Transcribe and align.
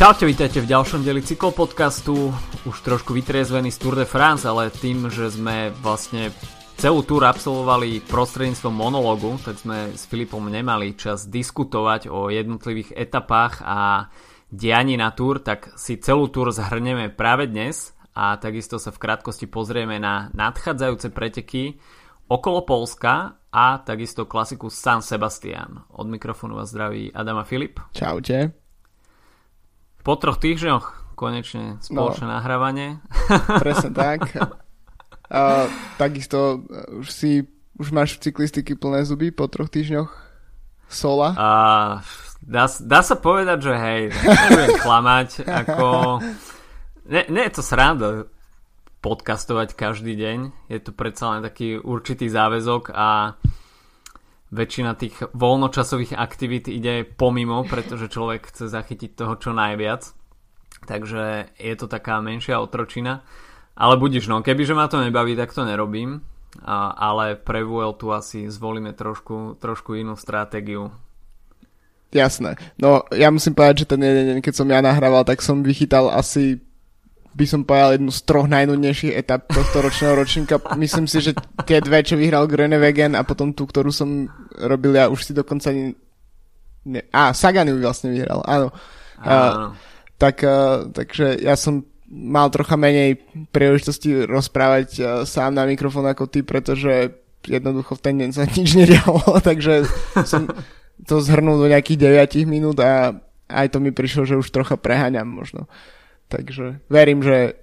Čaute, 0.00 0.24
vítajte 0.24 0.64
v 0.64 0.70
ďalšom 0.72 1.04
deli 1.04 1.20
cyklopodcastu, 1.20 2.32
už 2.64 2.76
trošku 2.80 3.12
vytriezvený 3.12 3.68
z 3.68 3.76
Tour 3.84 4.00
de 4.00 4.08
France, 4.08 4.48
ale 4.48 4.72
tým, 4.72 5.12
že 5.12 5.28
sme 5.28 5.76
vlastne 5.84 6.32
celú 6.80 7.04
túr 7.04 7.20
absolvovali 7.28 8.00
prostredníctvom 8.08 8.72
monologu, 8.72 9.36
tak 9.44 9.60
sme 9.60 9.92
s 9.92 10.08
Filipom 10.08 10.40
nemali 10.48 10.96
čas 10.96 11.28
diskutovať 11.28 12.08
o 12.08 12.32
jednotlivých 12.32 12.96
etapách 12.96 13.60
a 13.60 14.08
dianí 14.48 14.96
na 14.96 15.12
túr, 15.12 15.44
tak 15.44 15.76
si 15.76 16.00
celú 16.00 16.32
túr 16.32 16.48
zhrneme 16.48 17.12
práve 17.12 17.52
dnes 17.52 17.92
a 18.16 18.40
takisto 18.40 18.80
sa 18.80 18.96
v 18.96 19.04
krátkosti 19.04 19.52
pozrieme 19.52 20.00
na 20.00 20.32
nadchádzajúce 20.32 21.12
preteky 21.12 21.76
okolo 22.24 22.64
Polska 22.64 23.36
a 23.52 23.84
takisto 23.84 24.24
klasiku 24.24 24.72
San 24.72 25.04
Sebastian. 25.04 25.92
Od 25.92 26.08
mikrofónu 26.08 26.56
vás 26.56 26.72
zdraví 26.72 27.12
Adam 27.12 27.36
a 27.36 27.44
Filip. 27.44 27.84
Čaute. 27.92 28.59
Po 30.10 30.18
troch 30.18 30.42
týždňoch 30.42 31.14
konečne 31.14 31.78
spoločné 31.78 32.26
no, 32.26 32.34
nahrávanie. 32.42 32.98
Presne 33.62 33.94
tak. 33.94 34.26
A, 35.30 35.70
takisto 36.02 36.66
už 36.98 37.06
si 37.14 37.46
už 37.78 37.94
máš 37.94 38.18
cyklistiky 38.18 38.74
plné 38.74 39.06
zuby 39.06 39.30
po 39.30 39.46
troch 39.46 39.70
týždňoch 39.70 40.10
sola? 40.90 41.38
A, 41.38 41.48
dá, 42.42 42.66
dá 42.66 43.00
sa 43.06 43.14
povedať, 43.22 43.70
že 43.70 43.74
hej, 43.78 44.02
nebudem 44.10 44.82
klamať, 44.82 45.28
ako... 45.62 45.86
Ne, 47.06 47.30
nie 47.30 47.46
je 47.46 47.54
to 47.54 47.62
sranda 47.62 48.26
podcastovať 49.06 49.78
každý 49.78 50.18
deň, 50.18 50.38
je 50.74 50.78
to 50.82 50.90
predsa 50.90 51.38
len 51.38 51.46
taký 51.46 51.78
určitý 51.78 52.26
záväzok 52.26 52.90
a 52.90 53.38
väčšina 54.50 54.98
tých 54.98 55.14
voľnočasových 55.30 56.18
aktivít 56.18 56.66
ide 56.66 57.06
pomimo, 57.06 57.62
pretože 57.62 58.10
človek 58.10 58.50
chce 58.50 58.66
zachytiť 58.66 59.14
toho 59.14 59.38
čo 59.38 59.54
najviac. 59.54 60.10
Takže 60.86 61.54
je 61.54 61.74
to 61.78 61.86
taká 61.86 62.18
menšia 62.18 62.58
otročina. 62.58 63.22
Ale 63.78 63.96
budíš, 63.96 64.28
no, 64.28 64.42
kebyže 64.42 64.74
ma 64.74 64.90
to 64.90 65.00
nebaví, 65.00 65.38
tak 65.38 65.54
to 65.54 65.62
nerobím. 65.64 66.20
A, 66.66 66.90
ale 66.90 67.38
pre 67.38 67.62
tu 67.94 68.10
asi 68.10 68.50
zvolíme 68.50 68.92
trošku, 68.92 69.56
trošku 69.62 69.94
inú 69.94 70.18
stratégiu. 70.18 70.90
Jasné. 72.10 72.58
No, 72.74 73.06
ja 73.14 73.30
musím 73.30 73.54
povedať, 73.54 73.86
že 73.86 73.90
ten 73.94 74.02
jeden 74.02 74.24
deň, 74.34 74.38
keď 74.42 74.54
som 74.58 74.66
ja 74.66 74.82
nahrával, 74.82 75.22
tak 75.22 75.38
som 75.46 75.62
vychytal 75.62 76.10
asi 76.10 76.58
by 77.30 77.46
som 77.46 77.62
povedal 77.62 77.94
jednu 77.94 78.10
z 78.10 78.20
troch 78.26 78.50
najnudnejších 78.50 79.14
etap 79.14 79.46
tohto 79.46 79.86
ročného 79.86 80.14
ročníka. 80.18 80.58
Myslím 80.74 81.06
si, 81.06 81.22
že 81.22 81.32
tie 81.62 81.78
dve, 81.78 82.02
čo 82.02 82.18
vyhral 82.18 82.50
Grönewegen 82.50 83.14
a 83.14 83.22
potom 83.22 83.54
tú, 83.54 83.70
ktorú 83.70 83.94
som 83.94 84.26
robil 84.58 84.98
ja, 84.98 85.06
už 85.06 85.30
si 85.30 85.32
dokonca 85.32 85.70
ani... 85.70 85.94
Ne, 86.90 87.06
á, 87.14 87.30
Sagan 87.30 87.70
ju 87.70 87.78
vlastne 87.78 88.10
vyhral, 88.10 88.42
áno. 88.42 88.74
áno. 89.22 89.30
A, 89.30 89.36
tak, 90.18 90.42
a, 90.42 90.88
takže 90.90 91.38
ja 91.38 91.54
som 91.54 91.86
mal 92.10 92.50
trocha 92.50 92.74
menej 92.74 93.22
príležitosti 93.54 94.26
rozprávať 94.26 94.88
a, 94.98 95.04
sám 95.22 95.54
na 95.54 95.68
mikrofón 95.68 96.08
ako 96.10 96.26
ty, 96.26 96.42
pretože 96.42 97.14
jednoducho 97.46 97.94
v 97.94 98.04
ten 98.04 98.14
deň 98.18 98.30
sa 98.34 98.44
nič 98.44 98.74
nedialo, 98.74 99.22
takže 99.48 99.86
som 100.26 100.50
to 101.06 101.22
zhrnul 101.22 101.62
do 101.62 101.70
nejakých 101.70 102.26
9 102.42 102.50
minút 102.50 102.82
a 102.82 103.14
aj 103.50 103.66
to 103.70 103.78
mi 103.78 103.94
prišlo, 103.94 104.26
že 104.26 104.38
už 104.38 104.50
trocha 104.50 104.74
preháňam 104.74 105.26
možno. 105.26 105.70
Takže 106.30 106.86
verím, 106.86 107.26
že 107.26 107.58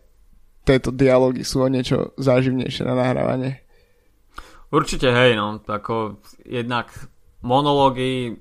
tieto 0.67 0.91
dialógy 0.91 1.47
sú 1.47 1.63
o 1.63 1.71
niečo 1.71 2.11
záživnejšie 2.19 2.83
na 2.83 2.99
nahrávanie. 2.99 3.63
Určite 4.67 5.07
hej, 5.15 5.39
no, 5.39 5.63
ako 5.63 6.19
jednak 6.43 6.91
monológy 7.39 8.35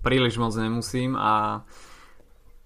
príliš 0.00 0.40
moc 0.40 0.56
nemusím 0.56 1.12
a 1.20 1.60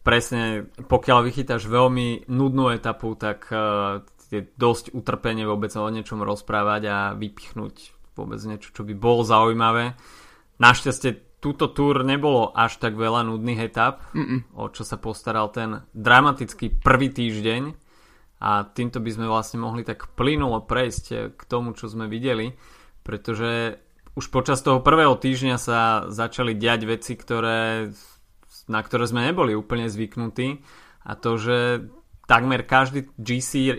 presne 0.06 0.70
pokiaľ 0.86 1.26
vychytáš 1.26 1.66
veľmi 1.66 2.30
nudnú 2.30 2.70
etapu, 2.70 3.18
tak 3.18 3.50
uh, 3.50 4.06
je 4.30 4.46
dosť 4.54 4.94
utrpenie 4.94 5.42
vôbec 5.42 5.74
o 5.74 5.90
niečom 5.90 6.22
rozprávať 6.22 6.82
a 6.86 6.98
vypichnúť 7.18 7.74
vôbec 8.14 8.38
niečo, 8.46 8.70
čo 8.70 8.86
by 8.86 8.94
bolo 8.94 9.26
zaujímavé. 9.26 9.98
Našťastie 10.62 11.25
túto 11.46 11.70
túr 11.70 12.02
nebolo 12.02 12.50
až 12.50 12.82
tak 12.82 12.98
veľa 12.98 13.22
nudných 13.22 13.70
etap, 13.70 14.02
Mm-mm. 14.10 14.50
o 14.58 14.66
čo 14.66 14.82
sa 14.82 14.98
postaral 14.98 15.54
ten 15.54 15.86
dramatický 15.94 16.74
prvý 16.82 17.14
týždeň 17.14 17.70
a 18.42 18.66
týmto 18.66 18.98
by 18.98 19.10
sme 19.14 19.30
vlastne 19.30 19.62
mohli 19.62 19.86
tak 19.86 20.10
plynulo 20.18 20.66
prejsť 20.66 21.38
k 21.38 21.42
tomu, 21.46 21.78
čo 21.78 21.86
sme 21.86 22.10
videli, 22.10 22.58
pretože 23.06 23.78
už 24.18 24.26
počas 24.34 24.58
toho 24.58 24.82
prvého 24.82 25.14
týždňa 25.14 25.56
sa 25.62 26.10
začali 26.10 26.58
diať 26.58 26.90
veci, 26.90 27.14
ktoré, 27.14 27.94
na 28.66 28.80
ktoré 28.82 29.06
sme 29.06 29.30
neboli 29.30 29.54
úplne 29.54 29.86
zvyknutí 29.86 30.66
a 31.06 31.14
to, 31.14 31.38
že 31.38 31.86
takmer 32.26 32.66
každý 32.66 33.06
GC, 33.16 33.50
eh, 33.70 33.74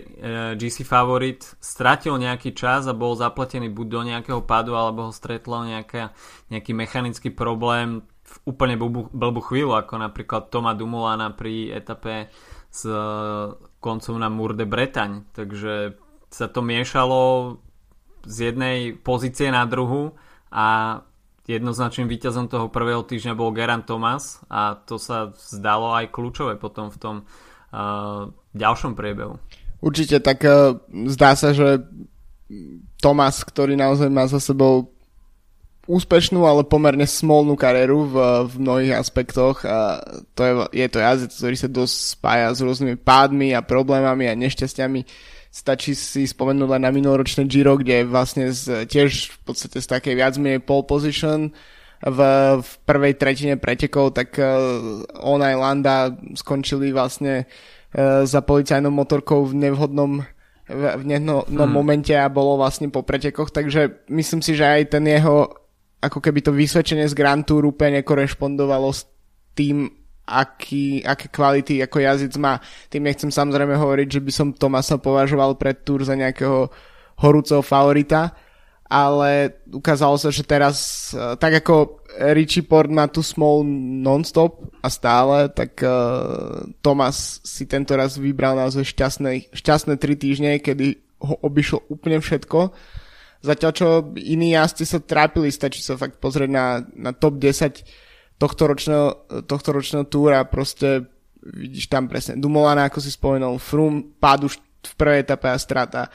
GC 0.56 0.84
favorit 0.84 1.44
stratil 1.60 2.16
nejaký 2.16 2.56
čas 2.56 2.88
a 2.88 2.96
bol 2.96 3.12
zapletený 3.12 3.68
buď 3.68 3.86
do 3.86 4.00
nejakého 4.08 4.40
padu 4.42 4.72
alebo 4.72 5.08
ho 5.08 5.12
stretlo 5.12 5.68
nejaká, 5.68 6.16
nejaký 6.48 6.72
mechanický 6.72 7.28
problém 7.28 8.02
v 8.28 8.36
úplne 8.44 8.76
blbú, 8.76 9.08
blbú 9.12 9.40
chvíľu, 9.40 9.76
ako 9.76 10.00
napríklad 10.00 10.52
Toma 10.52 10.76
Dumulana 10.76 11.32
pri 11.32 11.72
etape 11.72 12.28
s 12.68 12.84
uh, 12.84 13.56
koncom 13.80 14.20
na 14.20 14.28
Mour 14.28 14.52
de 14.52 14.68
Bretagne. 14.68 15.24
Takže 15.32 15.96
sa 16.28 16.46
to 16.52 16.60
miešalo 16.60 17.56
z 18.28 18.52
jednej 18.52 18.92
pozície 19.00 19.48
na 19.48 19.64
druhu 19.64 20.12
a 20.52 21.00
jednoznačným 21.48 22.04
víťazom 22.04 22.52
toho 22.52 22.68
prvého 22.68 23.00
týždňa 23.00 23.32
bol 23.32 23.56
Geran 23.56 23.88
Thomas 23.88 24.44
a 24.52 24.76
to 24.76 25.00
sa 25.00 25.32
zdalo 25.32 25.96
aj 25.96 26.12
kľúčové 26.12 26.60
potom 26.60 26.92
v 26.92 26.98
tom 27.00 27.16
uh, 27.72 28.28
ďalšom 28.54 28.96
priebehu. 28.96 29.36
Určite, 29.78 30.18
tak 30.18 30.42
uh, 30.44 30.78
zdá 31.06 31.34
sa, 31.38 31.54
že 31.54 31.82
Tomas, 32.98 33.44
ktorý 33.44 33.76
naozaj 33.76 34.08
má 34.10 34.26
za 34.26 34.40
sebou 34.42 34.90
úspešnú, 35.88 36.44
ale 36.44 36.68
pomerne 36.68 37.08
smolnú 37.08 37.56
kariéru 37.56 38.04
v, 38.12 38.16
v 38.44 38.54
mnohých 38.60 38.94
aspektoch 39.00 39.64
a 39.64 40.04
to 40.36 40.44
je, 40.44 40.52
je 40.84 40.86
to 40.92 40.98
jazdec, 41.00 41.32
ktorý 41.32 41.56
sa 41.56 41.68
dosť 41.72 41.94
spája 42.20 42.48
s 42.52 42.60
rôznymi 42.60 43.00
pádmi 43.00 43.56
a 43.56 43.64
problémami 43.64 44.28
a 44.28 44.36
nešťastiami. 44.36 45.00
Stačí 45.48 45.96
si 45.96 46.28
spomenúť 46.28 46.68
len 46.76 46.84
na 46.84 46.92
minuloročné 46.92 47.48
Giro, 47.48 47.80
kde 47.80 48.04
vlastne 48.04 48.52
z, 48.52 48.84
tiež 48.84 49.32
v 49.32 49.38
podstate 49.48 49.80
z 49.80 49.88
takej 49.88 50.12
viac 50.12 50.36
menej 50.36 50.60
pole 50.60 50.84
position 50.84 51.56
v, 52.04 52.18
v 52.60 52.70
prvej 52.84 53.16
tretine 53.16 53.56
pretekov, 53.56 54.12
tak 54.12 54.36
uh, 54.36 55.00
on 55.24 55.40
aj 55.40 55.54
Landa 55.56 56.12
skončili 56.36 56.92
vlastne 56.92 57.48
za 58.24 58.40
policajnou 58.44 58.92
motorkou 58.92 59.48
v 59.48 59.68
nevhodnom 59.68 60.20
v 60.68 61.04
nevhodnom 61.08 61.48
hmm. 61.48 61.72
momente 61.72 62.12
a 62.12 62.28
bolo 62.28 62.60
vlastne 62.60 62.92
po 62.92 63.00
pretekoch, 63.00 63.48
takže 63.48 64.04
myslím 64.12 64.44
si, 64.44 64.52
že 64.52 64.68
aj 64.68 64.92
ten 64.92 65.04
jeho 65.08 65.48
ako 65.98 66.20
keby 66.22 66.44
to 66.44 66.52
vysvedčenie 66.54 67.08
z 67.08 67.16
Grand 67.16 67.42
Tour 67.42 67.66
úplne 67.66 68.04
nekorešpondovalo 68.04 68.92
s 68.92 69.08
tým, 69.56 69.90
aký, 70.28 71.02
aké 71.02 71.26
kvality 71.32 71.82
ako 71.82 71.98
jazyc 71.98 72.32
má. 72.38 72.62
Tým 72.92 73.08
nechcem 73.08 73.32
samozrejme 73.32 73.74
hovoriť, 73.74 74.08
že 74.12 74.20
by 74.22 74.32
som 74.32 74.54
Tomasa 74.54 75.00
považoval 75.00 75.58
pred 75.58 75.82
Tour 75.82 76.06
za 76.06 76.14
nejakého 76.14 76.70
horúceho 77.18 77.64
favorita, 77.66 78.30
ale 78.86 79.58
ukázalo 79.74 80.14
sa, 80.20 80.30
že 80.30 80.46
teraz, 80.46 81.10
e, 81.10 81.34
tak 81.34 81.64
ako 81.64 81.97
Richie 82.16 82.64
Port 82.64 82.88
má 82.88 83.04
tu 83.04 83.20
small 83.20 83.68
non-stop 84.00 84.64
a 84.80 84.88
stále, 84.88 85.52
tak 85.52 85.76
uh, 85.84 86.64
Thomas 86.80 87.44
si 87.44 87.68
tento 87.68 87.92
raz 87.92 88.16
vybral 88.16 88.56
naozaj 88.56 88.88
šťastné, 88.88 89.52
šťastné 89.52 90.00
tri 90.00 90.16
týždne, 90.16 90.56
kedy 90.56 90.96
ho 91.20 91.36
obišlo 91.44 91.84
úplne 91.92 92.16
všetko. 92.24 92.72
Zatiaľ 93.44 93.72
čo 93.76 93.86
iní 94.18 94.56
jazdci 94.56 94.84
sa 94.88 94.98
trápili, 95.04 95.52
stačí 95.52 95.84
sa 95.84 96.00
fakt 96.00 96.16
pozrieť 96.18 96.50
na, 96.50 96.80
na 96.96 97.12
top 97.12 97.36
10 97.38 97.84
tohto 98.40 98.62
ročného, 98.66 99.06
tohto 99.44 99.76
ročného 99.76 100.08
túra, 100.08 100.42
proste 100.48 101.06
vidíš 101.44 101.92
tam 101.92 102.08
presne 102.08 102.40
Dumolana, 102.40 102.88
ako 102.88 102.98
si 103.04 103.12
spomenul, 103.12 103.60
Frum, 103.60 104.16
pád 104.16 104.48
už 104.48 104.54
v 104.58 104.94
prvej 104.96 105.22
etape 105.28 105.52
a 105.52 105.58
strata. 105.60 106.08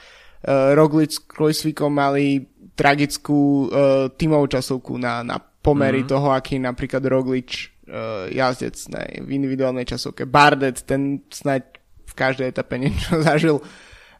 Uh, 0.44 0.76
Roglic 0.76 1.16
s 1.16 1.22
Krojsvíkom 1.24 1.88
mali 1.88 2.44
tragickú 2.74 3.70
uh, 3.70 4.10
tímovú 4.12 4.50
časovku 4.50 4.98
na, 5.00 5.24
na 5.24 5.40
pomery 5.64 6.04
mm-hmm. 6.04 6.12
toho, 6.12 6.28
aký 6.36 6.60
napríklad 6.60 7.00
Roglič 7.08 7.72
uh, 7.88 8.28
jazdec 8.28 8.76
ne, 8.92 9.24
v 9.24 9.30
individuálnej 9.40 9.88
časovke. 9.88 10.28
Bardet, 10.28 10.84
ten 10.84 11.24
snáď 11.32 11.80
v 12.04 12.12
každej 12.12 12.52
etape 12.52 12.76
niečo 12.84 13.24
zažil. 13.24 13.64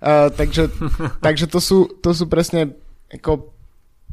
Uh, 0.01 0.33
takže, 0.33 0.73
takže 1.27 1.45
to, 1.53 1.61
sú, 1.61 2.01
to 2.01 2.17
sú 2.17 2.25
presne 2.33 2.73
ako 3.13 3.53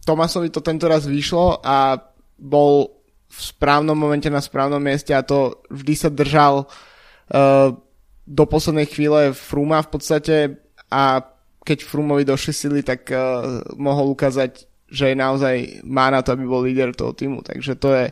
Tomasovi 0.01 0.49
to 0.49 0.65
tento 0.65 0.89
raz 0.89 1.05
vyšlo 1.05 1.61
a 1.61 1.93
bol 2.41 2.89
v 3.31 3.39
správnom 3.39 3.95
momente 3.95 4.27
na 4.27 4.41
správnom 4.43 4.81
mieste 4.81 5.15
a 5.15 5.23
to 5.23 5.61
vždy 5.71 5.93
sa 5.95 6.09
držal 6.11 6.65
uh, 6.65 7.69
do 8.25 8.43
poslednej 8.49 8.89
chvíle 8.89 9.31
Fruma 9.31 9.79
v 9.85 9.89
podstate 9.93 10.35
a 10.91 11.23
keď 11.61 11.85
Frumovi 11.85 12.25
došli 12.25 12.53
sily, 12.53 12.79
tak 12.81 13.07
uh, 13.13 13.61
mohol 13.77 14.17
ukázať, 14.17 14.65
že 14.91 15.15
naozaj 15.15 15.87
má 15.87 16.11
na 16.11 16.19
to, 16.19 16.35
aby 16.35 16.43
bol 16.43 16.67
líder 16.67 16.91
toho 16.91 17.15
týmu. 17.15 17.39
Takže 17.41 17.79
to 17.79 17.89
je 17.95 18.05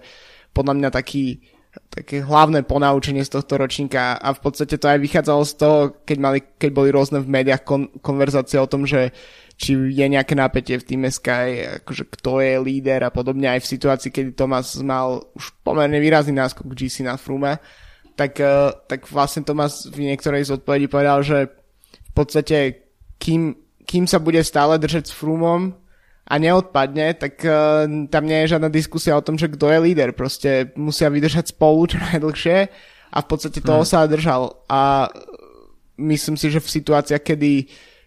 podľa 0.55 0.73
mňa 0.79 0.89
taký 0.89 1.43
také 1.89 2.25
hlavné 2.25 2.65
ponaučenie 2.65 3.21
z 3.21 3.37
tohto 3.37 3.61
ročníka 3.61 4.17
a 4.17 4.33
v 4.33 4.39
podstate 4.41 4.81
to 4.81 4.89
aj 4.89 4.97
vychádzalo 4.97 5.41
z 5.45 5.53
toho, 5.53 5.77
keď, 6.01 6.17
mali, 6.17 6.39
keď 6.57 6.69
boli 6.73 6.89
rôzne 6.89 7.21
v 7.21 7.29
médiách 7.29 7.61
kon, 7.61 7.93
konverzácie 8.01 8.57
o 8.57 8.69
tom, 8.69 8.89
že 8.89 9.13
či 9.59 9.75
je 9.75 10.05
nejaké 10.07 10.33
napätie 10.33 10.79
v 10.79 10.87
týme 10.87 11.09
Sky, 11.11 11.81
akože 11.83 12.09
kto 12.09 12.41
je 12.41 12.53
líder 12.63 13.03
a 13.05 13.13
podobne 13.13 13.51
aj 13.51 13.59
v 13.61 13.71
situácii, 13.75 14.09
kedy 14.09 14.29
Thomas 14.33 14.79
mal 14.79 15.29
už 15.35 15.51
pomerne 15.61 15.99
výrazný 15.99 16.33
náskok 16.33 16.73
GC 16.73 17.05
na 17.05 17.19
Fruma, 17.19 17.59
tak, 18.15 18.39
uh, 18.39 18.71
tak 18.87 19.05
vlastne 19.11 19.43
Thomas 19.43 19.85
v 19.85 20.09
niektorej 20.09 20.47
z 20.47 20.55
odpovedí 20.57 20.87
povedal, 20.87 21.21
že 21.21 21.51
v 21.83 22.11
podstate 22.15 22.87
kým, 23.19 23.53
kým 23.83 24.07
sa 24.07 24.17
bude 24.23 24.39
stále 24.41 24.79
držať 24.79 25.11
s 25.11 25.13
Frumom, 25.13 25.75
a 26.29 26.33
neodpadne, 26.37 27.17
tak 27.17 27.41
uh, 27.41 27.89
tam 28.05 28.23
nie 28.29 28.45
je 28.45 28.53
žiadna 28.53 28.69
diskusia 28.69 29.17
o 29.17 29.25
tom, 29.25 29.33
že 29.33 29.49
kto 29.49 29.65
je 29.73 29.79
líder. 29.81 30.13
Proste 30.13 30.69
musia 30.77 31.09
vydržať 31.09 31.57
spolu 31.57 31.89
čo 31.89 31.97
najdlhšie 31.97 32.57
a 33.09 33.17
v 33.17 33.27
podstate 33.27 33.65
toho 33.65 33.81
hmm. 33.81 33.89
sa 33.89 34.05
držal. 34.05 34.61
A 34.69 35.09
myslím 35.97 36.37
si, 36.37 36.53
že 36.53 36.61
v 36.61 36.69
situáciách, 36.69 37.23
kedy, 37.25 37.53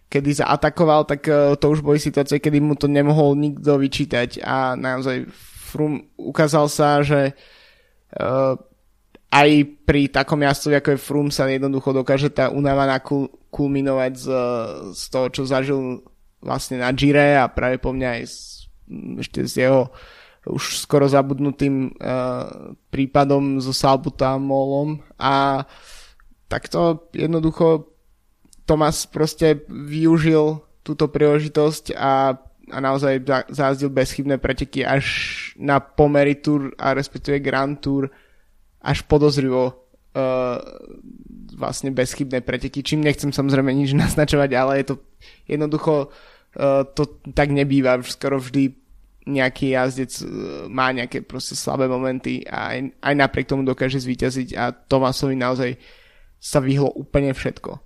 kedy 0.07 0.31
zaatakoval, 0.39 1.03
tak 1.11 1.27
uh, 1.27 1.59
to 1.59 1.67
už 1.75 1.83
boli 1.83 1.99
situácie, 1.99 2.39
kedy 2.39 2.63
mu 2.63 2.79
to 2.79 2.87
nemohol 2.87 3.35
nikto 3.35 3.75
vyčítať 3.75 4.39
a 4.47 4.79
naozaj 4.79 5.27
Frum 5.73 6.05
ukázal 6.15 6.69
sa, 6.69 7.03
že 7.03 7.33
uh, 8.21 8.55
aj 9.33 9.49
pri 9.89 10.13
takom 10.13 10.45
jazdcovi 10.45 10.77
ako 10.79 10.89
je 10.93 11.01
Frum 11.01 11.29
sa 11.33 11.49
jednoducho 11.49 11.97
dokáže 11.97 12.29
tá 12.29 12.53
únava 12.53 12.85
nakulminovať 12.85 14.13
z, 14.15 14.27
z 14.93 15.03
toho, 15.09 15.27
čo 15.33 15.43
zažil 15.49 16.05
vlastne 16.43 16.83
na 16.83 16.91
Gire 16.91 17.39
a 17.39 17.47
práve 17.47 17.79
po 17.79 17.95
mňa 17.95 18.09
aj 18.19 18.23
s, 18.27 18.37
ešte 19.23 19.41
s 19.47 19.55
jeho 19.57 19.95
už 20.43 20.83
skoro 20.83 21.07
zabudnutým 21.07 21.95
uh, 21.95 22.75
prípadom 22.91 23.63
so 23.63 23.71
Salbutamolom. 23.71 24.99
A 25.15 25.63
takto 26.51 27.07
jednoducho 27.15 27.95
Tomas 28.67 29.07
proste 29.07 29.63
využil 29.71 30.59
túto 30.83 31.07
príležitosť 31.07 31.95
a, 31.95 32.35
a 32.75 32.79
naozaj 32.83 33.23
zázdil 33.55 33.95
bezchybné 33.95 34.43
preteky 34.43 34.83
až 34.83 35.07
na 35.55 35.79
pomery 35.79 36.35
Tour 36.35 36.75
a 36.75 36.91
respektíve 36.91 37.39
Grand 37.39 37.79
Tour 37.79 38.11
až 38.83 39.07
podozrivo 39.07 39.71
uh, 39.71 40.59
vlastne 41.55 41.95
bezchybné 41.95 42.43
preteky, 42.43 42.83
čím 42.83 43.07
nechcem 43.07 43.31
samozrejme 43.31 43.71
nič 43.71 43.95
naznačovať, 44.03 44.51
ale 44.59 44.73
je 44.83 44.87
to 44.91 44.95
jednoducho 45.47 46.11
to 46.93 47.03
tak 47.33 47.49
nebýva, 47.49 48.05
skoro 48.05 48.37
vždy 48.37 48.83
nejaký 49.27 49.79
jazdec 49.79 50.13
eh, 50.23 50.27
má 50.67 50.91
nejaké 50.91 51.23
proste 51.23 51.55
slabé 51.55 51.87
momenty 51.87 52.43
a 52.47 52.75
aj, 52.75 52.79
aj 52.99 53.15
napriek 53.15 53.47
tomu 53.47 53.63
dokáže 53.63 54.03
zvíťaziť 54.03 54.49
a 54.59 54.75
Tomasovi 54.75 55.39
naozaj 55.39 55.79
sa 56.43 56.59
vyhlo 56.59 56.91
úplne 56.91 57.31
všetko. 57.31 57.79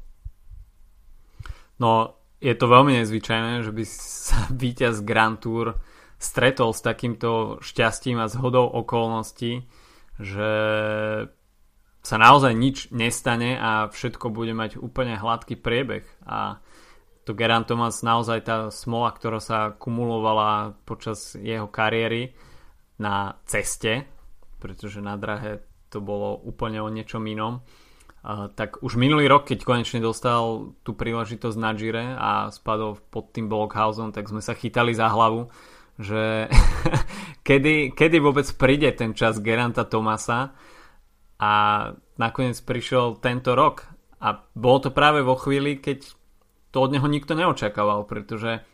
No, 1.77 2.17
je 2.41 2.55
to 2.57 2.67
veľmi 2.73 2.97
nezvyčajné, 3.05 3.69
že 3.69 3.73
by 3.73 3.85
sa 3.85 4.49
víťaz 4.65 5.05
Grand 5.05 5.37
Tour 5.37 5.77
stretol 6.17 6.73
s 6.73 6.81
takýmto 6.81 7.61
šťastím 7.61 8.17
a 8.17 8.33
zhodou 8.33 8.65
okolností, 8.73 9.69
že 10.17 10.51
sa 12.01 12.17
naozaj 12.17 12.55
nič 12.57 12.77
nestane 12.95 13.59
a 13.61 13.93
všetko 13.93 14.33
bude 14.33 14.57
mať 14.57 14.81
úplne 14.81 15.19
hladký 15.19 15.61
priebeh 15.61 16.07
a 16.25 16.63
to 17.27 17.35
Geran 17.35 17.67
Thomas 17.67 18.07
naozaj 18.07 18.39
tá 18.47 18.57
smola, 18.71 19.11
ktorá 19.11 19.43
sa 19.43 19.75
kumulovala 19.75 20.79
počas 20.87 21.35
jeho 21.35 21.67
kariéry 21.67 22.31
na 23.03 23.43
ceste, 23.51 24.07
pretože 24.63 25.03
na 25.03 25.19
drahe 25.19 25.67
to 25.91 25.99
bolo 25.99 26.39
úplne 26.47 26.79
o 26.79 26.87
niečom 26.87 27.27
inom. 27.27 27.67
Uh, 28.27 28.51
tak 28.55 28.79
už 28.83 28.95
minulý 28.95 29.27
rok, 29.27 29.47
keď 29.47 29.59
konečne 29.67 29.99
dostal 29.99 30.75
tú 30.87 30.95
príležitosť 30.95 31.59
na 31.59 31.75
Gire 31.75 32.15
a 32.15 32.51
spadol 32.55 32.99
pod 33.11 33.35
tým 33.35 33.51
Blockhausom, 33.51 34.15
tak 34.15 34.31
sme 34.31 34.43
sa 34.43 34.55
chytali 34.55 34.95
za 34.95 35.11
hlavu, 35.11 35.51
že 35.99 36.47
kedy, 37.47 37.95
kedy 37.95 38.17
vôbec 38.23 38.47
príde 38.55 38.91
ten 38.95 39.15
čas 39.19 39.43
Geranta 39.43 39.83
Tomasa 39.83 40.55
a 41.43 41.53
nakoniec 42.19 42.59
prišiel 42.63 43.19
tento 43.19 43.55
rok 43.55 43.87
a 44.19 44.43
bolo 44.59 44.89
to 44.89 44.91
práve 44.91 45.23
vo 45.23 45.39
chvíli, 45.39 45.79
keď 45.79 46.16
to 46.71 46.83
od 46.83 46.91
neho 46.93 47.07
nikto 47.07 47.35
neočakával, 47.35 48.05
pretože 48.05 48.65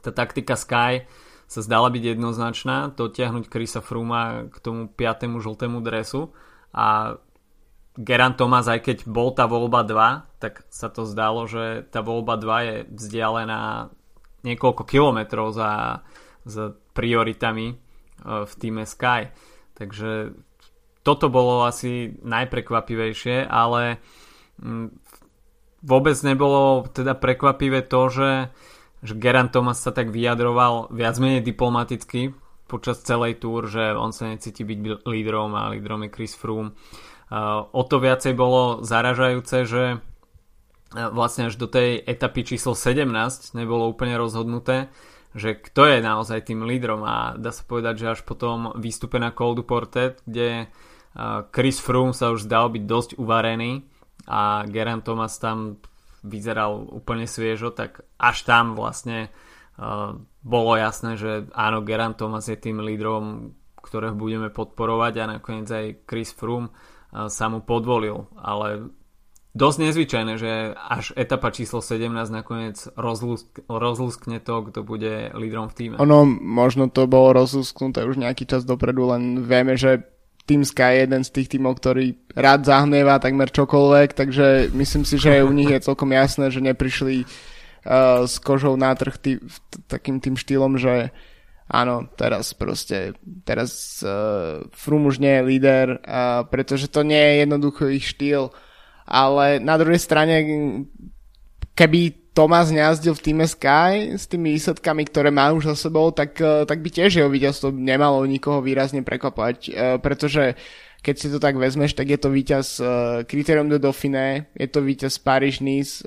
tá 0.00 0.10
taktika 0.10 0.56
Sky 0.56 1.04
sa 1.50 1.60
zdala 1.66 1.90
byť 1.90 2.14
jednoznačná, 2.14 2.94
dotiahnuť 2.94 3.50
Krisa 3.50 3.82
Fruma 3.82 4.46
k 4.46 4.56
tomu 4.62 4.86
5. 4.86 5.42
žltému 5.42 5.82
dresu 5.82 6.30
a 6.70 7.18
Geran 7.98 8.38
Thomas, 8.38 8.70
aj 8.70 8.86
keď 8.86 8.98
bol 9.10 9.34
tá 9.34 9.50
voľba 9.50 9.82
2, 9.82 10.38
tak 10.38 10.62
sa 10.70 10.86
to 10.88 11.02
zdalo, 11.02 11.50
že 11.50 11.90
tá 11.90 12.06
voľba 12.06 12.38
2 12.38 12.68
je 12.70 12.76
vzdialená 12.94 13.90
niekoľko 14.46 14.82
kilometrov 14.86 15.50
za, 15.52 16.00
za 16.46 16.72
prioritami 16.94 17.74
e, 17.74 17.76
v 18.46 18.52
týme 18.56 18.86
Sky. 18.86 19.34
Takže 19.74 20.32
toto 21.02 21.26
bolo 21.28 21.66
asi 21.66 22.14
najprekvapivejšie, 22.22 23.48
ale 23.50 23.98
vôbec 25.80 26.16
nebolo 26.24 26.88
teda 26.92 27.16
prekvapivé 27.16 27.84
to, 27.84 28.12
že, 28.12 28.30
že 29.04 29.12
Geran 29.16 29.48
Thomas 29.48 29.80
sa 29.80 29.92
tak 29.92 30.12
vyjadroval 30.12 30.92
viac 30.92 31.16
menej 31.16 31.44
diplomaticky 31.44 32.36
počas 32.70 33.02
celej 33.02 33.42
túr, 33.42 33.66
že 33.66 33.98
on 33.98 34.14
sa 34.14 34.30
necíti 34.30 34.62
byť 34.62 35.02
lídrom 35.02 35.50
a 35.58 35.74
lídrom 35.74 36.06
je 36.06 36.14
Chris 36.14 36.38
Froome. 36.38 36.78
O 37.74 37.82
to 37.82 37.98
viacej 37.98 38.38
bolo 38.38 38.86
zaražajúce, 38.86 39.66
že 39.66 39.98
vlastne 40.94 41.50
až 41.50 41.58
do 41.58 41.66
tej 41.66 41.98
etapy 42.02 42.46
číslo 42.46 42.78
17 42.78 43.10
nebolo 43.58 43.90
úplne 43.90 44.14
rozhodnuté, 44.18 44.90
že 45.34 45.54
kto 45.54 45.86
je 45.86 45.98
naozaj 46.02 46.50
tým 46.50 46.66
lídrom 46.66 47.02
a 47.06 47.38
dá 47.38 47.54
sa 47.54 47.62
povedať, 47.62 48.02
že 48.02 48.06
až 48.18 48.20
potom 48.26 48.74
výstupe 48.78 49.18
na 49.22 49.30
Col 49.30 49.54
du 49.54 49.62
Portet, 49.62 50.18
kde 50.26 50.66
Chris 51.54 51.78
Froome 51.78 52.14
sa 52.14 52.34
už 52.34 52.46
zdal 52.46 52.70
byť 52.70 52.82
dosť 52.86 53.10
uvarený 53.18 53.86
a 54.26 54.64
Geraint 54.68 55.04
Thomas 55.04 55.38
tam 55.40 55.80
vyzeral 56.20 56.84
úplne 56.92 57.24
sviežo, 57.24 57.72
tak 57.72 58.04
až 58.20 58.44
tam 58.44 58.76
vlastne 58.76 59.32
uh, 59.80 60.16
bolo 60.44 60.76
jasné, 60.76 61.16
že 61.16 61.48
áno, 61.56 61.80
Geraint 61.80 62.16
Thomas 62.16 62.44
je 62.48 62.60
tým 62.60 62.84
lídrom, 62.84 63.56
ktorého 63.80 64.12
budeme 64.12 64.52
podporovať 64.52 65.12
a 65.20 65.30
nakoniec 65.40 65.68
aj 65.68 65.86
Chris 66.04 66.36
Froome 66.36 66.68
uh, 66.68 67.32
sa 67.32 67.48
mu 67.48 67.64
podvolil, 67.64 68.28
ale 68.36 68.92
dosť 69.56 69.78
nezvyčajné, 69.82 70.32
že 70.38 70.76
až 70.76 71.10
etapa 71.18 71.50
číslo 71.50 71.82
17 71.82 72.06
nakoniec 72.30 72.78
rozlusk, 72.94 73.66
rozluskne 73.66 74.38
to, 74.38 74.70
kto 74.70 74.80
bude 74.86 75.34
lídrom 75.34 75.72
v 75.72 75.74
týme. 75.74 75.94
Ono, 75.98 76.22
možno 76.28 76.86
to 76.86 77.10
bolo 77.10 77.34
rozlusknuté 77.34 78.06
už 78.06 78.20
nejaký 78.20 78.46
čas 78.46 78.62
dopredu, 78.62 79.10
len 79.10 79.42
vieme, 79.42 79.74
že 79.74 80.06
Team 80.50 80.66
Sky 80.66 80.98
je 80.98 81.02
jeden 81.06 81.22
z 81.22 81.30
tých 81.30 81.48
tímov, 81.54 81.78
ktorý 81.78 82.18
rád 82.34 82.66
zahnieva 82.66 83.22
takmer 83.22 83.54
čokoľvek, 83.54 84.18
takže 84.18 84.74
myslím 84.74 85.06
si, 85.06 85.14
že 85.14 85.46
u 85.46 85.54
nich 85.54 85.70
je 85.70 85.78
celkom 85.78 86.10
jasné, 86.10 86.50
že 86.50 86.58
neprišli 86.58 87.22
uh, 87.22 88.26
s 88.26 88.42
kožou 88.42 88.74
na 88.74 88.90
trh 88.98 89.14
tý, 89.14 89.38
takým 89.86 90.18
tým 90.18 90.34
štýlom, 90.34 90.74
že 90.74 91.14
áno, 91.70 92.10
teraz 92.18 92.50
proste, 92.58 93.14
teraz 93.46 94.02
uh, 94.02 94.66
Frum 94.74 95.06
už 95.06 95.22
nie 95.22 95.38
je 95.38 95.46
líder, 95.46 95.86
uh, 96.02 96.42
pretože 96.50 96.90
to 96.90 97.06
nie 97.06 97.22
je 97.22 97.34
jednoducho 97.46 97.86
ich 97.86 98.10
štýl, 98.10 98.50
ale 99.06 99.62
na 99.62 99.78
druhej 99.78 100.02
strane, 100.02 100.34
keby 101.78 102.19
Tomás 102.30 102.70
nejazdil 102.70 103.18
v 103.18 103.24
týme 103.26 103.42
Sky 103.42 104.14
s 104.14 104.30
tými 104.30 104.54
výsledkami, 104.54 105.02
ktoré 105.10 105.34
má 105.34 105.50
už 105.50 105.74
za 105.74 105.90
sebou, 105.90 106.14
tak, 106.14 106.38
eh, 106.38 106.62
tak 106.62 106.78
by 106.78 106.88
tiež 106.88 107.18
jeho 107.18 107.30
víťazstvo 107.30 107.74
nemalo 107.74 108.22
nikoho 108.22 108.62
výrazne 108.62 109.02
prekvapať, 109.02 109.56
eh, 109.66 109.98
pretože 109.98 110.54
keď 111.00 111.14
si 111.16 111.26
to 111.32 111.42
tak 111.42 111.56
vezmeš, 111.56 111.96
tak 111.96 112.12
je 112.12 112.20
to 112.20 112.28
víťaz 112.28 112.76
uh, 112.76 113.24
Criterium 113.24 113.72
de 113.72 113.80
Dauphiné, 113.80 114.52
je 114.52 114.68
to 114.68 114.84
víťaz 114.84 115.16
Paris 115.16 115.64
Nice, 115.64 116.04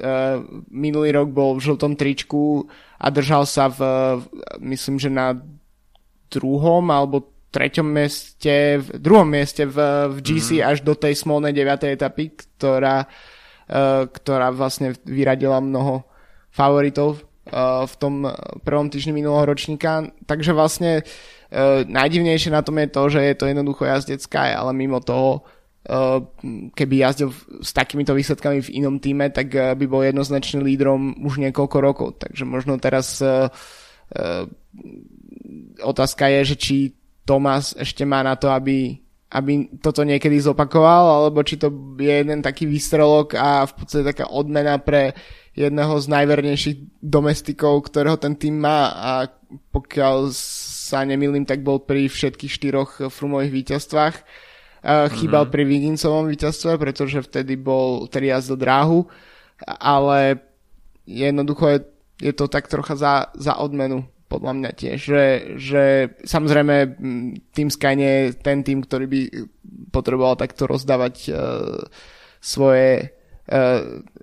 minulý 0.70 1.10
rok 1.18 1.34
bol 1.34 1.58
v 1.58 1.66
žltom 1.66 1.98
tričku 1.98 2.70
a 3.02 3.10
držal 3.10 3.50
sa 3.50 3.74
v, 3.74 3.82
myslím, 4.62 5.02
že 5.02 5.10
na 5.10 5.34
druhom 6.30 6.86
alebo 6.94 7.26
treťom 7.50 7.90
mieste, 7.90 8.86
v 8.86 9.02
druhom 9.02 9.26
mieste 9.26 9.66
v, 9.66 9.82
v 10.14 10.18
GC 10.22 10.62
mm. 10.62 10.66
až 10.70 10.86
do 10.86 10.94
tej 10.94 11.18
smolnej 11.18 11.58
9. 11.58 11.90
etapy, 11.98 12.38
ktorá, 12.38 13.10
ktorá 14.14 14.54
vlastne 14.54 14.94
vyradila 15.10 15.58
mnoho 15.58 16.06
favoritov 16.54 17.18
uh, 17.18 17.84
v 17.90 17.94
tom 17.98 18.30
prvom 18.62 18.88
týždni 18.94 19.18
minulého 19.18 19.50
ročníka. 19.50 20.14
Takže 20.30 20.54
vlastne 20.54 21.02
uh, 21.02 21.82
najdivnejšie 21.84 22.54
na 22.54 22.62
tom 22.62 22.78
je 22.78 22.88
to, 22.94 23.02
že 23.10 23.20
je 23.26 23.36
to 23.36 23.46
jednoducho 23.50 23.84
jazdec 23.90 24.22
ale 24.38 24.72
mimo 24.78 25.02
toho 25.02 25.42
uh, 25.90 26.22
keby 26.78 27.10
jazdil 27.10 27.34
s 27.60 27.74
takýmito 27.74 28.14
výsledkami 28.14 28.62
v 28.62 28.74
inom 28.78 29.02
týme, 29.02 29.34
tak 29.34 29.50
uh, 29.58 29.74
by 29.74 29.86
bol 29.90 30.06
jednoznačným 30.06 30.62
lídrom 30.62 31.18
už 31.26 31.42
niekoľko 31.42 31.78
rokov. 31.82 32.08
Takže 32.22 32.46
možno 32.46 32.78
teraz 32.78 33.18
uh, 33.20 33.50
uh, 33.50 34.46
otázka 35.82 36.30
je, 36.40 36.54
že 36.54 36.56
či 36.56 36.76
Tomás 37.24 37.72
ešte 37.80 38.04
má 38.04 38.20
na 38.20 38.36
to, 38.36 38.52
aby 38.52 39.00
aby 39.34 39.82
toto 39.82 40.06
niekedy 40.06 40.38
zopakoval, 40.38 41.26
alebo 41.26 41.42
či 41.42 41.58
to 41.58 41.74
je 41.98 42.22
jeden 42.22 42.46
taký 42.46 42.70
výstrelok 42.70 43.34
a 43.34 43.66
v 43.66 43.74
podstate 43.74 44.06
taká 44.06 44.30
odmena 44.30 44.78
pre 44.78 45.18
jedného 45.54 45.94
z 46.02 46.06
najvernejších 46.10 46.78
domestikov, 47.02 47.86
ktorého 47.86 48.18
ten 48.18 48.34
tým 48.34 48.58
má 48.58 48.90
a 48.90 49.14
pokiaľ 49.70 50.34
sa 50.34 51.06
nemýlim, 51.06 51.46
tak 51.46 51.62
bol 51.62 51.82
pri 51.82 52.10
všetkých 52.10 52.52
štyroch 52.52 52.92
frumových 53.14 53.54
víťazstvách. 53.54 54.16
Chýbal 54.84 55.48
mm-hmm. 55.48 55.54
pri 55.54 55.64
Vigincovom 55.64 56.26
víťazstve, 56.28 56.76
pretože 56.76 57.24
vtedy 57.24 57.56
bol, 57.56 58.10
vtedy 58.10 58.34
jazdil 58.34 58.60
dráhu, 58.60 59.08
ale 59.64 60.44
jednoducho 61.08 61.66
je, 61.70 61.80
je 62.20 62.34
to 62.36 62.52
tak 62.52 62.68
trocha 62.68 62.98
za, 62.98 63.14
za 63.38 63.56
odmenu 63.62 64.04
podľa 64.28 64.54
mňa 64.58 64.72
tiež, 64.74 64.98
že, 64.98 65.26
že 65.62 65.84
samozrejme 66.26 66.98
Team 67.54 67.70
Sky 67.70 67.94
nie 67.94 68.10
je 68.10 68.26
ten 68.42 68.66
tým, 68.66 68.82
ktorý 68.82 69.06
by 69.06 69.20
potreboval 69.94 70.34
takto 70.34 70.66
rozdávať 70.66 71.30
uh, 71.30 71.78
svoje 72.42 73.13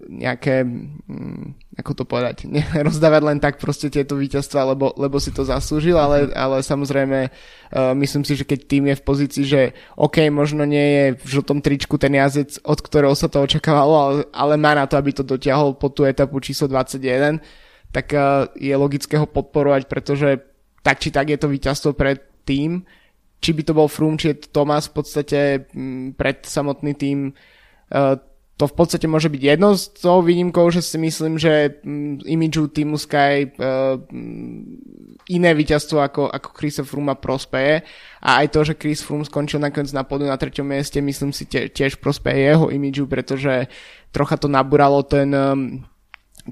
nejaké, 0.09 0.65
um, 0.65 1.53
ako 1.77 1.93
to 1.93 2.05
povedať, 2.09 2.37
ne, 2.55 2.65
rozdávať 2.81 3.23
len 3.25 3.39
tak 3.39 3.61
proste 3.61 3.93
tieto 3.93 4.17
víťazstva, 4.17 4.73
lebo, 4.73 4.97
lebo 4.97 5.21
si 5.21 5.29
to 5.29 5.45
zaslúžil, 5.45 6.01
ale, 6.01 6.29
mhm. 6.29 6.33
ale 6.33 6.57
samozrejme 6.65 7.19
uh, 7.29 7.93
myslím 8.01 8.25
si, 8.25 8.33
že 8.41 8.49
keď 8.49 8.61
tým 8.65 8.85
je 8.89 8.97
v 8.97 9.05
pozícii, 9.05 9.45
že 9.45 9.63
OK, 10.01 10.25
možno 10.33 10.65
nie 10.65 10.81
je 10.81 11.05
v 11.21 11.27
žltom 11.41 11.61
tričku 11.61 12.01
ten 12.01 12.17
jazdec, 12.17 12.65
od 12.65 12.81
ktorého 12.81 13.13
sa 13.13 13.29
to 13.29 13.45
očakávalo, 13.45 13.95
ale, 13.95 14.17
ale 14.33 14.55
má 14.57 14.73
na 14.73 14.89
to, 14.89 14.97
aby 14.97 15.13
to 15.13 15.25
dotiahol 15.25 15.77
po 15.77 15.93
tú 15.93 16.09
etapu 16.09 16.41
číslo 16.41 16.73
21, 16.73 17.45
tak 17.93 18.17
uh, 18.17 18.49
je 18.57 18.73
logické 18.73 19.21
ho 19.21 19.29
podporovať, 19.29 19.85
pretože 19.85 20.41
tak 20.81 20.97
či 20.97 21.13
tak 21.13 21.29
je 21.29 21.37
to 21.37 21.53
víťazstvo 21.53 21.93
pre 21.93 22.17
tým, 22.49 22.89
či 23.41 23.53
by 23.53 23.63
to 23.69 23.77
bol 23.77 23.89
Froome, 23.89 24.17
či 24.17 24.33
je 24.33 24.49
to 24.49 24.65
Thomas 24.65 24.89
v 24.89 24.97
podstate 24.97 25.41
m, 25.77 26.17
pred 26.17 26.41
samotný 26.41 26.93
tým, 26.97 27.37
uh, 27.93 28.17
to 28.61 28.69
v 28.69 28.77
podstate 28.77 29.09
môže 29.09 29.33
byť 29.33 29.41
jedno 29.41 29.73
z 29.73 29.89
toho 29.97 30.21
výnimkou, 30.21 30.69
že 30.69 30.85
si 30.85 31.01
myslím, 31.01 31.41
že 31.41 31.81
m, 31.81 32.21
imidžu 32.21 32.69
týmu 32.69 33.01
Sky 33.01 33.57
uh, 33.57 33.97
iné 35.33 35.51
víťazstvo 35.57 35.97
ako, 35.97 36.29
ako 36.29 36.49
Chrisa 36.53 36.85
Froome 36.85 37.17
prospeje. 37.17 37.81
A 38.21 38.45
aj 38.45 38.53
to, 38.53 38.61
že 38.69 38.77
Chris 38.77 39.01
Froome 39.01 39.25
skončil 39.25 39.65
nakoniec 39.65 39.97
na 39.97 40.05
podu 40.05 40.29
na 40.29 40.37
treťom 40.37 40.69
mieste, 40.69 41.01
myslím 41.01 41.33
si 41.33 41.49
tie, 41.49 41.73
tiež 41.73 41.97
prospeje 42.05 42.53
jeho 42.53 42.69
imidžu, 42.69 43.09
pretože 43.09 43.73
trocha 44.13 44.37
to 44.37 44.53
nabúralo 44.53 45.01
ten 45.09 45.33
um, 45.33 45.81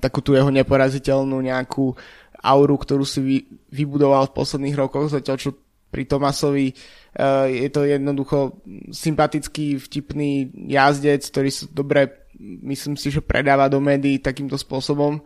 takú 0.00 0.25
tú 0.25 0.33
jeho 0.33 0.49
neporaziteľnú 0.49 1.37
nejakú 1.45 1.93
auru, 2.41 2.75
ktorú 2.81 3.05
si 3.05 3.21
vy, 3.21 3.37
vybudoval 3.69 4.33
v 4.33 4.37
posledných 4.41 4.81
rokoch, 4.81 5.12
zatiaľ 5.12 5.37
čo 5.37 5.50
pri 5.88 6.04
Tomasovi 6.04 6.73
uh, 6.73 7.49
je 7.49 7.68
to 7.73 7.88
jednoducho 7.88 8.61
sympatický, 8.92 9.80
vtipný 9.80 10.52
jazdec, 10.68 11.25
ktorý 11.25 11.50
sa 11.50 11.64
dobre, 11.73 12.28
myslím 12.38 12.95
si, 13.00 13.09
že 13.09 13.25
predáva 13.25 13.73
do 13.73 13.80
médií 13.80 14.21
takýmto 14.21 14.61
spôsobom 14.61 15.21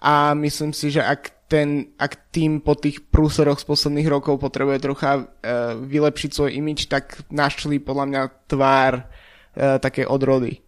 a 0.00 0.32
myslím 0.36 0.72
si, 0.72 0.92
že 0.92 1.04
ak 1.04 1.46
ten, 1.46 1.94
ak 1.94 2.34
tým 2.34 2.58
po 2.58 2.74
tých 2.74 3.06
prúseroch 3.06 3.62
z 3.62 3.68
posledných 3.70 4.10
rokov 4.10 4.42
potrebuje 4.42 4.82
trocha 4.82 5.10
uh, 5.22 5.26
vylepšiť 5.78 6.30
svoj 6.32 6.50
imič, 6.58 6.90
tak 6.90 7.22
našli 7.30 7.78
podľa 7.78 8.04
mňa 8.10 8.22
tvár 8.50 8.92
uh, 9.04 9.78
také 9.78 10.02
odrody. 10.08 10.66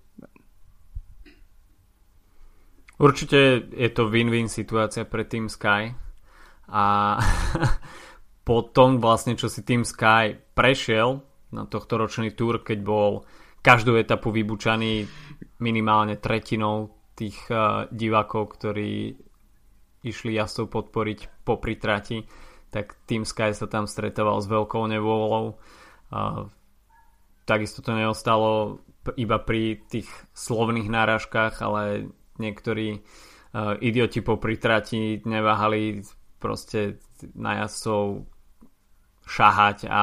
Určite 2.98 3.70
je 3.70 3.90
to 3.94 4.10
win-win 4.10 4.50
situácia 4.50 5.06
pre 5.06 5.22
Team 5.22 5.46
Sky 5.46 5.94
a 6.66 7.14
po 8.48 8.64
tom 8.64 8.96
vlastne, 8.96 9.36
čo 9.36 9.52
si 9.52 9.60
Team 9.60 9.84
Sky 9.84 10.40
prešiel 10.56 11.20
na 11.52 11.68
tohto 11.68 12.00
ročný 12.00 12.32
túr, 12.32 12.64
keď 12.64 12.78
bol 12.80 13.28
každú 13.60 14.00
etapu 14.00 14.32
vybučaný 14.32 15.04
minimálne 15.60 16.16
tretinou 16.16 16.96
tých 17.12 17.36
uh, 17.52 17.84
divákov, 17.92 18.56
ktorí 18.56 19.20
išli 20.00 20.32
jazdcov 20.32 20.72
podporiť 20.72 21.44
po 21.44 21.60
trati, 21.60 22.24
tak 22.72 22.96
Team 23.04 23.28
Sky 23.28 23.52
sa 23.52 23.68
tam 23.68 23.84
stretával 23.84 24.40
s 24.40 24.48
veľkou 24.48 24.80
nevôľou. 24.96 25.60
Uh, 26.08 26.48
takisto 27.44 27.84
to 27.84 27.92
neostalo 27.92 28.80
iba 29.20 29.36
pri 29.44 29.84
tých 29.92 30.08
slovných 30.32 30.88
náražkách, 30.88 31.60
ale 31.60 32.08
niektorí 32.40 32.96
uh, 32.96 33.76
idioti 33.76 34.24
po 34.24 34.40
pritrati 34.40 35.20
neváhali 35.20 36.00
proste 36.40 36.96
na 37.36 37.60
jazdcov 37.60 38.37
šahať 39.28 39.84
a 39.86 40.02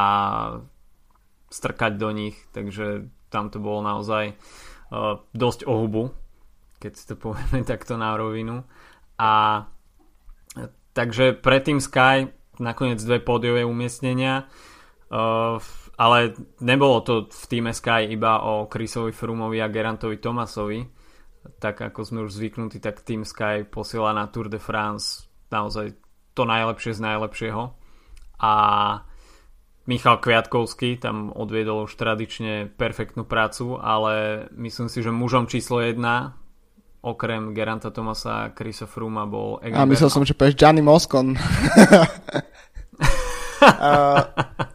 strkať 1.50 1.98
do 1.98 2.10
nich, 2.14 2.38
takže 2.54 3.10
tam 3.34 3.50
to 3.50 3.58
bolo 3.58 3.82
naozaj 3.82 4.38
uh, 4.38 5.20
dosť 5.34 5.66
ohubu, 5.66 6.14
keď 6.78 6.92
si 6.94 7.04
to 7.10 7.16
povieme 7.24 7.66
takto 7.66 7.98
na 7.98 8.14
rovinu. 8.14 8.64
A 9.18 9.64
takže 10.94 11.34
pre 11.34 11.60
Team 11.60 11.82
Sky 11.82 12.30
nakoniec 12.62 13.02
dve 13.02 13.20
pódiové 13.20 13.66
umiestnenia, 13.66 14.46
uh, 14.46 15.58
ale 15.96 16.18
nebolo 16.60 17.02
to 17.02 17.14
v 17.32 17.46
týme 17.50 17.72
Sky 17.74 18.08
iba 18.08 18.44
o 18.46 18.70
Chrisovi 18.70 19.12
Frumovi 19.16 19.60
a 19.64 19.72
Gerantovi 19.72 20.20
Tomasovi, 20.20 20.84
tak 21.60 21.82
ako 21.82 22.00
sme 22.04 22.20
už 22.28 22.36
zvyknutí, 22.36 22.78
tak 22.84 23.02
Team 23.02 23.24
Sky 23.24 23.66
posiela 23.66 24.12
na 24.12 24.28
Tour 24.28 24.52
de 24.52 24.60
France 24.60 25.26
naozaj 25.56 25.96
to 26.36 26.44
najlepšie 26.44 26.92
z 26.98 27.02
najlepšieho. 27.02 27.64
A 28.44 28.52
Michal 29.86 30.18
Kviatkovský 30.18 30.98
tam 30.98 31.30
odviedol 31.30 31.86
už 31.86 31.94
tradične 31.94 32.74
perfektnú 32.74 33.22
prácu, 33.22 33.78
ale 33.78 34.46
myslím 34.58 34.90
si, 34.90 35.06
že 35.06 35.14
mužom 35.14 35.46
číslo 35.46 35.78
jedna 35.78 36.42
okrem 37.06 37.54
Geranta 37.54 37.94
Tomasa 37.94 38.50
a 38.50 38.50
Chrisa 38.50 38.90
Fruma 38.90 39.30
bol 39.30 39.62
Egan 39.62 39.86
A 39.86 39.86
myslel 39.86 40.10
som, 40.10 40.26
že 40.26 40.34
povieš 40.34 40.58
Gianni 40.58 40.82
Moscon. 40.82 41.38
uh, 43.62 44.26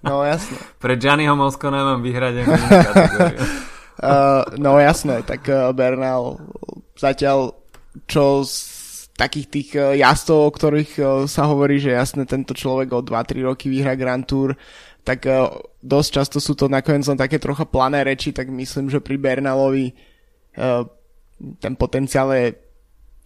no 0.06 0.22
jasne. 0.22 0.54
Pre 0.78 0.94
Gianniho 0.94 1.34
Moscona 1.34 1.82
mám 1.82 2.06
vyhradenú 2.06 2.54
kategóriu. 2.86 3.42
Uh, 4.00 4.46
no 4.62 4.78
jasné, 4.78 5.26
tak 5.26 5.42
uh, 5.50 5.74
Bernal 5.74 6.38
zatiaľ 6.94 7.58
čo 8.06 8.46
z 8.46 8.54
takých 9.18 9.46
tých 9.50 9.68
uh, 9.74 9.92
jazdov, 9.98 10.48
o 10.48 10.54
ktorých 10.54 10.92
uh, 11.02 11.06
sa 11.26 11.50
hovorí, 11.50 11.82
že 11.82 11.98
jasné 11.98 12.24
tento 12.24 12.54
človek 12.54 12.94
o 12.94 13.02
2-3 13.02 13.42
roky 13.44 13.66
vyhrá 13.68 13.98
Grand 13.98 14.22
Tour, 14.22 14.54
tak 15.04 15.24
uh, 15.26 15.48
dosť 15.80 16.10
často 16.12 16.38
sú 16.38 16.52
to 16.56 16.68
nakoniec 16.68 17.06
len 17.08 17.18
také 17.20 17.40
trocha 17.40 17.64
plané 17.64 18.04
reči, 18.04 18.32
tak 18.32 18.52
myslím, 18.52 18.92
že 18.92 19.00
pri 19.00 19.16
Bernalovi 19.16 19.92
uh, 19.92 20.84
ten 21.60 21.74
potenciál 21.76 22.32
je 22.36 22.46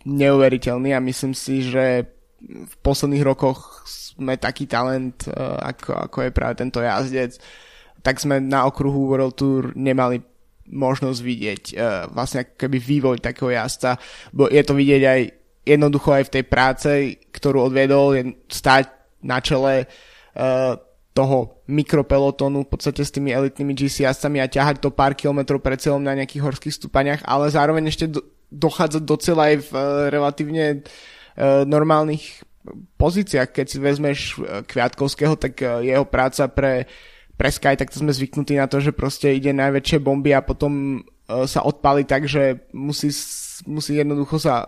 neuveriteľný 0.06 0.94
a 0.94 1.02
myslím 1.02 1.34
si, 1.34 1.66
že 1.66 2.06
v 2.44 2.74
posledných 2.84 3.24
rokoch 3.24 3.88
sme 3.88 4.36
taký 4.36 4.68
talent, 4.68 5.26
uh, 5.26 5.58
ako, 5.60 6.10
ako 6.10 6.18
je 6.28 6.30
práve 6.30 6.54
tento 6.60 6.78
jazdec, 6.78 7.40
tak 8.04 8.20
sme 8.20 8.38
na 8.38 8.68
okruhu 8.68 9.08
World 9.08 9.34
Tour 9.34 9.72
nemali 9.74 10.20
možnosť 10.64 11.20
vidieť 11.20 11.64
vlastne 12.16 12.56
keby 12.56 12.80
vývoj 12.80 13.16
takého 13.20 13.52
jazda, 13.52 14.00
bo 14.32 14.48
je 14.48 14.64
to 14.64 14.72
vidieť 14.72 15.02
aj 15.04 15.20
jednoducho 15.64 16.08
aj 16.12 16.24
v 16.28 16.32
tej 16.40 16.44
práce, 16.48 16.90
ktorú 17.32 17.68
odviedol, 17.68 18.16
je 18.16 18.22
stať 18.48 18.88
na 19.24 19.40
čele 19.40 19.84
uh, 19.84 20.76
toho 21.14 21.62
mikropelotonu 21.70 22.66
v 22.66 22.70
podstate 22.74 23.06
s 23.06 23.14
tými 23.14 23.30
elitnými 23.30 23.70
GC 23.70 24.02
jazdcami 24.02 24.42
a 24.42 24.50
ťahať 24.50 24.82
to 24.82 24.90
pár 24.90 25.14
kilometrov 25.14 25.62
pred 25.62 25.78
celom 25.78 26.02
na 26.02 26.12
nejakých 26.18 26.42
horských 26.42 26.74
stúpaniach, 26.74 27.22
ale 27.22 27.54
zároveň 27.54 27.86
ešte 27.86 28.10
do, 28.10 28.20
dochádzať 28.50 29.02
do 29.06 29.16
cieľa 29.22 29.44
aj 29.54 29.56
v 29.62 29.70
uh, 29.70 29.82
relatívne 30.10 30.64
uh, 30.82 31.62
normálnych 31.62 32.42
pozíciách. 32.98 33.54
Keď 33.54 33.66
si 33.70 33.78
vezmeš 33.78 34.18
Kviatkovského, 34.66 35.38
tak 35.38 35.54
uh, 35.62 35.78
jeho 35.80 36.02
práca 36.02 36.50
pre 36.50 36.90
pre 37.34 37.50
Sky, 37.50 37.74
tak 37.74 37.90
to 37.90 37.98
sme 37.98 38.14
zvyknutí 38.14 38.54
na 38.54 38.70
to, 38.70 38.78
že 38.78 38.94
proste 38.94 39.34
ide 39.34 39.50
najväčšie 39.50 39.98
bomby 39.98 40.30
a 40.30 40.46
potom 40.46 41.02
sa 41.26 41.66
odpali 41.66 42.06
tak, 42.06 42.30
že 42.30 42.70
musí, 42.70 43.10
musí 43.66 43.98
jednoducho 43.98 44.38
sa 44.38 44.62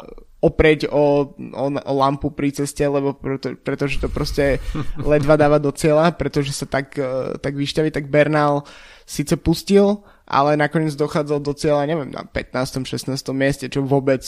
oprieť 0.46 0.86
o, 0.86 1.34
o, 1.34 1.66
o 1.74 1.92
lampu 1.98 2.30
pri 2.30 2.54
ceste, 2.54 2.86
lebo 2.86 3.18
preto, 3.18 3.58
pretože 3.58 3.98
to 3.98 4.06
proste 4.06 4.62
ledva 5.10 5.34
dáva 5.34 5.58
do 5.58 5.74
cieľa, 5.74 6.14
pretože 6.14 6.54
sa 6.54 6.70
tak, 6.70 6.94
uh, 6.94 7.34
tak 7.42 7.58
vyšťaví, 7.58 7.90
tak 7.90 8.06
Bernal 8.06 8.62
síce 9.02 9.34
pustil, 9.34 10.06
ale 10.26 10.54
nakoniec 10.54 10.94
dochádzal 10.94 11.38
do 11.42 11.52
cieľa, 11.54 11.90
neviem, 11.90 12.10
na 12.14 12.22
15. 12.22 12.86
16. 12.86 13.10
mieste, 13.34 13.66
čo 13.66 13.82
vôbec 13.82 14.22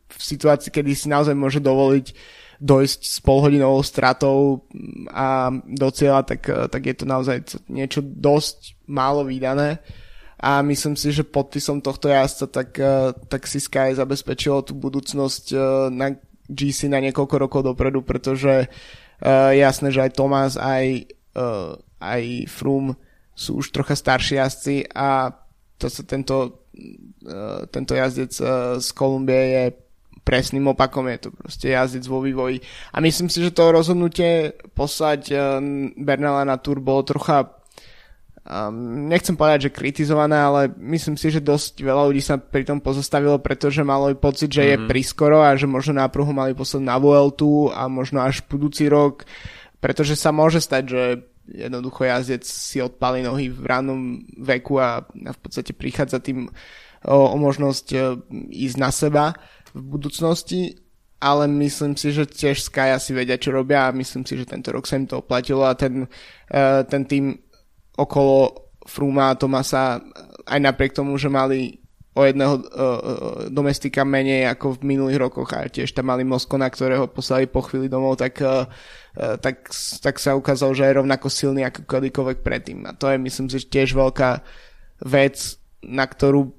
v 0.00 0.20
situácii, 0.20 0.72
kedy 0.72 0.96
si 0.96 1.06
naozaj 1.12 1.36
môže 1.36 1.60
dovoliť 1.60 2.06
dojsť 2.60 3.00
s 3.00 3.18
polhodinovou 3.24 3.80
stratou 3.80 4.68
a 5.08 5.48
do 5.64 5.88
cieľa, 5.88 6.28
tak, 6.28 6.44
tak 6.44 6.82
je 6.84 6.94
to 6.94 7.04
naozaj 7.08 7.36
niečo 7.72 8.04
dosť 8.04 8.76
málo 8.84 9.24
vydané 9.24 9.80
a 10.40 10.64
myslím 10.64 10.96
si, 10.96 11.12
že 11.12 11.20
podpisom 11.20 11.84
tohto 11.84 12.08
jazdca 12.08 12.46
tak, 12.48 12.70
tak 13.28 13.42
si 13.44 13.60
Sky 13.60 13.92
zabezpečilo 13.92 14.64
tú 14.64 14.72
budúcnosť 14.72 15.44
eh, 15.52 15.60
na 15.92 16.16
GC 16.50 16.90
na 16.90 16.98
niekoľko 16.98 17.36
rokov 17.38 17.60
dopredu, 17.62 18.02
pretože 18.02 18.66
uh, 18.66 19.54
jasné, 19.54 19.94
že 19.94 20.02
aj 20.02 20.18
Thomas, 20.18 20.58
aj, 20.58 21.06
aj 22.02 22.22
Froome 22.50 22.98
sú 23.38 23.62
už 23.62 23.70
trocha 23.70 23.94
starší 23.94 24.42
jazdci 24.42 24.90
a 24.90 25.30
to 25.78 25.86
sa 25.86 26.02
tento, 26.02 26.66
tento 27.70 27.94
jazdec 27.94 28.34
z 28.82 28.88
Kolumbie 28.98 29.46
je 29.54 29.64
presným 30.26 30.74
opakom, 30.74 31.06
je 31.06 31.22
to 31.22 31.30
proste 31.32 31.70
jazdec 31.70 32.04
vo 32.10 32.18
vývoji. 32.20 32.60
A 32.92 32.98
myslím 32.98 33.30
si, 33.30 33.40
že 33.40 33.54
to 33.54 33.70
rozhodnutie 33.70 34.58
poslať 34.74 35.32
Bernala 35.96 36.42
na 36.42 36.58
Tour 36.58 36.82
bolo 36.82 37.06
trocha 37.06 37.59
um, 38.50 39.06
nechcem 39.06 39.38
povedať, 39.38 39.70
že 39.70 39.76
kritizované, 39.76 40.34
ale 40.34 40.74
myslím 40.82 41.14
si, 41.14 41.30
že 41.30 41.38
dosť 41.38 41.86
veľa 41.86 42.10
ľudí 42.10 42.18
sa 42.18 42.36
pri 42.36 42.66
tom 42.66 42.82
pozastavilo, 42.82 43.38
pretože 43.38 43.86
malo 43.86 44.10
pocit, 44.18 44.50
že 44.50 44.66
mm-hmm. 44.66 44.74
je 44.74 44.76
mhm. 44.82 44.88
priskoro 44.90 45.38
a 45.46 45.54
že 45.54 45.70
možno 45.70 46.02
na 46.02 46.10
pruhu 46.10 46.34
mali 46.34 46.52
poslať 46.52 46.82
na 46.82 46.98
Vueltu 46.98 47.70
a 47.70 47.86
možno 47.86 48.18
až 48.18 48.42
budúci 48.50 48.90
rok, 48.90 49.22
pretože 49.78 50.18
sa 50.18 50.34
môže 50.34 50.58
stať, 50.58 50.82
že 50.90 51.02
jednoducho 51.50 52.06
jazdec 52.06 52.46
si 52.46 52.78
odpali 52.78 53.22
nohy 53.26 53.50
v 53.50 53.62
rannom 53.66 54.22
veku 54.38 54.78
a, 54.78 55.02
a 55.02 55.30
v 55.34 55.38
podstate 55.38 55.74
prichádza 55.74 56.22
tým 56.22 56.46
o, 57.06 57.16
o 57.34 57.36
možnosť 57.38 57.86
e, 57.90 57.98
ísť 58.54 58.76
na 58.78 58.90
seba 58.94 59.34
v 59.74 59.82
budúcnosti, 59.82 60.78
ale 61.20 61.50
myslím 61.50 61.98
si, 61.98 62.14
že 62.14 62.24
tiež 62.24 62.64
Sky 62.64 62.94
asi 62.94 63.12
vedia, 63.12 63.36
čo 63.36 63.52
robia 63.52 63.90
a 63.90 63.96
myslím 63.96 64.24
si, 64.24 64.38
že 64.38 64.48
tento 64.48 64.72
rok 64.72 64.86
sa 64.88 64.96
im 64.96 65.04
to 65.04 65.20
oplatilo 65.20 65.68
a 65.68 65.76
ten, 65.76 66.08
uh, 66.48 66.80
ten 66.88 67.04
tým 67.04 67.36
okolo 68.00 68.68
Fruma 68.88 69.36
a 69.36 69.38
Tomasa 69.38 70.00
aj 70.48 70.60
napriek 70.60 70.96
tomu, 70.96 71.20
že 71.20 71.28
mali 71.28 71.76
o 72.10 72.26
jedného 72.26 72.54
uh, 72.58 72.62
domestika 73.54 74.02
menej 74.02 74.50
ako 74.50 74.80
v 74.80 74.96
minulých 74.96 75.30
rokoch 75.30 75.46
a 75.54 75.70
tiež 75.70 75.94
tam 75.94 76.10
mali 76.10 76.26
Moskona, 76.26 76.66
ktorého 76.66 77.06
poslali 77.06 77.46
po 77.46 77.62
chvíli 77.62 77.86
domov, 77.86 78.18
tak 78.18 78.42
uh, 78.42 78.66
tak, 79.14 79.70
tak 80.02 80.14
sa 80.18 80.34
ukázalo, 80.34 80.74
že 80.74 80.86
je 80.86 80.98
rovnako 80.98 81.26
silný 81.30 81.62
ako 81.66 81.86
kedykoľvek 81.86 82.38
predtým. 82.42 82.82
A 82.86 82.94
to 82.94 83.10
je 83.10 83.18
myslím 83.18 83.46
si 83.46 83.62
tiež 83.62 83.94
veľká 83.94 84.42
vec, 85.06 85.58
na 85.86 86.06
ktorú 86.06 86.50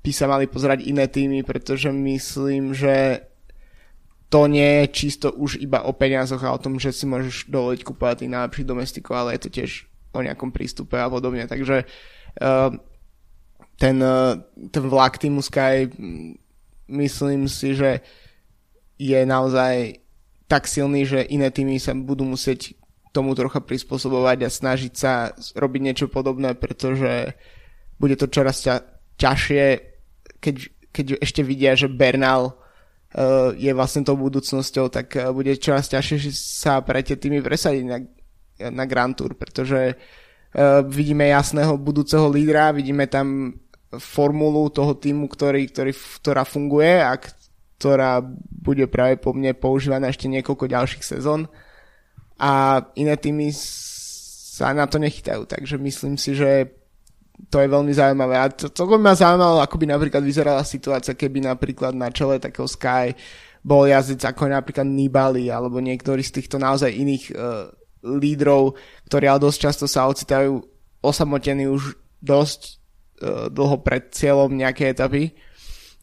by 0.00 0.12
sa 0.14 0.26
mali 0.30 0.48
pozerať 0.48 0.86
iné 0.86 1.10
týmy, 1.10 1.44
pretože 1.44 1.92
myslím, 1.92 2.72
že 2.72 3.26
to 4.30 4.46
nie 4.46 4.86
je 4.86 4.94
čisto 4.94 5.28
už 5.34 5.58
iba 5.58 5.82
o 5.82 5.90
peniazoch 5.90 6.40
a 6.46 6.54
o 6.54 6.62
tom, 6.62 6.78
že 6.78 6.94
si 6.94 7.04
môžeš 7.04 7.50
dovoliť 7.50 7.80
kúpovať 7.82 8.24
tých 8.24 8.32
najlepších 8.32 8.68
domestikov, 8.68 9.12
ale 9.18 9.34
je 9.36 9.42
to 9.42 9.50
tiež 9.50 9.89
o 10.12 10.20
nejakom 10.20 10.50
prístupe 10.50 10.98
a 10.98 11.10
podobne. 11.10 11.46
Takže 11.46 11.86
uh, 11.86 12.70
ten, 13.78 13.96
uh, 14.02 14.36
ten 14.68 14.84
vlak 14.84 15.16
týmu 15.16 15.40
Sky 15.40 15.88
myslím 16.90 17.46
si, 17.46 17.78
že 17.78 18.02
je 19.00 19.20
naozaj 19.24 20.02
tak 20.50 20.66
silný, 20.66 21.06
že 21.06 21.22
iné 21.30 21.48
týmy 21.48 21.78
sa 21.78 21.94
budú 21.94 22.26
musieť 22.26 22.74
tomu 23.14 23.34
trocha 23.34 23.62
prispôsobovať 23.62 24.38
a 24.46 24.50
snažiť 24.50 24.92
sa 24.94 25.12
robiť 25.54 25.80
niečo 25.82 26.06
podobné, 26.10 26.54
pretože 26.54 27.34
bude 27.98 28.14
to 28.18 28.30
čoraz 28.30 28.62
ťa, 28.62 28.82
ťažšie, 29.18 29.64
keď, 30.38 30.54
keď 30.94 31.06
ešte 31.22 31.42
vidia, 31.42 31.74
že 31.74 31.90
Bernal 31.90 32.54
uh, 32.54 33.50
je 33.54 33.70
vlastne 33.74 34.06
tou 34.06 34.14
budúcnosťou, 34.18 34.90
tak 34.90 35.14
uh, 35.18 35.30
bude 35.34 35.54
čoraz 35.58 35.90
ťažšie 35.90 36.30
sa 36.34 36.82
pre 36.82 37.02
tie 37.02 37.18
týmy 37.18 37.42
presadiť 37.42 37.84
na, 38.68 38.84
Grand 38.84 39.16
Tour, 39.16 39.32
pretože 39.32 39.96
uh, 39.96 40.84
vidíme 40.84 41.32
jasného 41.32 41.80
budúceho 41.80 42.28
lídra, 42.28 42.76
vidíme 42.76 43.08
tam 43.08 43.56
formulu 43.96 44.70
toho 44.70 44.94
týmu, 44.94 45.26
ktorý, 45.26 45.66
ktorý, 45.72 45.92
ktorá 46.22 46.44
funguje 46.46 47.02
a 47.02 47.18
ktorá 47.18 48.22
bude 48.46 48.86
práve 48.86 49.18
po 49.18 49.34
mne 49.34 49.56
používaná 49.56 50.12
ešte 50.12 50.28
niekoľko 50.28 50.70
ďalších 50.70 51.04
sezón. 51.16 51.50
A 52.38 52.84
iné 52.94 53.16
týmy 53.16 53.50
sa 53.52 54.76
na 54.76 54.84
to 54.86 55.00
nechytajú, 55.00 55.48
takže 55.48 55.80
myslím 55.80 56.14
si, 56.20 56.36
že 56.36 56.68
to 57.48 57.56
je 57.58 57.72
veľmi 57.72 57.90
zaujímavé. 57.96 58.36
A 58.36 58.52
to, 58.52 58.68
by 58.68 59.00
ma 59.00 59.16
zaujímalo, 59.16 59.64
ako 59.64 59.80
by 59.80 59.86
napríklad 59.88 60.20
vyzerala 60.20 60.60
situácia, 60.60 61.16
keby 61.16 61.40
napríklad 61.40 61.96
na 61.96 62.12
čele 62.12 62.36
takého 62.36 62.68
Sky 62.68 63.16
bol 63.60 63.88
jazdec 63.88 64.24
ako 64.24 64.48
napríklad 64.48 64.88
Nibali 64.88 65.52
alebo 65.52 65.80
niektorý 65.80 66.24
z 66.24 66.40
týchto 66.40 66.56
naozaj 66.56 66.92
iných 66.92 67.24
uh, 67.32 67.68
lídrov, 68.04 68.76
ktorí 69.08 69.24
ale 69.28 69.40
dosť 69.44 69.58
často 69.60 69.84
sa 69.88 70.08
ocitajú 70.08 70.60
osamotení 71.00 71.68
už 71.68 71.96
dosť 72.20 72.60
uh, 72.68 72.72
dlho 73.48 73.80
pred 73.80 74.12
cieľom 74.12 74.52
nejakej 74.52 74.92
etapy. 74.96 75.32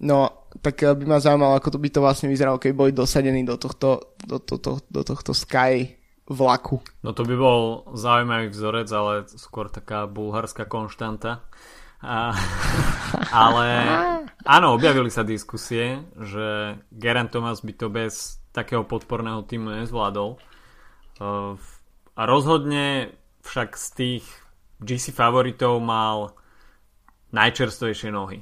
No 0.02 0.48
tak 0.62 0.84
eh, 0.84 0.94
by 0.94 1.06
ma 1.06 1.18
zaujímalo, 1.22 1.58
ako 1.58 1.78
to 1.78 1.80
by 1.82 1.90
to 1.90 2.00
vlastne 2.02 2.28
vyzeralo, 2.30 2.62
keby 2.62 2.74
boli 2.74 2.92
dosadení 2.94 3.46
do 3.46 3.58
tohto, 3.58 4.18
do, 4.26 4.38
to, 4.42 4.58
to, 4.58 4.72
do 4.90 5.02
tohto 5.06 5.34
Sky 5.34 5.98
vlaku. 6.28 6.84
No 7.06 7.16
to 7.16 7.24
by 7.24 7.36
bol 7.38 7.88
zaujímavý 7.96 8.52
vzorec, 8.52 8.90
ale 8.92 9.26
skôr 9.32 9.72
taká 9.72 10.10
bulharská 10.10 10.68
konštanta. 10.68 11.46
A, 12.04 12.36
ale 13.34 13.68
áno, 14.46 14.78
objavili 14.78 15.10
sa 15.10 15.26
diskusie, 15.26 16.04
že 16.20 16.78
Geraint 16.94 17.32
Thomas 17.34 17.64
by 17.64 17.74
to 17.74 17.88
bez 17.90 18.38
takého 18.54 18.86
podporného 18.86 19.46
týmu 19.46 19.74
nezvládol. 19.82 20.38
Eh, 21.18 21.54
a 22.17 22.21
rozhodne 22.25 23.13
však 23.45 23.77
z 23.77 23.88
tých 23.93 24.25
GC 24.82 25.13
favoritov 25.13 25.77
mal 25.80 26.34
najčerstvejšie 27.32 28.10
nohy 28.10 28.41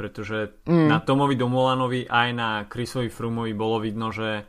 pretože 0.00 0.64
mm. 0.64 0.88
na 0.88 1.04
Tomovi 1.04 1.36
Domolanovi 1.36 2.08
aj 2.08 2.28
na 2.32 2.64
Chrisovi 2.64 3.12
Frumovi 3.12 3.52
bolo 3.52 3.84
vidno, 3.84 4.08
že 4.08 4.40
e, 4.40 4.42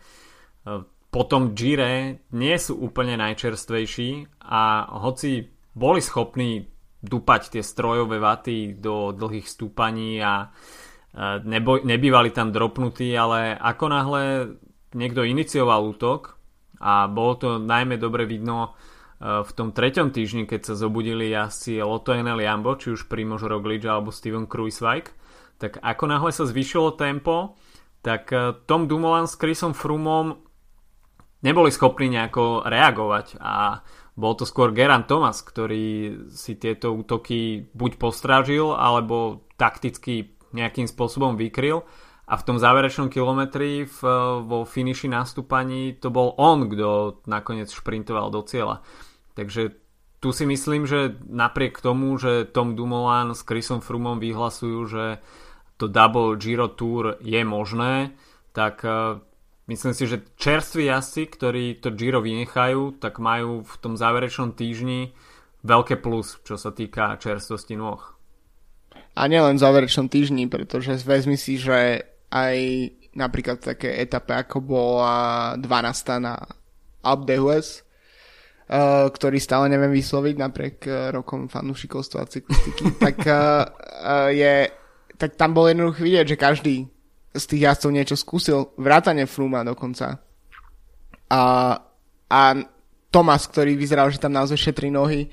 po 1.12 1.24
tom 1.28 1.52
Gire 1.52 2.24
nie 2.32 2.56
sú 2.56 2.80
úplne 2.80 3.20
najčerstvejší 3.20 4.40
a 4.48 4.88
hoci 5.04 5.52
boli 5.76 6.00
schopní 6.00 6.72
dupať 7.04 7.60
tie 7.60 7.64
strojové 7.68 8.16
vaty 8.24 8.80
do 8.80 9.12
dlhých 9.12 9.44
stúpaní 9.44 10.24
a 10.24 10.48
e, 10.48 11.44
nebo, 11.44 11.84
nebývali 11.84 12.32
tam 12.32 12.56
dropnutí, 12.56 13.12
ale 13.12 13.52
ako 13.60 13.86
náhle 13.92 14.24
niekto 14.96 15.28
inicioval 15.28 15.84
útok 15.84 16.40
a 16.82 17.06
bolo 17.06 17.34
to 17.38 17.50
najmä 17.62 18.02
dobre 18.02 18.26
vidno 18.26 18.74
e, 19.22 19.46
v 19.46 19.52
tom 19.54 19.70
treťom 19.70 20.10
týždni, 20.10 20.50
keď 20.50 20.74
sa 20.74 20.76
zobudili 20.76 21.30
jazdci 21.30 21.78
Lotto 21.86 22.18
Enel 22.18 22.42
Jambo, 22.42 22.74
či 22.74 22.98
už 22.98 23.06
Primož 23.06 23.46
Roglič 23.46 23.86
alebo 23.86 24.10
Steven 24.10 24.50
Kruiswijk, 24.50 25.14
tak 25.62 25.78
ako 25.78 26.04
náhle 26.10 26.34
sa 26.34 26.50
zvyšilo 26.50 26.98
tempo, 26.98 27.54
tak 28.02 28.34
eh, 28.34 28.58
Tom 28.66 28.90
Dumoulin 28.90 29.30
s 29.30 29.38
Chrisom 29.38 29.78
Frumom 29.78 30.42
neboli 31.46 31.70
schopní 31.70 32.10
nejako 32.10 32.66
reagovať 32.66 33.38
a 33.38 33.86
bol 34.18 34.36
to 34.36 34.44
skôr 34.44 34.76
Geran 34.76 35.08
Thomas, 35.08 35.40
ktorý 35.40 36.18
si 36.34 36.60
tieto 36.60 36.92
útoky 36.92 37.72
buď 37.72 37.92
postrážil, 37.96 38.76
alebo 38.76 39.48
takticky 39.56 40.36
nejakým 40.52 40.86
spôsobom 40.86 41.40
vykryl 41.40 41.88
a 42.28 42.34
v 42.38 42.46
tom 42.46 42.58
záverečnom 42.62 43.10
kilometri 43.10 43.86
v, 43.86 44.00
eh, 44.06 44.16
vo 44.46 44.64
finiši 44.66 45.10
nastúpaní 45.10 45.98
to 45.98 46.14
bol 46.14 46.34
on, 46.38 46.70
kto 46.70 47.22
nakoniec 47.26 47.70
šprintoval 47.74 48.30
do 48.30 48.42
cieľa. 48.46 48.86
Takže 49.34 49.82
tu 50.22 50.30
si 50.30 50.46
myslím, 50.46 50.86
že 50.86 51.18
napriek 51.26 51.82
tomu, 51.82 52.14
že 52.22 52.46
Tom 52.46 52.78
Dumoulin 52.78 53.34
s 53.34 53.42
Chrisom 53.42 53.82
Frumom 53.82 54.22
vyhlasujú, 54.22 54.80
že 54.86 55.06
to 55.82 55.90
double 55.90 56.38
Giro 56.38 56.70
Tour 56.70 57.18
je 57.26 57.42
možné, 57.42 58.14
tak 58.54 58.86
uh, 58.86 59.18
myslím 59.66 59.98
si, 59.98 60.06
že 60.06 60.22
čerství 60.38 60.94
jazdci, 60.94 61.26
ktorí 61.26 61.82
to 61.82 61.90
Giro 61.98 62.22
vynechajú, 62.22 63.02
tak 63.02 63.18
majú 63.18 63.66
v 63.66 63.76
tom 63.82 63.98
záverečnom 63.98 64.54
týždni 64.54 65.18
veľké 65.66 65.98
plus, 65.98 66.38
čo 66.46 66.54
sa 66.54 66.70
týka 66.70 67.18
čerstvosti 67.18 67.74
nôh. 67.74 68.02
A 69.18 69.26
nielen 69.26 69.58
v 69.58 69.64
záverečnom 69.66 70.06
týždni, 70.06 70.46
pretože 70.46 71.02
vezmi 71.02 71.34
si, 71.34 71.58
že 71.58 72.06
aj 72.32 72.58
napríklad 73.12 73.60
také 73.60 74.00
etape, 74.00 74.32
ako 74.32 74.64
bola 74.64 75.54
12. 75.60 75.68
na 76.24 76.40
d'Huez, 77.04 77.84
uh, 78.72 79.12
ktorý 79.12 79.38
stále 79.44 79.68
neviem 79.68 79.92
vysloviť 79.92 80.36
napriek 80.40 80.76
uh, 80.88 81.12
rokom 81.12 81.52
fanúšikovstva 81.52 82.24
a 82.24 82.30
cyklistiky, 82.32 82.96
tak 83.04 83.20
uh, 83.28 83.68
uh, 84.02 84.30
je 84.32 84.72
tak 85.22 85.38
tam 85.38 85.54
bol 85.54 85.70
jednoducho 85.70 86.02
vidieť, 86.02 86.34
že 86.34 86.42
každý 86.42 86.76
z 87.32 87.44
tých 87.46 87.62
jazdcov 87.70 87.92
niečo 87.94 88.18
skúsil, 88.18 88.74
vrátane 88.74 89.30
Fruma 89.30 89.62
dokonca. 89.62 90.18
A, 91.30 91.42
a 92.28 92.42
Thomas, 93.14 93.46
ktorý 93.46 93.78
vyzeral, 93.78 94.10
že 94.10 94.18
tam 94.18 94.34
naozaj 94.34 94.58
šetrí 94.58 94.90
nohy, 94.90 95.30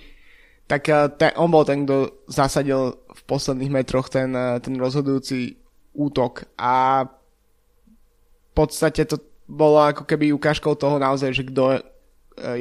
tak 0.69 0.93
eh, 0.93 1.09
ten, 1.17 1.33
on 1.41 1.49
bol 1.49 1.65
ten, 1.65 1.89
kto 1.89 2.29
zasadil 2.29 3.01
v 3.09 3.23
posledných 3.25 3.73
metroch 3.73 4.13
ten, 4.13 4.29
eh, 4.37 4.61
ten 4.61 4.77
rozhodujúci 4.77 5.57
útok. 5.99 6.47
A 6.55 7.03
v 7.05 8.53
podstate 8.55 9.03
to 9.05 9.19
bolo 9.51 9.83
ako 9.83 10.07
keby 10.07 10.31
ukážkou 10.31 10.79
toho 10.79 11.03
naozaj, 11.03 11.35
že 11.35 11.45
kto 11.51 11.65
eh, 11.75 11.81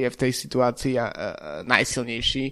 je 0.02 0.08
v 0.10 0.20
tej 0.20 0.32
situácii 0.34 0.98
najsilnejší. 1.70 2.46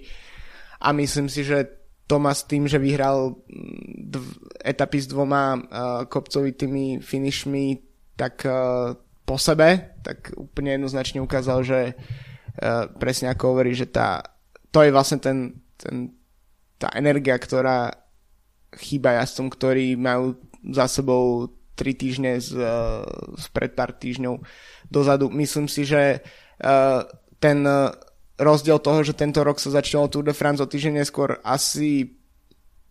A 0.85 0.93
myslím 0.93 1.25
si, 1.25 1.41
že 1.41 1.65
Thomas 2.05 2.45
tým, 2.45 2.69
že 2.69 2.77
vyhral 2.77 3.33
mm, 3.33 4.13
dv- 4.13 4.37
etapy 4.61 5.01
s 5.01 5.09
dvoma 5.09 5.57
uh, 5.57 5.61
kopcovitými 6.05 7.01
finishmi, 7.01 7.81
tak 8.13 8.45
uh, 8.45 8.93
po 9.25 9.41
sebe, 9.41 9.97
tak 10.05 10.29
úplne 10.37 10.77
jednoznačne 10.77 11.17
ukázal, 11.25 11.65
že 11.65 11.97
uh, 11.97 12.85
presne 13.01 13.33
ako 13.33 13.57
hovorí, 13.57 13.73
že 13.73 13.89
tá, 13.89 14.21
to 14.69 14.85
je 14.85 14.93
vlastne 14.93 15.17
ten 15.17 15.65
ten, 15.77 16.15
tá 16.79 16.91
energia, 16.95 17.35
ktorá 17.35 17.91
chýba 18.75 19.19
jazdcom, 19.23 19.47
ktorí 19.51 19.95
majú 19.95 20.35
za 20.71 20.89
sebou 20.89 21.51
tri 21.75 21.91
týždne 21.91 22.39
z, 22.39 22.55
z 23.35 23.45
pred 23.51 23.75
pár 23.75 23.91
týždňov 23.91 24.39
dozadu. 24.87 25.27
Myslím 25.27 25.67
si, 25.67 25.83
že 25.83 26.23
uh, 26.63 27.03
ten 27.37 27.67
rozdiel 28.39 28.79
toho, 28.79 29.03
že 29.03 29.15
tento 29.15 29.43
rok 29.43 29.59
sa 29.59 29.71
začalo 29.71 30.11
Tour 30.11 30.23
de 30.23 30.35
France 30.35 30.59
o 30.59 30.67
týždeň 30.67 31.03
neskôr 31.03 31.39
asi 31.43 32.15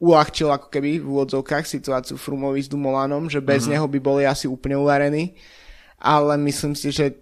uľahčil 0.00 0.50
ako 0.50 0.68
keby 0.68 1.00
v 1.00 1.06
úvodzovkách 1.06 1.64
situáciu 1.64 2.20
Frumovi 2.20 2.60
s 2.60 2.68
Dumolanom, 2.68 3.30
že 3.30 3.40
bez 3.40 3.64
uh-huh. 3.64 3.76
neho 3.76 3.87
by 3.88 3.98
boli 4.00 4.22
asi 4.26 4.50
úplne 4.50 4.76
uvarení, 4.76 5.38
ale 6.00 6.37
myslím 6.44 6.76
si, 6.76 6.92
že 6.92 7.14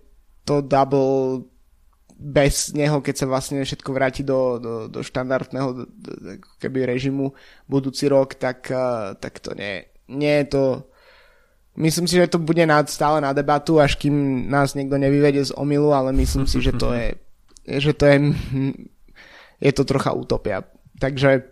to 0.42 0.64
double 0.64 1.46
bez 2.22 2.70
neho, 2.74 3.02
keď 3.02 3.14
sa 3.18 3.26
vlastne 3.26 3.62
všetko 3.62 3.90
vráti 3.90 4.22
do, 4.22 4.58
do, 4.62 4.74
do 4.86 5.00
štandardného 5.02 5.68
do, 5.74 5.84
do, 5.90 6.10
keby 6.62 6.86
režimu 6.86 7.34
budúci 7.66 8.06
rok, 8.06 8.38
tak, 8.38 8.70
tak 9.18 9.34
to 9.42 9.54
nie, 9.58 9.82
nie 10.12 10.44
je 10.44 10.46
to 10.52 10.64
Myslím 11.72 12.04
si, 12.04 12.20
že 12.20 12.28
to 12.28 12.36
bude 12.36 12.60
nad, 12.68 12.84
stále 12.92 13.24
na 13.24 13.32
debatu, 13.32 13.80
až 13.80 13.96
kým 13.96 14.44
nás 14.52 14.76
niekto 14.76 15.00
nevyvedie 15.00 15.40
z 15.40 15.56
omilu, 15.56 15.96
ale 15.96 16.12
myslím 16.12 16.44
si, 16.44 16.60
že 16.60 16.76
to 16.76 16.92
je, 16.92 17.16
že 17.80 17.96
to 17.96 18.04
je, 18.12 18.16
je 19.56 19.72
to 19.72 19.82
trocha 19.88 20.12
utopia. 20.12 20.60
Takže 21.00 21.48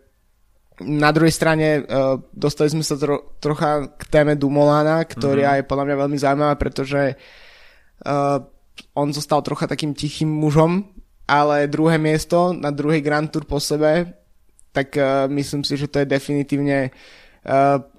na 0.84 1.08
druhej 1.08 1.32
strane 1.32 1.80
uh, 1.80 2.20
dostali 2.36 2.68
sme 2.68 2.84
sa 2.84 3.00
tro, 3.00 3.32
trocha 3.40 3.88
k 3.96 4.02
téme 4.12 4.36
Dumolana, 4.36 5.08
ktorá 5.08 5.56
mm-hmm. 5.56 5.58
je 5.64 5.68
podľa 5.68 5.84
mňa 5.88 5.96
veľmi 5.96 6.18
zaujímavá, 6.20 6.54
pretože 6.60 7.16
uh, 7.16 8.44
on 8.92 9.08
zostal 9.16 9.40
trocha 9.40 9.64
takým 9.64 9.96
tichým 9.96 10.28
mužom, 10.28 10.84
ale 11.24 11.64
druhé 11.64 11.96
miesto 11.96 12.52
na 12.52 12.68
druhý 12.68 13.00
Grand 13.00 13.28
Tour 13.28 13.48
po 13.48 13.56
sebe, 13.56 14.20
tak 14.76 14.92
uh, 15.00 15.24
myslím 15.32 15.64
si, 15.64 15.80
že 15.80 15.88
to 15.88 16.04
je 16.04 16.12
definitívne 16.12 16.92
uh, 16.92 17.19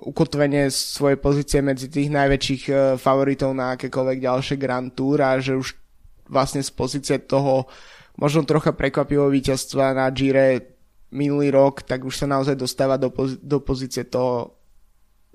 ukotvenie 0.05 0.69
svojej 0.69 1.17
pozície 1.17 1.59
medzi 1.65 1.89
tých 1.89 2.13
najväčších 2.13 2.63
uh, 2.69 2.77
favoritov 3.01 3.57
na 3.57 3.73
akékoľvek 3.73 4.21
ďalšie 4.21 4.55
Grand 4.61 4.93
Tour 4.93 5.17
a 5.17 5.41
že 5.41 5.57
už 5.57 5.73
vlastne 6.29 6.61
z 6.61 6.69
pozície 6.69 7.17
toho 7.17 7.65
možno 8.21 8.45
trocha 8.45 8.69
prekvapivo 8.69 9.25
víťazstva 9.33 9.97
na 9.97 10.05
Gire 10.13 10.77
minulý 11.09 11.49
rok, 11.49 11.81
tak 11.81 12.05
už 12.05 12.21
sa 12.21 12.29
naozaj 12.29 12.53
dostáva 12.53 13.01
do, 13.01 13.09
poz- 13.09 13.41
do 13.41 13.57
pozície 13.65 14.05
toho 14.05 14.53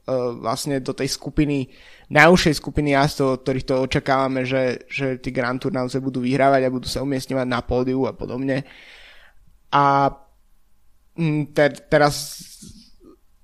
uh, 0.06 0.38
vlastne 0.38 0.78
do 0.78 0.94
tej 0.94 1.10
skupiny 1.10 1.66
najúžšej 2.06 2.54
skupiny 2.62 2.94
jazdcov, 2.94 3.26
od 3.26 3.40
ktorých 3.42 3.66
to 3.66 3.74
očakávame, 3.90 4.46
že, 4.46 4.86
že 4.86 5.18
tí 5.18 5.34
Grand 5.34 5.58
Tour 5.58 5.74
naozaj 5.74 5.98
budú 5.98 6.22
vyhrávať 6.22 6.62
a 6.62 6.74
budú 6.74 6.86
sa 6.86 7.02
umiestňovať 7.02 7.46
na 7.50 7.60
pódiu 7.66 8.06
a 8.06 8.14
podobne. 8.14 8.62
A 9.74 10.14
mm, 11.18 11.50
ter, 11.50 11.74
teraz 11.90 12.14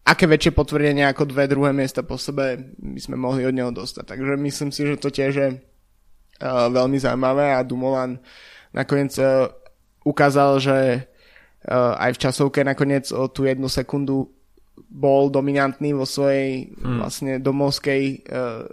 aké 0.03 0.27
väčšie 0.27 0.53
potvrdenie 0.53 1.07
ako 1.07 1.31
dve 1.31 1.47
druhé 1.47 1.71
miesta 1.71 2.03
po 2.03 2.19
sebe 2.19 2.75
by 2.79 3.01
sme 3.01 3.15
mohli 3.15 3.47
od 3.47 3.55
neho 3.55 3.71
dostať. 3.71 4.15
Takže 4.15 4.35
myslím 4.35 4.71
si, 4.75 4.83
že 4.83 4.99
to 4.99 5.15
tiež 5.15 5.33
je 5.33 5.49
uh, 5.55 6.69
veľmi 6.71 6.99
zaujímavé 6.99 7.55
a 7.55 7.63
Dumoulin 7.63 8.19
nakoniec 8.75 9.15
uh, 9.23 9.47
ukázal, 10.03 10.59
že 10.59 10.79
uh, 11.71 11.95
aj 12.03 12.19
v 12.19 12.23
časovke 12.29 12.61
nakoniec 12.67 13.07
o 13.15 13.31
tú 13.31 13.47
jednu 13.47 13.71
sekundu 13.71 14.27
bol 14.91 15.31
dominantný 15.31 15.95
vo 15.95 16.09
svojej 16.09 16.73
hmm. 16.75 16.99
vlastne 16.99 17.33
domovskej 17.39 18.03
uh, 18.27 18.65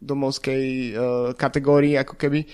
domovskej 0.00 0.64
uh, 0.64 0.96
kategórii 1.36 1.94
ako 2.00 2.16
keby. 2.16 2.48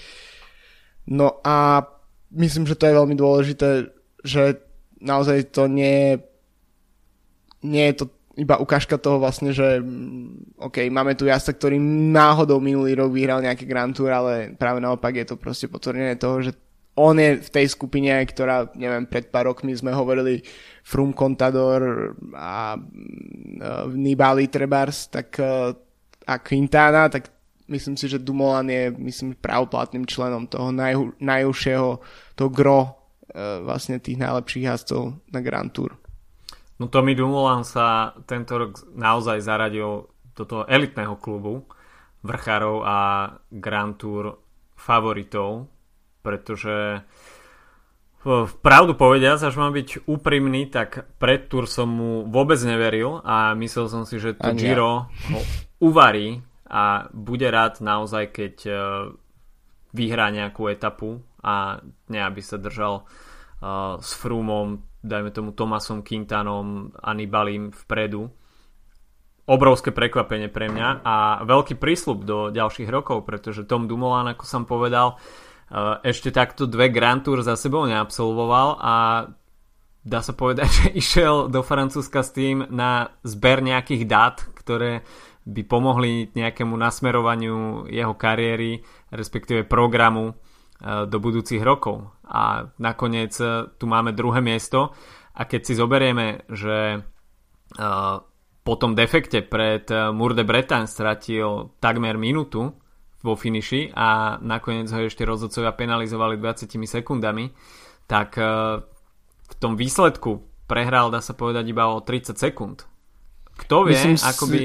No 1.06 1.38
a 1.46 1.86
myslím, 2.34 2.66
že 2.66 2.74
to 2.74 2.90
je 2.90 2.98
veľmi 2.98 3.14
dôležité, 3.14 3.86
že 4.26 4.58
naozaj 4.98 5.54
to 5.54 5.70
nie, 5.70 6.18
nie 7.66 7.90
je 7.90 8.04
to 8.04 8.06
iba 8.36 8.60
ukážka 8.60 9.00
toho 9.00 9.16
vlastne, 9.16 9.50
že 9.50 9.80
mm, 9.80 10.60
OK, 10.60 10.86
máme 10.92 11.16
tu 11.16 11.24
jazda, 11.24 11.56
ktorý 11.56 11.80
náhodou 12.12 12.60
minulý 12.60 12.92
rok 12.94 13.10
vyhral 13.10 13.40
nejaký 13.40 13.64
Grand 13.64 13.96
Tour, 13.96 14.12
ale 14.12 14.52
práve 14.60 14.78
naopak 14.78 15.16
je 15.16 15.26
to 15.32 15.40
proste 15.40 15.72
potvrdenie 15.72 16.20
toho, 16.20 16.44
že 16.44 16.52
on 16.96 17.16
je 17.20 17.36
v 17.36 17.50
tej 17.52 17.66
skupine, 17.68 18.12
ktorá, 18.24 18.72
neviem, 18.72 19.04
pred 19.04 19.28
pár 19.28 19.52
rokmi 19.52 19.76
sme 19.76 19.92
hovorili 19.92 20.40
Frum 20.80 21.12
Contador 21.12 22.12
a 22.32 22.76
uh, 22.76 23.84
Nibali 23.92 24.48
Trebars, 24.48 25.12
tak 25.12 25.36
uh, 25.36 25.76
a 26.26 26.34
Quintana, 26.40 27.12
tak 27.12 27.28
myslím 27.68 28.00
si, 28.00 28.08
že 28.08 28.18
Dumoulin 28.18 28.72
je, 28.72 28.84
myslím, 28.96 29.36
pravoplatným 29.36 30.08
členom 30.08 30.48
toho 30.48 30.72
naj, 30.72 31.20
najúžšieho, 31.20 32.00
toho 32.32 32.50
gro 32.50 32.80
uh, 32.80 33.60
vlastne 33.60 34.00
tých 34.00 34.16
najlepších 34.16 34.64
jazdcov 34.64 35.20
na 35.36 35.40
Grand 35.44 35.68
Tour. 35.68 36.05
No 36.76 36.92
Tommy 36.92 37.16
Dumoulin 37.16 37.64
sa 37.64 38.12
tento 38.28 38.60
rok 38.60 38.84
naozaj 38.92 39.40
zaradil 39.40 40.12
do 40.36 40.42
toho 40.44 40.68
elitného 40.68 41.16
klubu 41.16 41.64
vrchárov 42.20 42.84
a 42.84 42.98
Grand 43.48 43.96
Tour 43.96 44.36
favoritov 44.76 45.72
pretože 46.26 47.06
v 48.26 48.54
pravdu 48.58 48.98
povediac, 48.98 49.38
až 49.38 49.54
mám 49.54 49.70
byť 49.70 50.10
úprimný, 50.10 50.66
tak 50.66 51.06
pred 51.22 51.46
Tour 51.46 51.70
som 51.70 51.86
mu 51.86 52.26
vôbec 52.26 52.58
neveril 52.66 53.22
a 53.22 53.54
myslel 53.54 53.86
som 53.86 54.02
si, 54.02 54.18
že 54.18 54.34
to 54.34 54.50
Ani 54.50 54.58
Giro 54.58 55.06
ho 55.06 55.40
uvarí 55.78 56.42
a 56.66 57.06
bude 57.14 57.46
rád 57.46 57.78
naozaj, 57.78 58.34
keď 58.34 58.54
e, 58.66 58.74
vyhrá 59.94 60.34
nejakú 60.34 60.66
etapu 60.66 61.22
a 61.38 61.78
ne 62.10 62.18
aby 62.18 62.42
sa 62.42 62.58
držal 62.58 63.06
uh, 63.06 64.02
s 64.02 64.18
Frumom, 64.18 64.82
dajme 65.06 65.30
tomu 65.30 65.54
Tomasom 65.54 66.02
Quintanom, 66.02 66.90
Anibalim 66.98 67.70
vpredu. 67.70 68.26
Obrovské 69.46 69.94
prekvapenie 69.94 70.50
pre 70.50 70.66
mňa 70.66 71.06
a 71.06 71.16
veľký 71.46 71.78
prísľub 71.78 72.26
do 72.26 72.38
ďalších 72.50 72.90
rokov, 72.90 73.22
pretože 73.22 73.62
Tom 73.62 73.86
Dumoulin, 73.86 74.34
ako 74.34 74.42
som 74.42 74.66
povedal, 74.66 75.14
uh, 75.14 76.02
ešte 76.02 76.34
takto 76.34 76.66
dve 76.66 76.90
Grand 76.90 77.22
Tour 77.22 77.46
za 77.46 77.54
sebou 77.54 77.86
neabsolvoval 77.86 78.82
a 78.82 78.94
dá 80.06 80.22
sa 80.22 80.34
povedať, 80.34 80.68
že 80.78 80.86
išiel 80.98 81.50
do 81.50 81.62
Francúzska 81.66 82.22
s 82.22 82.30
tým 82.30 82.66
na 82.70 83.10
zber 83.26 83.62
nejakých 83.62 84.02
dát, 84.06 84.36
ktoré 84.54 85.06
by 85.46 85.62
pomohli 85.62 86.34
nejakému 86.34 86.74
nasmerovaniu 86.74 87.86
jeho 87.86 88.14
kariéry, 88.18 88.82
respektíve 89.14 89.62
programu 89.62 90.34
e, 90.34 91.06
do 91.06 91.22
budúcich 91.22 91.62
rokov. 91.62 92.15
A 92.26 92.70
nakoniec 92.82 93.34
e, 93.38 93.70
tu 93.78 93.84
máme 93.86 94.10
druhé 94.12 94.42
miesto 94.42 94.94
a 95.36 95.42
keď 95.46 95.60
si 95.62 95.72
zoberieme, 95.78 96.42
že 96.50 96.78
e, 96.96 96.98
po 98.66 98.74
tom 98.74 98.98
defekte 98.98 99.46
pred 99.46 99.86
Mour 100.10 100.34
de 100.34 100.42
Bretagne 100.42 100.90
stratil 100.90 101.70
takmer 101.78 102.18
minútu 102.18 102.74
vo 103.22 103.34
finiši 103.38 103.94
a 103.94 104.38
nakoniec 104.42 104.90
ho 104.90 105.06
ešte 105.06 105.22
rozhodcovia 105.22 105.74
penalizovali 105.74 106.38
20 106.38 106.74
sekundami, 106.86 107.54
tak 108.06 108.38
e, 108.38 108.42
v 109.46 109.54
tom 109.58 109.78
výsledku 109.78 110.42
prehral, 110.66 111.14
dá 111.14 111.22
sa 111.22 111.34
povedať, 111.34 111.70
iba 111.70 111.90
o 111.90 112.02
30 112.02 112.34
sekúnd. 112.34 112.86
Kto 113.56 113.86
vie, 113.86 113.96
Myslím 113.96 114.18
ako 114.18 114.44
by, 114.50 114.62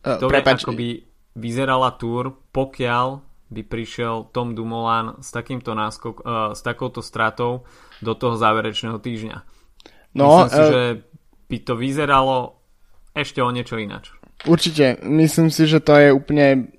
kto 0.00 0.24
uh, 0.26 0.30
vie, 0.30 0.42
ako 0.46 0.72
by 0.72 0.88
vyzerala 1.36 1.90
túr, 2.00 2.32
pokiaľ 2.54 3.20
by 3.46 3.62
prišiel 3.62 4.30
Tom 4.34 4.58
Dumoulin 4.58 5.22
s, 5.22 5.30
takýmto 5.30 5.74
náskok, 5.74 6.16
uh, 6.22 6.52
s 6.52 6.60
takouto 6.66 7.02
stratou 7.02 7.62
do 8.02 8.12
toho 8.18 8.34
záverečného 8.34 8.98
týždňa. 8.98 9.36
No, 10.18 10.44
Myslím 10.44 10.50
si, 10.50 10.62
uh, 10.62 10.70
že 10.72 10.84
by 11.46 11.58
to 11.62 11.72
vyzeralo 11.78 12.36
ešte 13.14 13.38
o 13.40 13.50
niečo 13.54 13.78
ináč. 13.78 14.10
Určite. 14.44 15.00
Myslím 15.06 15.48
si, 15.48 15.64
že 15.64 15.80
to 15.80 15.96
je 15.96 16.12
úplne 16.12 16.76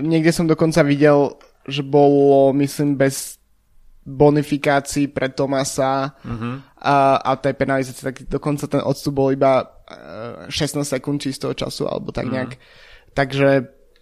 niekde 0.00 0.32
som 0.32 0.44
dokonca 0.44 0.84
videl, 0.84 1.36
že 1.66 1.82
bolo, 1.82 2.52
myslím, 2.60 2.96
bez 3.00 3.40
bonifikácií 4.06 5.10
pre 5.10 5.34
Tomasa 5.34 6.14
uh-huh. 6.22 6.62
a, 6.78 7.18
a 7.18 7.30
tej 7.34 7.58
penalizácie, 7.58 8.06
tak 8.06 8.22
dokonca 8.30 8.70
ten 8.70 8.78
odstup 8.78 9.18
bol 9.18 9.34
iba 9.34 9.66
16 10.46 10.78
eh, 10.78 10.86
sekúnd 10.86 11.18
čistého 11.18 11.50
času, 11.58 11.90
alebo 11.90 12.14
tak 12.14 12.30
nejak. 12.30 12.54
Uh-huh. 12.54 13.14
Takže, 13.18 13.50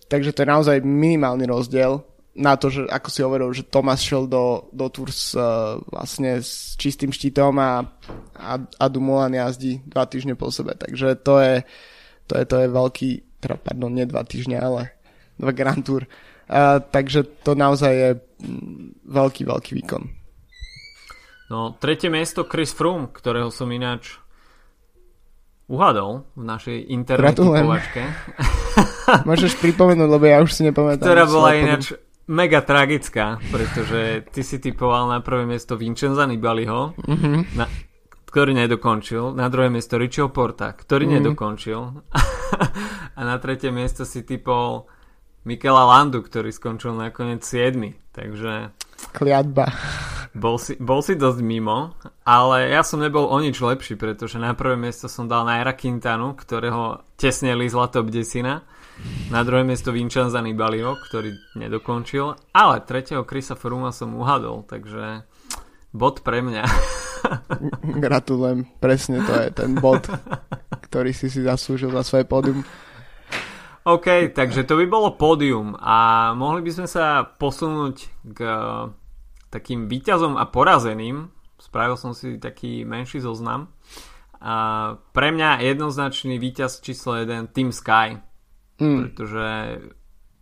takže 0.08 0.32
to 0.32 0.42
je 0.42 0.52
naozaj 0.52 0.76
minimálny 0.84 1.44
rozdiel 1.48 2.04
na 2.34 2.58
to, 2.58 2.66
že 2.66 2.90
ako 2.90 3.08
si 3.08 3.20
hovoril, 3.22 3.48
že 3.54 3.62
Tomas 3.62 4.02
šiel 4.02 4.26
do, 4.26 4.66
do 4.74 4.90
Tours 4.90 5.38
uh, 5.38 5.78
vlastne 5.86 6.42
s 6.42 6.74
čistým 6.74 7.14
štítom 7.14 7.54
a, 7.62 7.86
a, 8.34 8.52
a 8.58 8.84
Dumoulin 8.90 9.38
jazdí 9.38 9.86
dva 9.86 10.02
týždne 10.10 10.34
po 10.34 10.50
sebe. 10.50 10.74
Takže 10.74 11.14
to 11.22 11.38
je, 11.38 11.54
to 12.26 12.34
je, 12.42 12.44
to 12.44 12.56
je 12.58 12.68
veľký, 12.74 13.10
teda 13.38 13.56
pardon, 13.62 13.94
nie 13.94 14.02
dva 14.02 14.26
týždne, 14.26 14.58
ale 14.58 14.98
dva 15.38 15.54
Grand 15.54 15.78
Tour. 15.86 16.10
Uh, 16.50 16.82
takže 16.82 17.22
to 17.46 17.54
naozaj 17.54 17.92
je 17.94 18.10
mm, 18.18 19.06
veľký, 19.06 19.42
veľký 19.46 19.72
výkon. 19.78 20.02
No, 21.54 21.78
tretie 21.78 22.10
miesto 22.10 22.42
Chris 22.50 22.74
Froome, 22.74 23.14
ktorého 23.14 23.54
som 23.54 23.70
ináč 23.70 24.18
uhadol 25.68 26.28
v 26.36 26.44
našej 26.44 26.78
internet 26.92 27.40
typovačke. 27.40 28.02
Môžeš 29.28 29.56
pripomenúť, 29.60 30.08
lebo 30.08 30.24
ja 30.28 30.38
už 30.44 30.50
si 30.52 30.62
nepamätám. 30.64 31.04
Ktorá 31.04 31.24
bola 31.24 31.56
ináč 31.56 31.96
mega 32.28 32.60
tragická, 32.64 33.40
pretože 33.52 34.24
ty 34.32 34.40
si 34.40 34.56
typoval 34.60 35.08
na 35.08 35.20
prvé 35.20 35.44
miesto 35.44 35.76
Vincenza 35.76 36.24
Nibaliho, 36.24 36.96
uh-huh. 36.96 37.38
na, 37.56 37.68
ktorý 38.28 38.56
nedokončil, 38.56 39.36
na 39.36 39.46
druhé 39.52 39.68
miesto 39.68 40.00
Richieho 40.00 40.32
Porta, 40.32 40.72
ktorý 40.72 41.06
mm. 41.06 41.12
nedokončil 41.20 41.80
a 43.18 43.20
na 43.20 43.36
tretie 43.38 43.70
miesto 43.70 44.02
si 44.08 44.26
typol 44.26 44.88
Mikela 45.44 45.84
Landu, 45.84 46.24
ktorý 46.24 46.48
skončil 46.50 46.96
nakoniec 46.96 47.44
7. 47.44 47.76
Takže... 48.16 48.72
Kliatba. 49.12 49.68
Bol 50.34 50.58
si, 50.58 50.74
bol 50.82 50.98
si 50.98 51.14
dosť 51.14 51.38
mimo, 51.46 51.94
ale 52.26 52.74
ja 52.74 52.82
som 52.82 52.98
nebol 52.98 53.30
o 53.30 53.38
nič 53.38 53.54
lepší, 53.62 53.94
pretože 53.94 54.42
na 54.42 54.50
prvé 54.50 54.74
miesto 54.74 55.06
som 55.06 55.30
dal 55.30 55.46
Naira 55.46 55.78
Quintanu, 55.78 56.34
ktorého 56.34 57.06
tesne 57.14 57.54
lízla 57.54 57.86
top 57.86 58.10
desina. 58.10 58.66
Na 59.30 59.46
druhé 59.46 59.62
miesto 59.62 59.94
Vincenza 59.94 60.42
Nibalio, 60.42 60.98
ktorý 60.98 61.38
nedokončil, 61.54 62.34
ale 62.50 62.82
tretieho 62.82 63.22
Krisa 63.22 63.54
Fruma 63.54 63.94
som 63.94 64.10
uhadol, 64.18 64.66
takže 64.66 65.22
bod 65.94 66.26
pre 66.26 66.42
mňa. 66.42 66.66
Gratulujem, 68.02 68.66
presne 68.82 69.22
to 69.22 69.32
je 69.38 69.48
ten 69.54 69.78
bod, 69.78 70.02
ktorý 70.90 71.14
si 71.14 71.30
si 71.30 71.46
zaslúžil 71.46 71.94
za 71.94 72.02
svoje 72.02 72.26
pódium. 72.26 72.66
OK, 73.86 74.34
takže 74.34 74.66
to 74.66 74.80
by 74.82 74.86
bolo 74.90 75.14
pódium 75.14 75.78
a 75.78 76.32
mohli 76.34 76.64
by 76.64 76.72
sme 76.74 76.88
sa 76.90 77.22
posunúť 77.22 77.96
k 78.34 78.38
takým 79.54 79.86
výťazom 79.86 80.34
a 80.34 80.50
porazeným. 80.50 81.30
Spravil 81.62 81.94
som 81.94 82.10
si 82.10 82.42
taký 82.42 82.82
menší 82.82 83.22
zoznam. 83.22 83.70
A 84.42 84.54
pre 85.14 85.30
mňa 85.30 85.62
jednoznačný 85.62 86.36
výťaz 86.42 86.82
číslo 86.82 87.16
1 87.16 87.54
Team 87.54 87.70
Sky, 87.70 88.20
mm. 88.82 88.98
pretože 89.00 89.46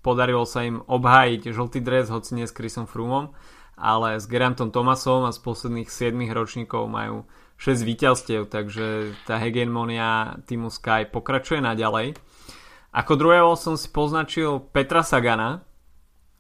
podarilo 0.03 0.43
sa 0.43 0.67
im 0.67 0.83
obhájiť 0.83 1.55
žltý 1.55 1.79
dres, 1.79 2.11
hoci 2.11 2.35
nie 2.35 2.49
s 2.49 2.57
Chrisom 2.57 2.91
Frumom, 2.91 3.31
ale 3.79 4.19
s 4.19 4.27
Gerantom 4.27 4.75
Thomasom 4.75 5.29
a 5.29 5.31
z 5.31 5.39
posledných 5.39 5.87
7 5.87 6.19
ročníkov 6.35 6.91
majú 6.91 7.29
6 7.63 7.87
víťazstiev, 7.87 8.51
takže 8.51 9.15
tá 9.23 9.39
hegemonia 9.39 10.43
týmu 10.51 10.67
Sky 10.67 11.07
pokračuje 11.07 11.63
naďalej. 11.63 12.19
Ako 12.91 13.15
druhého 13.15 13.55
som 13.55 13.79
si 13.79 13.87
poznačil 13.87 14.67
Petra 14.75 15.07
Sagana, 15.07 15.63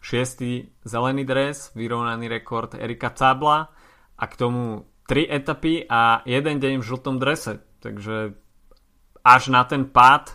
šiestý 0.03 0.75
zelený 0.83 1.23
dres, 1.23 1.71
vyrovnaný 1.79 2.27
rekord 2.27 2.75
Erika 2.75 3.15
Cabla 3.15 3.71
a 4.19 4.25
k 4.27 4.35
tomu 4.35 4.91
3 5.07 5.31
etapy 5.31 5.87
a 5.87 6.27
jeden 6.27 6.59
deň 6.59 6.83
v 6.83 6.87
žltom 6.87 7.23
drese. 7.23 7.63
Takže 7.79 8.35
až 9.23 9.43
na 9.55 9.63
ten 9.63 9.87
pád, 9.87 10.35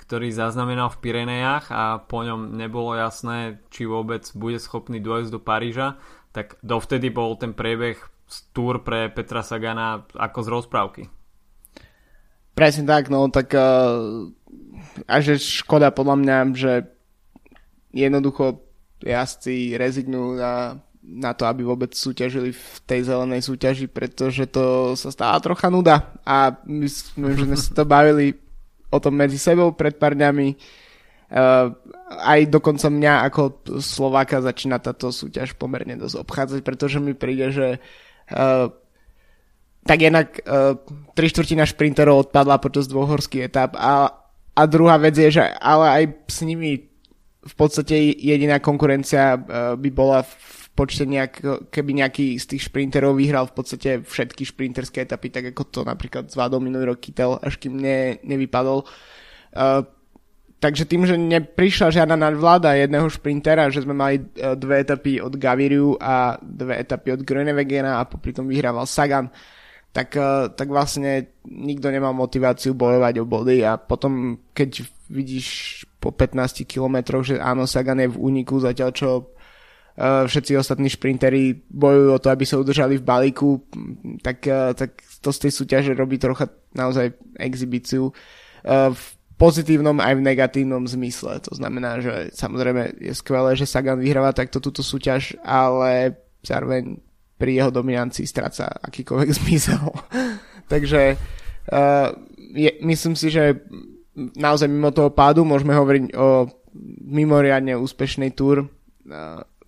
ktorý 0.00 0.32
zaznamenal 0.32 0.88
v 0.88 1.00
Pirenejach 1.04 1.68
a 1.68 2.00
po 2.00 2.24
ňom 2.24 2.56
nebolo 2.56 2.96
jasné, 2.96 3.60
či 3.68 3.84
vôbec 3.84 4.24
bude 4.32 4.56
schopný 4.56 4.98
dôjsť 4.98 5.30
do 5.30 5.40
Paríža, 5.40 6.00
tak 6.32 6.56
dovtedy 6.64 7.12
bol 7.12 7.36
ten 7.36 7.52
priebeh 7.52 8.00
túr 8.56 8.80
pre 8.80 9.12
Petra 9.12 9.44
Sagana 9.44 10.08
ako 10.16 10.38
z 10.40 10.48
rozprávky. 10.48 11.02
Presne 12.52 12.84
tak, 12.84 13.08
no 13.08 13.28
tak 13.32 13.52
uh, 13.56 14.28
a 15.08 15.14
že 15.24 15.40
škoda 15.40 15.92
podľa 15.92 16.16
mňa, 16.20 16.36
že 16.52 16.72
jednoducho 17.92 18.71
jazdci 19.04 19.74
rezignujú 19.76 20.38
na, 20.38 20.78
na 21.02 21.32
to, 21.34 21.44
aby 21.46 21.66
vôbec 21.66 21.92
súťažili 21.92 22.54
v 22.54 22.74
tej 22.86 23.10
zelenej 23.10 23.42
súťaži, 23.42 23.86
pretože 23.90 24.46
to 24.48 24.94
sa 24.94 25.10
stáva 25.10 25.38
trocha 25.42 25.68
nuda 25.68 26.14
a 26.22 26.54
my 26.64 26.86
sme, 26.86 27.58
sa 27.58 27.72
to 27.74 27.84
bavili 27.84 28.38
o 28.92 28.98
tom 29.02 29.18
medzi 29.18 29.40
sebou 29.40 29.74
pred 29.74 29.96
pár 29.98 30.14
dňami. 30.14 30.54
Uh, 31.32 31.72
aj 32.22 32.44
dokonca 32.52 32.92
mňa 32.92 33.24
ako 33.32 33.42
Slováka 33.80 34.44
začína 34.44 34.76
táto 34.84 35.08
súťaž 35.08 35.56
pomerne 35.56 35.96
dosť 35.96 36.16
obchádzať, 36.20 36.60
pretože 36.60 37.00
mi 37.00 37.16
príde, 37.16 37.48
že 37.48 37.68
uh, 38.36 38.68
tak 39.88 39.98
jednak 39.98 40.36
uh, 40.44 40.76
tri 41.16 41.32
štvrtina 41.32 41.64
šprinterov 41.64 42.28
odpadla 42.28 42.60
počas 42.60 42.84
dvoch 42.84 43.08
horských 43.08 43.48
etap 43.48 43.80
a 43.80 44.22
a 44.52 44.68
druhá 44.68 45.00
vec 45.00 45.16
je, 45.16 45.40
že 45.40 45.44
ale 45.64 45.86
aj 45.88 46.04
s 46.28 46.44
nimi 46.44 46.91
v 47.42 47.54
podstate 47.58 47.94
jediná 48.18 48.62
konkurencia 48.62 49.34
e, 49.34 49.38
by 49.74 49.90
bola 49.90 50.22
v 50.22 50.32
počte 50.72 51.04
nejak, 51.04 51.68
keby 51.68 52.00
nejaký 52.00 52.40
z 52.40 52.56
tých 52.56 52.72
šprinterov 52.72 53.20
vyhral 53.20 53.44
v 53.44 53.54
podstate 53.60 54.00
všetky 54.00 54.48
šprinterské 54.48 55.04
etapy, 55.04 55.28
tak 55.28 55.52
ako 55.52 55.62
to 55.68 55.80
napríklad 55.84 56.32
zvládol 56.32 56.64
minulý 56.64 56.96
rok 56.96 57.00
Kittel, 57.00 57.36
až 57.44 57.60
kým 57.60 57.76
ne, 57.76 58.16
nevypadol. 58.24 58.88
Uh, 59.52 59.84
takže 60.56 60.88
tým, 60.88 61.04
že 61.04 61.20
neprišla 61.20 61.92
žiadna 61.92 62.16
nadvláda 62.16 62.72
jedného 62.72 63.04
šprintera, 63.12 63.68
že 63.68 63.84
sme 63.84 63.92
mali 63.92 64.16
uh, 64.16 64.56
dve 64.56 64.80
etapy 64.80 65.20
od 65.20 65.36
Gaviriu 65.36 66.00
a 66.00 66.40
dve 66.40 66.80
etapy 66.80 67.12
od 67.12 67.20
Grönewegena 67.20 68.00
a 68.00 68.08
popri 68.08 68.32
tom 68.32 68.48
vyhrával 68.48 68.88
Sagan, 68.88 69.28
tak, 69.92 70.16
eh, 70.16 70.48
tak 70.56 70.72
vlastne 70.72 71.36
nikto 71.44 71.92
nemá 71.92 72.16
motiváciu 72.16 72.72
bojovať 72.72 73.20
o 73.20 73.28
body 73.28 73.60
a 73.60 73.76
potom, 73.76 74.40
keď 74.56 74.88
vidíš 75.12 75.46
po 76.00 76.10
15 76.10 76.64
kilometroch, 76.64 77.22
že 77.28 77.36
áno, 77.36 77.68
Sagan 77.68 78.00
je 78.00 78.08
v 78.08 78.18
úniku, 78.18 78.56
zatiaľ 78.58 78.90
čo 78.96 79.10
uh, 79.20 80.24
všetci 80.24 80.56
ostatní 80.56 80.88
šprinteri 80.88 81.68
bojujú 81.68 82.08
o 82.16 82.22
to, 82.22 82.28
aby 82.32 82.44
sa 82.48 82.56
udržali 82.56 82.96
v 82.98 83.06
balíku, 83.06 83.60
tak, 84.24 84.42
uh, 84.48 84.72
tak 84.72 85.04
to 85.20 85.30
z 85.30 85.38
tej 85.46 85.52
súťaže 85.52 85.92
robí 85.92 86.16
trocha 86.16 86.48
naozaj 86.72 87.12
exibíciu 87.36 88.10
uh, 88.10 88.90
v 88.90 89.02
pozitívnom 89.36 89.98
aj 90.00 90.14
v 90.16 90.24
negatívnom 90.24 90.86
zmysle. 90.88 91.42
To 91.44 91.52
znamená, 91.52 91.98
že 92.00 92.30
samozrejme 92.32 92.98
je 93.02 93.12
skvelé, 93.12 93.58
že 93.58 93.68
Sagan 93.68 93.98
vyhráva 93.98 94.32
takto 94.32 94.62
túto 94.62 94.86
súťaž, 94.86 95.36
ale 95.42 96.16
zároveň 96.46 96.98
pri 97.42 97.58
jeho 97.58 97.74
dominancii 97.74 98.22
stráca 98.22 98.70
akýkoľvek 98.70 99.30
zmysel. 99.42 99.86
Takže 100.70 101.18
uh, 101.68 102.08
je, 102.54 102.70
myslím 102.86 103.18
si, 103.18 103.34
že 103.34 103.58
naozaj 104.16 104.68
mimo 104.68 104.92
toho 104.92 105.10
pádu 105.12 105.44
môžeme 105.44 105.72
hovoriť 105.76 106.04
o 106.16 106.48
mimoriadne 107.04 107.76
úspešnej 107.76 108.32
túr 108.32 108.68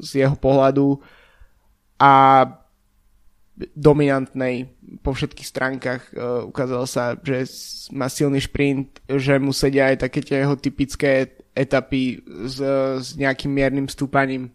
z 0.01 0.11
jeho 0.25 0.37
pohľadu 0.37 1.01
a 2.01 2.45
dominantnej 3.55 4.67
po 4.99 5.15
všetkých 5.15 5.47
stránkach. 5.47 6.03
Uh, 6.11 6.43
ukázalo 6.51 6.91
sa, 6.91 7.15
že 7.23 7.47
má 7.95 8.11
silný 8.11 8.43
šprint, 8.43 8.99
že 9.07 9.39
mu 9.39 9.55
sedia 9.55 9.95
aj 9.95 10.11
také 10.11 10.27
tie 10.27 10.43
jeho 10.43 10.59
typické 10.59 11.39
etapy 11.55 12.19
s, 12.51 12.59
s 12.99 13.09
nejakým 13.15 13.55
miernym 13.55 13.87
stúpaním. 13.87 14.51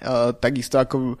Uh, 0.00 0.32
takisto 0.32 0.80
ako 0.80 1.20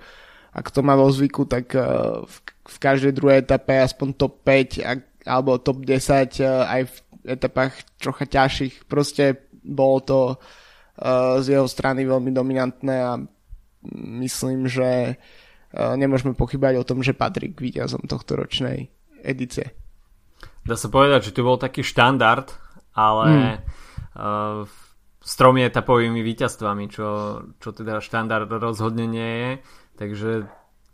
ako 0.56 0.68
to 0.72 0.80
má 0.80 0.96
vo 0.96 1.08
zvyku, 1.12 1.44
tak 1.44 1.76
eh, 1.76 1.84
v, 2.24 2.36
v 2.64 2.76
každej 2.80 3.12
druhej 3.12 3.44
etape 3.44 3.76
aspoň 3.76 4.08
top 4.16 4.40
5 4.40 4.80
ak, 4.80 5.00
alebo 5.28 5.60
top 5.60 5.84
10 5.84 6.40
eh, 6.40 6.48
aj 6.48 6.82
v 6.88 6.96
etapách 7.26 7.82
trocha 7.98 8.24
ťažších. 8.24 8.86
Proste 8.86 9.50
bolo 9.66 9.98
to 10.00 10.18
uh, 10.34 11.42
z 11.42 11.58
jeho 11.58 11.66
strany 11.66 12.06
veľmi 12.06 12.30
dominantné 12.30 12.96
a 13.02 13.18
myslím, 14.22 14.70
že 14.70 15.18
uh, 15.18 15.94
nemôžeme 15.98 16.38
pochybať 16.38 16.74
o 16.80 16.86
tom, 16.86 17.02
že 17.02 17.18
patrí 17.18 17.50
k 17.50 17.62
víťazom 17.62 18.06
tohto 18.06 18.38
ročnej 18.38 18.88
edície. 19.26 19.74
Dá 20.66 20.74
sa 20.74 20.90
povedať, 20.90 21.30
že 21.30 21.34
to 21.34 21.46
bol 21.46 21.58
taký 21.58 21.82
štandard, 21.82 22.50
ale 22.94 23.26
mm. 23.26 23.56
uh, 24.18 24.66
s 25.26 25.32
tromi 25.34 25.66
etapovými 25.66 26.22
víťazstvami, 26.22 26.84
čo, 26.86 27.08
čo 27.58 27.68
teda 27.74 27.98
štandard 27.98 28.46
rozhodne 28.46 29.10
nie 29.10 29.30
je. 29.42 29.50
Takže 29.98 30.30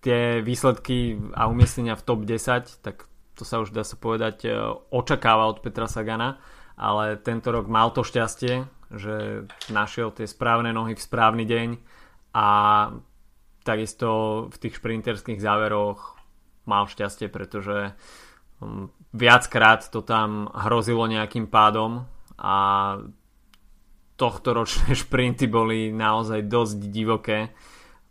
tie 0.01 0.40
výsledky 0.40 1.21
a 1.37 1.53
umiestnenia 1.53 1.95
v 2.01 2.05
top 2.05 2.25
10, 2.25 2.81
tak 2.81 3.12
to 3.35 3.42
sa 3.49 3.64
už 3.64 3.73
dá 3.73 3.83
sa 3.83 3.97
povedať 3.97 4.37
e, 4.45 4.51
očakáva 4.92 5.49
od 5.49 5.64
Petra 5.64 5.88
Sagana, 5.88 6.40
ale 6.77 7.16
tento 7.21 7.53
rok 7.53 7.68
mal 7.68 7.92
to 7.92 8.05
šťastie, 8.05 8.68
že 8.92 9.47
našiel 9.73 10.12
tie 10.12 10.29
správne 10.29 10.73
nohy 10.73 10.92
v 10.92 11.05
správny 11.05 11.45
deň 11.49 11.68
a 12.37 12.49
takisto 13.64 14.09
v 14.53 14.57
tých 14.59 14.77
šprinterských 14.83 15.40
záveroch 15.40 16.18
mal 16.68 16.87
šťastie, 16.87 17.33
pretože 17.33 17.97
um, 18.61 18.92
viackrát 19.16 19.87
to 19.88 20.05
tam 20.05 20.51
hrozilo 20.53 21.09
nejakým 21.09 21.49
pádom 21.49 22.05
a 22.37 22.57
tohto 24.21 24.53
ročné 24.53 24.92
šprinty 25.03 25.49
boli 25.49 25.90
naozaj 25.90 26.45
dosť 26.47 26.79
divoké. 26.92 27.38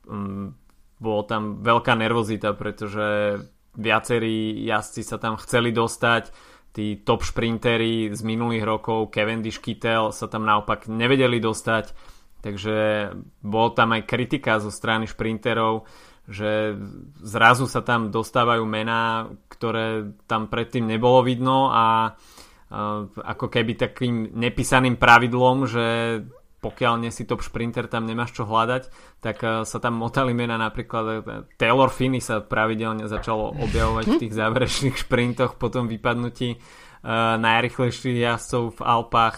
Um, 0.10 0.58
bolo 1.02 1.26
tam 1.26 1.66
veľká 1.66 1.98
nervozita, 1.98 2.54
pretože 2.54 3.42
viacerí 3.76 4.68
jazdci 4.68 5.02
sa 5.04 5.18
tam 5.22 5.40
chceli 5.40 5.72
dostať, 5.72 6.32
tí 6.72 7.04
top 7.04 7.24
šprintery 7.28 8.16
z 8.16 8.22
minulých 8.24 8.64
rokov, 8.64 9.12
Cavendish 9.12 9.60
Kittel 9.60 10.16
sa 10.16 10.32
tam 10.32 10.48
naopak 10.48 10.88
nevedeli 10.88 11.44
dostať, 11.44 11.92
takže 12.40 13.12
bol 13.44 13.76
tam 13.76 13.96
aj 13.96 14.08
kritika 14.08 14.60
zo 14.64 14.72
strany 14.72 15.08
šprinterov, 15.08 15.84
že 16.32 16.80
zrazu 17.20 17.68
sa 17.68 17.84
tam 17.84 18.08
dostávajú 18.08 18.64
mená, 18.64 19.28
ktoré 19.52 20.16
tam 20.30 20.48
predtým 20.48 20.88
nebolo 20.88 21.28
vidno 21.28 21.68
a 21.68 22.16
ako 23.20 23.52
keby 23.52 23.76
takým 23.76 24.32
nepísaným 24.32 24.96
pravidlom, 24.96 25.68
že 25.68 25.86
pokiaľ 26.62 27.02
nie 27.02 27.10
si 27.10 27.26
top 27.26 27.42
šprinter, 27.42 27.90
tam 27.90 28.06
nemáš 28.06 28.38
čo 28.38 28.46
hľadať, 28.46 28.84
tak 29.18 29.42
uh, 29.42 29.66
sa 29.66 29.82
tam 29.82 29.98
motali 29.98 30.32
mena 30.38 30.62
napríklad 30.62 31.06
uh, 31.06 31.20
Taylor 31.58 31.90
Finney 31.90 32.22
sa 32.22 32.46
pravidelne 32.46 33.10
začalo 33.10 33.58
objavovať 33.58 34.06
v 34.06 34.20
tých 34.22 34.34
záverečných 34.42 34.96
šprintoch 34.96 35.58
po 35.58 35.74
tom 35.74 35.90
vypadnutí 35.90 36.56
uh, 36.56 37.42
najrychlejších 37.42 38.22
jazdcov 38.22 38.78
v 38.78 38.82
Alpách. 38.86 39.38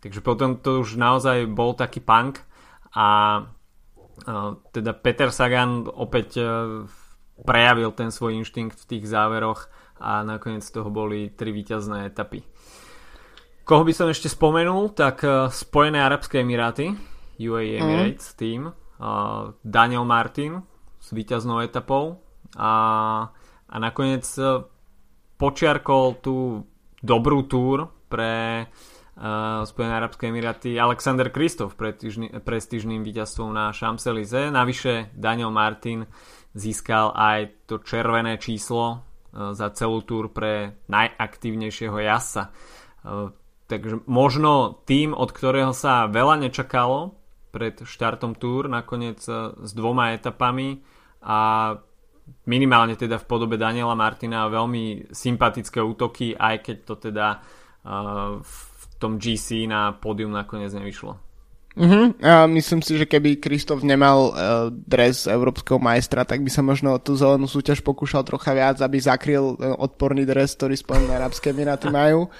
Takže 0.00 0.20
potom 0.24 0.56
to 0.60 0.80
už 0.80 0.96
naozaj 0.96 1.48
bol 1.48 1.76
taký 1.76 2.00
punk 2.00 2.40
a 2.92 3.40
teda 4.70 4.94
Peter 4.94 5.32
Sagan 5.34 5.90
opäť 5.90 6.38
prejavil 7.42 7.90
ten 7.96 8.14
svoj 8.14 8.38
inštinkt 8.38 8.78
v 8.78 8.88
tých 8.94 9.10
záveroch 9.10 9.66
a 9.98 10.22
nakoniec 10.22 10.62
z 10.62 10.76
toho 10.76 10.92
boli 10.92 11.34
tri 11.34 11.50
víťazné 11.50 12.12
etapy. 12.12 12.46
Koho 13.64 13.80
by 13.80 13.96
som 13.96 14.12
ešte 14.12 14.28
spomenul, 14.28 14.92
tak 14.92 15.24
uh, 15.24 15.48
Spojené 15.48 15.96
Arabské 16.04 16.44
Emiráty, 16.44 16.92
UAE 17.40 17.80
mhm. 17.80 17.82
Emirates 17.82 18.28
mm. 18.28 18.36
team, 18.36 18.60
uh, 18.68 19.56
Daniel 19.64 20.04
Martin 20.04 20.60
s 21.00 21.08
víťaznou 21.12 21.64
etapou 21.64 22.20
a, 22.60 22.72
a 23.64 23.76
nakoniec 23.80 24.28
uh, 24.36 24.68
počiarkol 25.40 26.20
tú 26.20 26.68
dobrú 27.00 27.48
túr 27.48 27.88
pre 28.12 28.64
uh, 28.68 29.64
Spojené 29.64 29.92
Arabské 29.96 30.28
Emiráty 30.28 30.76
Alexander 30.76 31.32
Kristof 31.32 31.72
prestížným 32.44 33.00
víťazstvom 33.00 33.48
na 33.48 33.72
Champs-Élysées. 33.72 34.52
Navyše 34.52 35.16
Daniel 35.16 35.48
Martin 35.48 36.04
získal 36.52 37.16
aj 37.16 37.64
to 37.64 37.80
červené 37.80 38.36
číslo 38.36 39.00
uh, 39.32 39.56
za 39.56 39.72
celú 39.72 40.04
túr 40.04 40.28
pre 40.28 40.84
najaktívnejšieho 40.92 41.96
jasa. 42.04 42.52
Uh, 43.04 43.32
Takže 43.64 44.04
možno 44.04 44.84
tým, 44.84 45.16
od 45.16 45.32
ktorého 45.32 45.72
sa 45.72 46.04
veľa 46.04 46.44
nečakalo 46.44 47.16
pred 47.48 47.80
štartom 47.80 48.36
túr, 48.36 48.68
nakoniec 48.68 49.22
e, 49.24 49.56
s 49.56 49.70
dvoma 49.72 50.12
etapami 50.12 50.82
a 51.24 51.72
minimálne 52.44 52.98
teda 52.98 53.16
v 53.20 53.28
podobe 53.28 53.56
Daniela 53.56 53.96
Martina 53.96 54.48
veľmi 54.48 55.12
sympatické 55.12 55.80
útoky, 55.80 56.36
aj 56.36 56.56
keď 56.64 56.76
to 56.84 56.94
teda 56.96 57.26
uh, 57.36 58.40
v 58.40 58.82
tom 58.96 59.20
GC 59.20 59.68
na 59.68 59.92
pódium 59.92 60.32
nakoniec 60.32 60.72
nevyšlo. 60.72 61.20
Uh-huh. 61.74 62.14
A 62.22 62.46
myslím 62.46 62.86
si, 62.86 62.94
že 62.94 63.04
keby 63.04 63.42
Kristof 63.42 63.82
nemal 63.82 64.30
uh, 64.30 64.70
dres 64.70 65.26
európskeho 65.26 65.82
majstra, 65.82 66.22
tak 66.22 66.46
by 66.46 66.50
sa 66.52 66.62
možno 66.62 66.96
tú 67.02 67.18
zelenú 67.18 67.50
súťaž 67.50 67.82
pokúšal 67.82 68.22
trocha 68.22 68.54
viac, 68.54 68.78
aby 68.78 68.96
zakryl 69.02 69.58
uh, 69.58 69.74
odporný 69.76 70.22
dres, 70.22 70.54
ktorý 70.54 70.78
Spojené 70.78 71.18
Arabské 71.18 71.50
Emiráty 71.50 71.90
majú. 71.90 72.30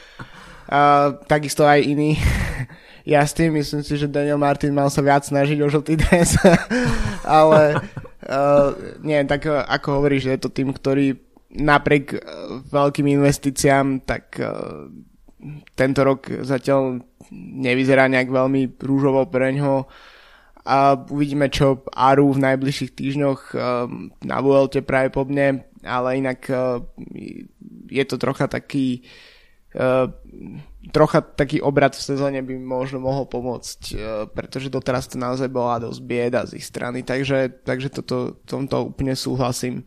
A 0.69 1.13
takisto 1.29 1.67
aj 1.67 1.85
iní. 1.85 2.17
ja 3.13 3.21
s 3.21 3.37
tým 3.37 3.57
myslím 3.57 3.83
si, 3.85 4.01
že 4.01 4.09
Daniel 4.09 4.41
Martin 4.41 4.73
mal 4.73 4.89
sa 4.89 5.05
viac 5.05 5.25
snažiť 5.29 5.61
o 5.61 5.69
žltý 5.69 6.01
dres, 6.01 6.41
ale 7.29 7.79
uh, 8.25 8.73
nie, 9.05 9.21
tak 9.29 9.45
ako 9.49 10.01
hovoríš, 10.01 10.33
je 10.33 10.41
to 10.41 10.49
tým, 10.49 10.73
ktorý 10.73 11.17
napriek 11.53 12.17
uh, 12.17 12.65
veľkým 12.65 13.05
investíciám, 13.13 14.09
tak 14.09 14.41
uh, 14.41 14.89
tento 15.77 16.01
rok 16.01 16.33
zatiaľ 16.43 17.05
nevyzerá 17.35 18.09
nejak 18.09 18.33
veľmi 18.33 18.81
rúžovo 18.81 19.29
pre 19.29 19.53
ňo 19.53 19.85
a 20.65 20.97
uvidíme, 20.97 21.53
čo 21.53 21.85
Aru 21.93 22.33
v 22.33 22.41
najbližších 22.41 22.97
týždňoch 22.97 23.41
um, 23.53 24.09
na 24.25 24.41
po 25.13 25.23
mne, 25.29 25.61
ale 25.85 26.09
inak 26.25 26.41
uh, 26.49 26.81
je 27.93 28.05
to 28.09 28.17
trocha 28.17 28.49
taký 28.49 29.05
uh, 29.77 30.09
trocha 30.93 31.21
taký 31.23 31.63
obrad 31.65 31.97
v 31.97 32.07
sezóne 32.07 32.41
by 32.45 32.55
možno 32.59 33.01
mohol 33.01 33.27
pomôcť, 33.27 33.81
uh, 33.95 33.99
pretože 34.31 34.73
doteraz 34.73 35.09
to 35.09 35.17
naozaj 35.17 35.49
bola 35.49 35.83
dosť 35.83 36.01
bieda 36.05 36.41
z 36.45 36.61
ich 36.61 36.67
strany, 36.67 37.03
takže, 37.03 37.65
takže 37.65 37.89
toto, 37.91 38.39
tomto 38.45 38.95
úplne 38.95 39.17
súhlasím. 39.17 39.85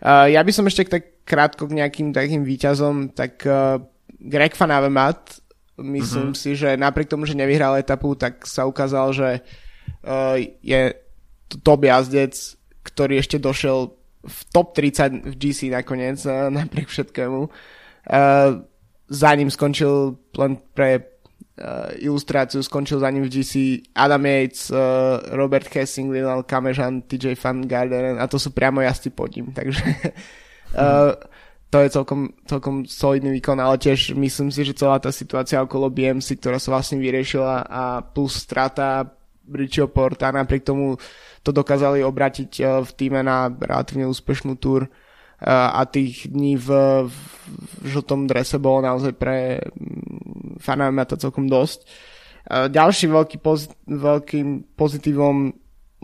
Uh, 0.00 0.30
ja 0.32 0.40
by 0.40 0.52
som 0.54 0.64
ešte 0.64 0.88
tak 0.88 1.04
krátko 1.28 1.68
k 1.68 1.76
nejakým 1.82 2.10
takým 2.10 2.42
výťazom, 2.42 3.12
tak 3.12 3.44
uh, 3.44 3.78
Greg 4.18 4.56
Van 4.56 4.72
Avermaet, 4.72 5.40
myslím 5.80 6.32
mm-hmm. 6.32 6.40
si, 6.40 6.56
že 6.56 6.76
napriek 6.76 7.08
tomu, 7.08 7.24
že 7.24 7.38
nevyhral 7.38 7.78
etapu, 7.80 8.12
tak 8.16 8.44
sa 8.44 8.68
ukázal, 8.68 9.16
že 9.16 9.28
je 10.64 10.96
top 11.60 11.84
jazdec, 11.84 12.32
ktorý 12.84 13.20
ešte 13.20 13.36
došiel 13.36 13.92
v 14.20 14.38
top 14.52 14.76
30 14.76 15.24
v 15.24 15.34
GC 15.36 15.72
nakoniec, 15.72 16.20
napriek 16.52 16.88
všetkému. 16.88 17.48
Uh, 18.10 18.64
za 19.10 19.34
ním 19.34 19.50
skončil 19.50 20.14
len 20.38 20.54
pre 20.70 21.02
uh, 21.02 21.90
ilustráciu, 21.98 22.62
skončil 22.62 23.02
za 23.02 23.10
ním 23.10 23.26
v 23.26 23.32
GC 23.34 23.54
Adam 23.90 24.22
Yates, 24.22 24.70
uh, 24.70 25.18
Robert 25.34 25.66
Hessing, 25.66 26.14
Lionel 26.14 26.46
Kamežan, 26.46 27.02
TJ 27.02 27.34
Van 27.34 27.66
Garderen 27.66 28.22
a 28.22 28.30
to 28.30 28.38
sú 28.38 28.54
priamo 28.54 28.78
jazdci 28.80 29.10
pod 29.10 29.34
ním, 29.34 29.50
takže 29.50 29.82
uh, 30.78 31.18
to 31.70 31.82
je 31.82 31.88
celkom, 31.90 32.34
celkom 32.46 32.86
solidný 32.86 33.34
výkon, 33.42 33.58
ale 33.58 33.82
tiež 33.82 34.14
myslím 34.14 34.50
si, 34.54 34.62
že 34.62 34.78
celá 34.78 35.02
tá 35.02 35.10
situácia 35.10 35.58
okolo 35.58 35.90
BMC, 35.90 36.38
ktorá 36.38 36.62
sa 36.62 36.74
vlastne 36.74 37.02
vyriešila 37.02 37.66
a 37.66 37.82
plus 38.02 38.46
strata 38.46 39.06
Richieho 39.50 39.90
Porta, 39.90 40.30
napriek 40.30 40.62
tomu 40.62 40.98
to 41.42 41.50
dokázali 41.50 42.06
obratiť 42.06 42.82
v 42.86 42.90
týme 42.94 43.22
na 43.22 43.50
relatívne 43.50 44.06
úspešnú 44.06 44.54
túr 44.58 44.86
a 45.40 45.88
tých 45.88 46.28
dní 46.28 46.60
v, 46.60 46.68
v 47.08 47.84
žltom 47.88 48.28
drese 48.28 48.60
bolo 48.60 48.84
naozaj 48.84 49.16
pre 49.16 49.56
mm, 49.56 50.60
fanami 50.60 51.00
to 51.08 51.16
celkom 51.16 51.48
dosť. 51.48 51.88
Ďalší 52.50 53.06
veľký 53.08 53.36
pozit- 53.40 53.76
veľkým 53.88 54.76
pozitívom 54.76 55.52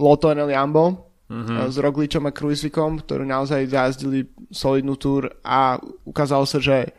Loto 0.00 0.32
Enel 0.32 0.52
Jambo 0.52 1.12
mm-hmm. 1.28 1.68
s 1.68 1.76
Rogličom 1.76 2.24
a 2.28 2.32
Kruisvikom, 2.32 3.02
ktorí 3.02 3.24
naozaj 3.28 3.68
zajazdili 3.68 4.30
solidnú 4.52 4.94
túr 4.96 5.28
a 5.42 5.80
ukázalo 6.06 6.48
sa, 6.48 6.62
že 6.62 6.92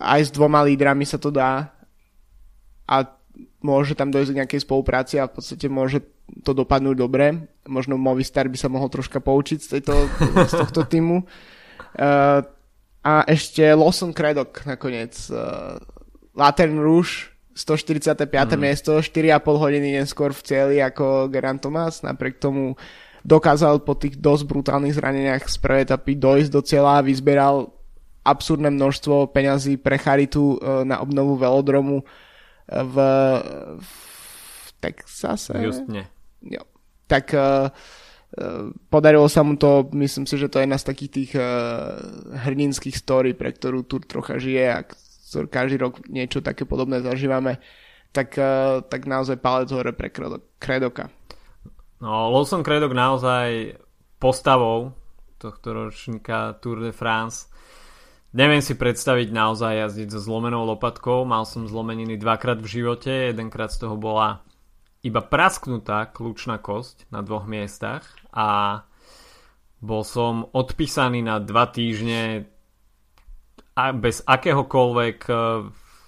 aj 0.00 0.20
s 0.24 0.30
dvoma 0.32 0.64
lídrami 0.64 1.04
sa 1.04 1.20
to 1.20 1.28
dá 1.28 1.68
a 2.88 2.96
môže 3.62 3.94
tam 3.94 4.10
dojsť 4.10 4.30
k 4.32 4.38
nejakej 4.42 4.60
spolupráci 4.64 5.20
a 5.20 5.28
v 5.28 5.38
podstate 5.38 5.66
môže 5.68 6.00
to 6.40 6.56
dopadnúť 6.56 6.96
dobre. 6.96 7.52
Možno 7.68 8.00
Movistar 8.00 8.48
by 8.48 8.56
sa 8.56 8.72
mohol 8.72 8.88
troška 8.88 9.20
poučiť 9.20 9.58
z, 9.60 9.68
tejto, 9.78 9.94
z 10.48 10.52
tohto 10.64 10.82
týmu. 10.88 11.28
Uh, 11.92 12.40
a 13.04 13.26
ešte 13.28 13.60
Lawson 13.76 14.16
Craddock 14.16 14.64
nakoniec. 14.64 15.12
Uh, 15.28 15.76
Latern 16.32 16.80
Rouge 16.80 17.28
145. 17.52 18.24
Mm. 18.32 18.56
miesto, 18.56 18.96
4,5 18.96 19.44
hodiny 19.44 20.00
neskôr 20.00 20.32
v 20.32 20.40
cieli 20.40 20.76
ako 20.80 21.28
Geran 21.28 21.60
Thomas, 21.60 22.00
napriek 22.00 22.40
tomu 22.40 22.80
dokázal 23.22 23.84
po 23.84 23.92
tých 23.94 24.16
dosť 24.18 24.44
brutálnych 24.48 24.96
zraneniach 24.96 25.44
z 25.46 25.56
prvej 25.60 25.84
etapy 25.86 26.16
dojsť 26.16 26.50
do 26.50 26.60
cieľa 26.64 26.98
a 26.98 27.06
vyzberal 27.06 27.70
absurdné 28.24 28.72
množstvo 28.72 29.30
peňazí 29.30 29.76
pre 29.78 30.00
charitu 30.00 30.56
uh, 30.56 30.82
na 30.82 30.98
obnovu 31.04 31.36
velodromu 31.36 32.02
v, 32.66 32.96
v 33.78 33.90
Texase. 34.80 35.54
Justne. 35.60 36.08
Jo. 36.42 36.62
Tak 37.06 37.24
uh, 37.34 37.68
podarilo 38.88 39.28
sa 39.28 39.44
mu 39.44 39.54
to, 39.60 39.90
myslím 39.94 40.24
si, 40.24 40.34
že 40.40 40.48
to 40.48 40.58
je 40.58 40.64
jedna 40.66 40.78
z 40.80 40.88
takých 40.88 41.10
tých 41.10 41.30
uh, 41.36 41.44
hrdinských 42.46 42.96
story, 42.96 43.36
pre 43.36 43.52
ktorú 43.52 43.84
tu 43.84 44.00
trocha 44.02 44.40
žije 44.40 44.64
a 44.72 44.80
každý 45.48 45.80
rok 45.80 46.04
niečo 46.08 46.44
také 46.44 46.68
podobné 46.68 47.00
zažívame, 47.00 47.60
tak, 48.12 48.36
uh, 48.36 48.84
tak 48.84 49.08
naozaj 49.08 49.40
palec 49.40 49.68
hore 49.72 49.92
pre 49.92 50.12
Kredoka. 50.60 51.08
No, 52.02 52.34
Lawson 52.34 52.66
Kredok 52.66 52.92
naozaj 52.92 53.78
postavou 54.18 54.92
tohto 55.38 55.70
ročníka 55.70 56.58
Tour 56.58 56.82
de 56.82 56.90
France 56.90 57.52
Neviem 58.32 58.64
si 58.64 58.72
predstaviť 58.72 59.28
naozaj 59.28 59.72
jazdiť 59.84 60.08
so 60.16 60.20
zlomenou 60.24 60.64
lopatkou. 60.64 61.28
Mal 61.28 61.44
som 61.44 61.68
zlomeniny 61.68 62.16
dvakrát 62.16 62.64
v 62.64 62.80
živote. 62.80 63.28
Jedenkrát 63.28 63.68
z 63.68 63.84
toho 63.84 64.00
bola 64.00 64.40
iba 65.02 65.20
prasknutá 65.20 66.06
kľúčna 66.14 66.62
kosť 66.62 67.10
na 67.10 67.26
dvoch 67.26 67.44
miestach 67.50 68.06
a 68.30 68.82
bol 69.82 70.06
som 70.06 70.46
odpísaný 70.54 71.26
na 71.26 71.42
dva 71.42 71.66
týždne 71.66 72.46
a 73.74 73.90
bez 73.90 74.22
akéhokoľvek 74.22 75.18
e, 75.26 75.34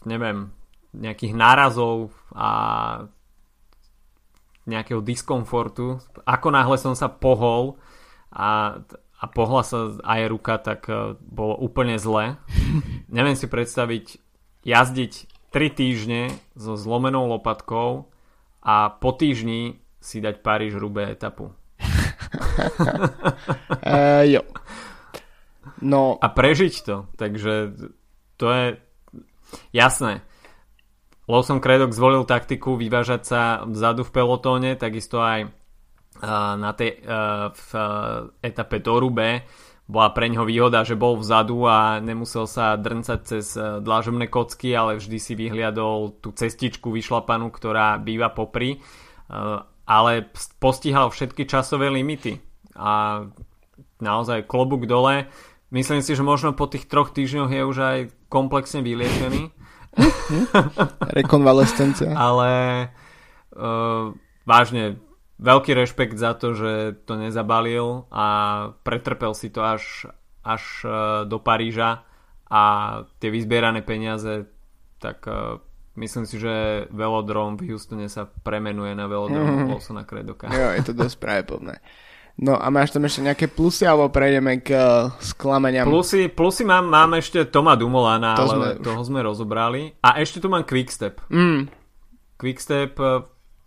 neviem, 0.06 0.54
nejakých 0.94 1.34
nárazov 1.34 2.14
a 2.30 2.50
nejakého 4.64 5.02
diskomfortu. 5.02 5.98
Ako 6.22 6.54
náhle 6.54 6.78
som 6.78 6.94
sa 6.94 7.10
pohol 7.10 7.82
a, 8.30 8.78
a 9.18 9.24
pohla 9.26 9.66
sa 9.66 9.90
aj 10.06 10.20
ruka, 10.30 10.54
tak 10.62 10.86
e, 10.86 11.18
bolo 11.18 11.58
úplne 11.58 11.98
zle. 11.98 12.38
neviem 13.16 13.34
si 13.34 13.50
predstaviť 13.50 14.22
jazdiť 14.62 15.12
3 15.50 15.78
týždne 15.82 16.22
so 16.54 16.78
zlomenou 16.78 17.26
lopatkou 17.26 18.13
a 18.64 18.88
po 18.90 19.12
týždni 19.12 19.78
si 20.00 20.24
dať 20.24 20.40
Paríž 20.40 20.80
rubé 20.80 21.12
etapu. 21.12 21.52
uh, 23.84 24.24
jo. 24.34 24.42
No. 25.84 26.16
A 26.16 26.26
prežiť 26.32 26.74
to. 26.84 26.96
Takže 27.20 27.76
to 28.40 28.46
je 28.48 28.66
jasné. 29.76 30.24
Lawson 31.24 31.60
Craddock 31.60 31.96
zvolil 31.96 32.28
taktiku 32.28 32.76
vyvážať 32.76 33.22
sa 33.24 33.42
vzadu 33.64 34.04
v 34.04 34.12
pelotóne, 34.12 34.76
takisto 34.76 35.24
aj 35.24 35.48
na 36.60 36.70
tej, 36.76 37.00
v 37.52 37.70
etape 38.44 38.78
do 38.84 38.94
Rube 39.00 39.42
bola 39.84 40.08
pre 40.16 40.32
ňoho 40.32 40.48
výhoda, 40.48 40.80
že 40.80 40.96
bol 40.96 41.20
vzadu 41.20 41.68
a 41.68 42.00
nemusel 42.00 42.48
sa 42.48 42.76
drncať 42.80 43.20
cez 43.20 43.52
dlážobné 43.58 44.32
kocky, 44.32 44.72
ale 44.72 44.96
vždy 44.96 45.18
si 45.20 45.36
vyhliadol 45.36 46.16
tú 46.24 46.32
cestičku 46.32 46.88
vyšlapanú, 46.88 47.52
ktorá 47.52 48.00
býva 48.00 48.32
popri 48.32 48.80
ale 49.84 50.32
postihal 50.58 51.12
všetky 51.12 51.44
časové 51.44 51.92
limity 51.92 52.40
a 52.76 53.24
naozaj 54.00 54.48
klobúk 54.48 54.88
dole. 54.88 55.28
Myslím 55.68 56.00
si, 56.00 56.16
že 56.16 56.24
možno 56.24 56.56
po 56.56 56.68
tých 56.68 56.88
troch 56.88 57.12
týždňoch 57.12 57.50
je 57.52 57.62
už 57.64 57.76
aj 57.78 57.98
komplexne 58.32 58.80
vyliečený. 58.80 59.52
Rekonvalescencia. 61.18 62.16
Ale 62.28 62.50
uh, 63.54 64.14
vážne, 64.48 64.98
veľký 65.38 65.72
rešpekt 65.74 66.18
za 66.18 66.34
to, 66.38 66.54
že 66.54 67.02
to 67.08 67.18
nezabalil 67.18 68.06
a 68.10 68.26
pretrpel 68.86 69.34
si 69.34 69.50
to 69.50 69.62
až, 69.62 70.08
až 70.46 70.62
uh, 70.84 70.92
do 71.26 71.42
Paríža 71.42 72.06
a 72.50 72.62
tie 73.18 73.30
vyzbierané 73.32 73.82
peniaze 73.82 74.46
tak 75.02 75.26
uh, 75.26 75.60
Myslím 75.94 76.26
si, 76.26 76.42
že 76.42 76.86
velodrom 76.90 77.54
v 77.54 77.70
Houstone 77.70 78.10
sa 78.10 78.26
premenuje 78.26 78.98
na 78.98 79.06
velodrom 79.06 79.46
mm-hmm. 79.46 79.70
Lawsona 79.70 80.02
Kredoka. 80.02 80.50
Jo, 80.50 80.74
je 80.74 80.82
to 80.82 80.90
dosť 80.90 81.16
pravdepodobné. 81.22 81.78
No 82.34 82.58
a 82.58 82.66
máš 82.66 82.90
tam 82.90 83.06
ešte 83.06 83.22
nejaké 83.22 83.46
plusy, 83.46 83.86
alebo 83.86 84.10
prejdeme 84.10 84.58
k 84.58 84.74
uh, 84.74 85.14
sklamaniam? 85.22 85.86
Plusy, 85.86 86.26
plusy 86.34 86.66
mám, 86.66 86.90
mám 86.90 87.14
ešte 87.14 87.46
Toma 87.46 87.78
Dumolana, 87.78 88.34
to 88.34 88.42
ale 88.42 88.50
sme 88.50 88.68
toho 88.82 89.02
sme 89.06 89.20
rozobrali. 89.22 89.94
A 90.02 90.18
ešte 90.18 90.42
tu 90.42 90.50
mám 90.50 90.66
Quickstep. 90.66 91.22
Mm. 91.30 91.70
Quickstep, 92.42 92.98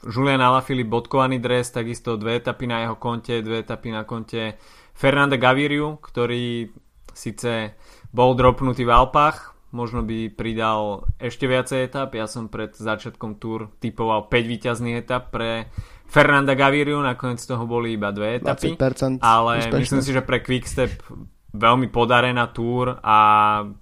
Julian 0.05 0.41
Alaphilippe 0.41 0.93
bodkovaný 0.93 1.41
dres, 1.41 1.73
takisto 1.73 2.21
dve 2.21 2.37
etapy 2.37 2.69
na 2.69 2.85
jeho 2.85 2.95
konte, 3.01 3.41
dve 3.41 3.65
etapy 3.65 3.89
na 3.89 4.05
konte 4.05 4.61
Fernanda 4.93 5.41
Gaviriu, 5.41 5.97
ktorý 5.97 6.69
síce 7.17 7.73
bol 8.13 8.37
dropnutý 8.37 8.85
v 8.85 8.93
Alpách, 8.93 9.57
možno 9.73 10.05
by 10.05 10.31
pridal 10.31 11.09
ešte 11.17 11.49
viacej 11.49 11.89
etap. 11.89 12.13
Ja 12.13 12.29
som 12.29 12.47
pred 12.47 12.77
začiatkom 12.77 13.41
túr 13.41 13.73
typoval 13.81 14.29
5 14.29 14.53
výťazných 14.53 15.01
etap 15.01 15.33
pre 15.33 15.73
Fernanda 16.07 16.53
Gaviriu, 16.53 17.01
nakoniec 17.01 17.41
toho 17.43 17.67
boli 17.67 17.97
iba 17.97 18.13
dve 18.13 18.39
etapy. 18.39 18.77
Ale 19.19 19.53
úspešné. 19.65 19.79
myslím 19.81 20.01
si, 20.05 20.11
že 20.15 20.23
pre 20.23 20.39
Quickstep 20.39 20.93
veľmi 21.57 21.89
podarená 21.89 22.53
túr 22.53 22.95
a 23.01 23.17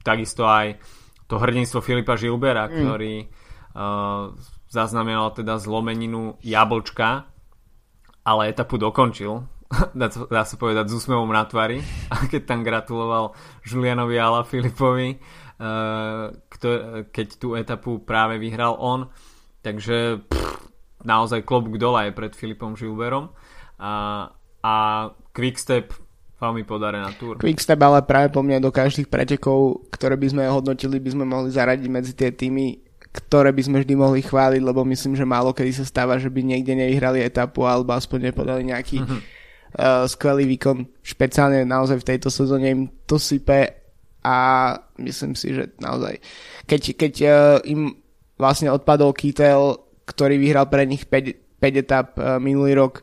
takisto 0.01 0.47
aj 0.47 0.79
to 1.27 1.37
hrdinstvo 1.37 1.83
Filipa 1.83 2.15
Žilbera, 2.17 2.69
mm. 2.69 2.71
ktorý 2.71 3.15
uh, 3.75 4.31
zaznamenal 4.75 5.31
teda 5.31 5.55
zlomeninu 5.55 6.35
jablčka, 6.43 7.23
ale 8.27 8.51
etapu 8.51 8.75
dokončil 8.75 9.47
dá, 9.99 10.11
dá 10.11 10.43
sa 10.43 10.55
povedať 10.59 10.91
s 10.91 10.99
úsmevom 10.99 11.31
na 11.31 11.47
tvári 11.47 11.79
a 12.11 12.19
keď 12.31 12.41
tam 12.43 12.67
gratuloval 12.67 13.31
Julianovi 13.63 14.19
Ala 14.19 14.43
Filipovi 14.43 15.15
keď 17.11 17.27
tú 17.39 17.55
etapu 17.55 18.03
práve 18.03 18.35
vyhral 18.39 18.75
on. 18.79 19.07
Takže 19.63 20.21
pff, 20.27 20.69
naozaj 21.07 21.47
klobúk 21.47 21.79
dole 21.79 22.09
je 22.09 22.11
pred 22.11 22.33
Filipom 22.35 22.75
Žilberom. 22.77 23.31
A, 23.79 23.93
a 24.61 24.73
Quickstep 25.33 25.95
veľmi 26.35 26.67
podarená 26.67 27.15
túr. 27.15 27.39
Quickstep 27.39 27.79
ale 27.79 28.03
práve 28.03 28.29
po 28.29 28.43
mne 28.43 28.61
do 28.61 28.69
každých 28.69 29.07
pretekov, 29.07 29.87
ktoré 29.89 30.19
by 30.19 30.27
sme 30.27 30.43
hodnotili, 30.51 30.99
by 30.99 31.09
sme 31.15 31.25
mohli 31.25 31.49
zaradiť 31.49 31.87
medzi 31.89 32.13
tie 32.13 32.29
týmy, 32.29 32.84
ktoré 33.15 33.55
by 33.55 33.63
sme 33.63 33.77
vždy 33.79 33.95
mohli 33.95 34.19
chváliť, 34.19 34.59
lebo 34.59 34.83
myslím, 34.83 35.15
že 35.15 35.23
málo 35.23 35.55
kedy 35.55 35.71
sa 35.71 35.85
stáva, 35.87 36.19
že 36.19 36.27
by 36.27 36.43
niekde 36.43 36.75
nevyhrali 36.75 37.23
etapu 37.23 37.63
alebo 37.63 37.95
aspoň 37.95 38.31
nepodali 38.31 38.67
nejaký 38.67 38.99
mm-hmm. 38.99 39.19
uh, 39.79 40.03
skvelý 40.03 40.43
výkon. 40.43 40.83
Špeciálne 40.99 41.63
naozaj 41.63 42.03
v 42.03 42.07
tejto 42.11 42.27
sezóne 42.27 42.67
im 42.67 42.81
to 43.07 43.15
sype 43.15 43.71
a 44.19 44.37
myslím 44.99 45.31
si, 45.39 45.55
že 45.55 45.71
naozaj, 45.79 46.19
keď, 46.67 46.81
keď 46.99 47.13
uh, 47.23 47.33
im 47.63 47.95
vlastne 48.35 48.67
odpadol 48.67 49.15
Kittel, 49.15 49.79
ktorý 50.03 50.35
vyhral 50.35 50.67
pre 50.67 50.83
nich 50.83 51.07
5, 51.07 51.63
5 51.63 51.81
etap 51.81 52.19
uh, 52.19 52.35
minulý 52.35 52.75
rok, 52.75 52.99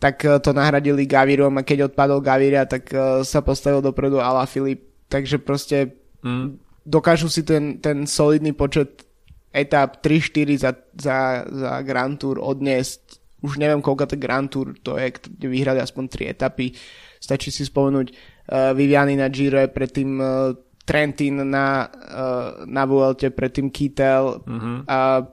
tak 0.00 0.24
uh, 0.24 0.40
to 0.40 0.56
nahradili 0.56 1.04
Gavirom 1.04 1.60
a 1.60 1.66
keď 1.68 1.92
odpadol 1.92 2.24
Gaviria, 2.24 2.64
tak 2.64 2.88
uh, 2.96 3.20
sa 3.20 3.44
postavil 3.44 3.84
dopredu 3.84 4.24
Ala 4.24 4.48
Filip, 4.48 4.88
takže 5.12 5.36
proste 5.36 5.92
mm. 6.24 6.56
dokážu 6.88 7.28
si 7.28 7.44
ten, 7.44 7.76
ten 7.76 8.08
solidný 8.08 8.56
počet 8.56 9.09
etap 9.50 9.98
3-4 10.02 10.62
za, 10.62 10.70
za, 10.94 11.42
za 11.46 11.72
Grand 11.82 12.16
Tour 12.16 12.38
odniesť 12.38 13.18
už 13.40 13.56
neviem 13.56 13.80
koľko 13.80 14.14
to 14.14 14.16
Grand 14.20 14.52
Tour 14.52 14.76
to 14.84 15.00
je, 15.00 15.16
kde 15.16 15.48
vyhrali 15.48 15.80
aspoň 15.80 16.04
3 16.28 16.34
etapy. 16.36 16.76
Stačí 17.16 17.48
si 17.48 17.64
spomenúť 17.64 18.12
uh, 18.12 18.76
Viviany 18.76 19.16
na 19.16 19.32
Giro, 19.32 19.64
predtým 19.72 20.20
uh, 20.20 20.52
Trentin 20.84 21.40
na, 21.48 21.88
uh, 21.88 22.68
na 22.68 22.84
Vuelte, 22.84 23.32
predtým 23.32 23.72
Kittel. 23.72 24.44
Mm-hmm. 24.44 24.76
Uh, 24.84 25.24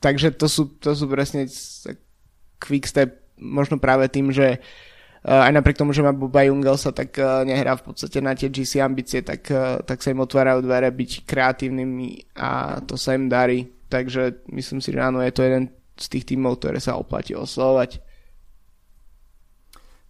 takže 0.00 0.32
to 0.32 0.48
sú, 0.48 0.80
to 0.80 0.96
sú 0.96 1.04
presne 1.12 1.44
quickstep 2.56 3.36
možno 3.36 3.76
práve 3.76 4.08
tým, 4.08 4.32
že 4.32 4.56
uh, 4.56 4.91
aj 5.22 5.52
napriek 5.54 5.78
tomu, 5.78 5.94
že 5.94 6.02
má 6.02 6.10
Boba 6.10 6.42
Jungelsa, 6.42 6.90
tak 6.90 7.14
uh, 7.14 7.46
nehrá 7.46 7.78
v 7.78 7.94
podstate 7.94 8.18
na 8.18 8.34
tie 8.34 8.50
GC 8.50 8.82
ambície, 8.82 9.22
tak, 9.22 9.46
uh, 9.54 9.78
tak 9.86 10.02
sa 10.02 10.10
im 10.10 10.18
otvárajú 10.18 10.66
dvere 10.66 10.90
byť 10.90 11.22
kreatívnymi 11.22 12.34
a 12.42 12.82
to 12.82 12.98
sa 12.98 13.14
im 13.14 13.30
darí. 13.30 13.70
Takže 13.86 14.50
myslím 14.50 14.82
si, 14.82 14.90
že 14.90 14.98
áno, 14.98 15.22
je 15.22 15.30
to 15.30 15.46
jeden 15.46 15.70
z 15.94 16.06
tých 16.10 16.26
tímov, 16.26 16.58
ktoré 16.58 16.82
sa 16.82 16.98
oplatí 16.98 17.38
oslovať. 17.38 18.02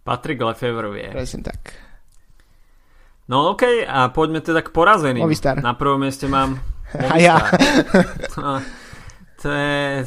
Patrick 0.01 0.41
Lefevre 0.41 0.89
je. 0.97 1.09
Presne 1.13 1.41
tak. 1.45 1.77
No 3.29 3.53
okay, 3.53 3.85
a 3.85 4.09
poďme 4.09 4.41
teda 4.41 4.65
k 4.65 4.73
porazeným. 4.73 5.23
Movistar. 5.23 5.61
Na 5.61 5.77
prvom 5.77 6.01
mieste 6.01 6.25
mám 6.25 6.57
Movistar. 6.57 7.13
A 7.13 7.15
ja. 7.21 7.37
to 9.41 9.47
je 9.49 10.05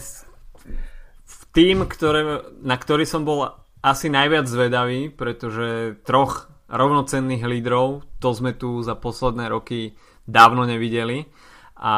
tým, 1.56 1.88
ktoré, 1.88 2.42
na 2.60 2.76
ktorý 2.76 3.08
som 3.08 3.24
bol 3.24 3.48
asi 3.86 4.10
najviac 4.10 4.50
zvedavý, 4.50 5.14
pretože 5.14 5.94
troch 6.02 6.50
rovnocenných 6.66 7.46
lídrov, 7.46 8.02
to 8.18 8.34
sme 8.34 8.50
tu 8.50 8.82
za 8.82 8.98
posledné 8.98 9.46
roky 9.46 9.94
dávno 10.26 10.66
nevideli 10.66 11.30
a 11.78 11.94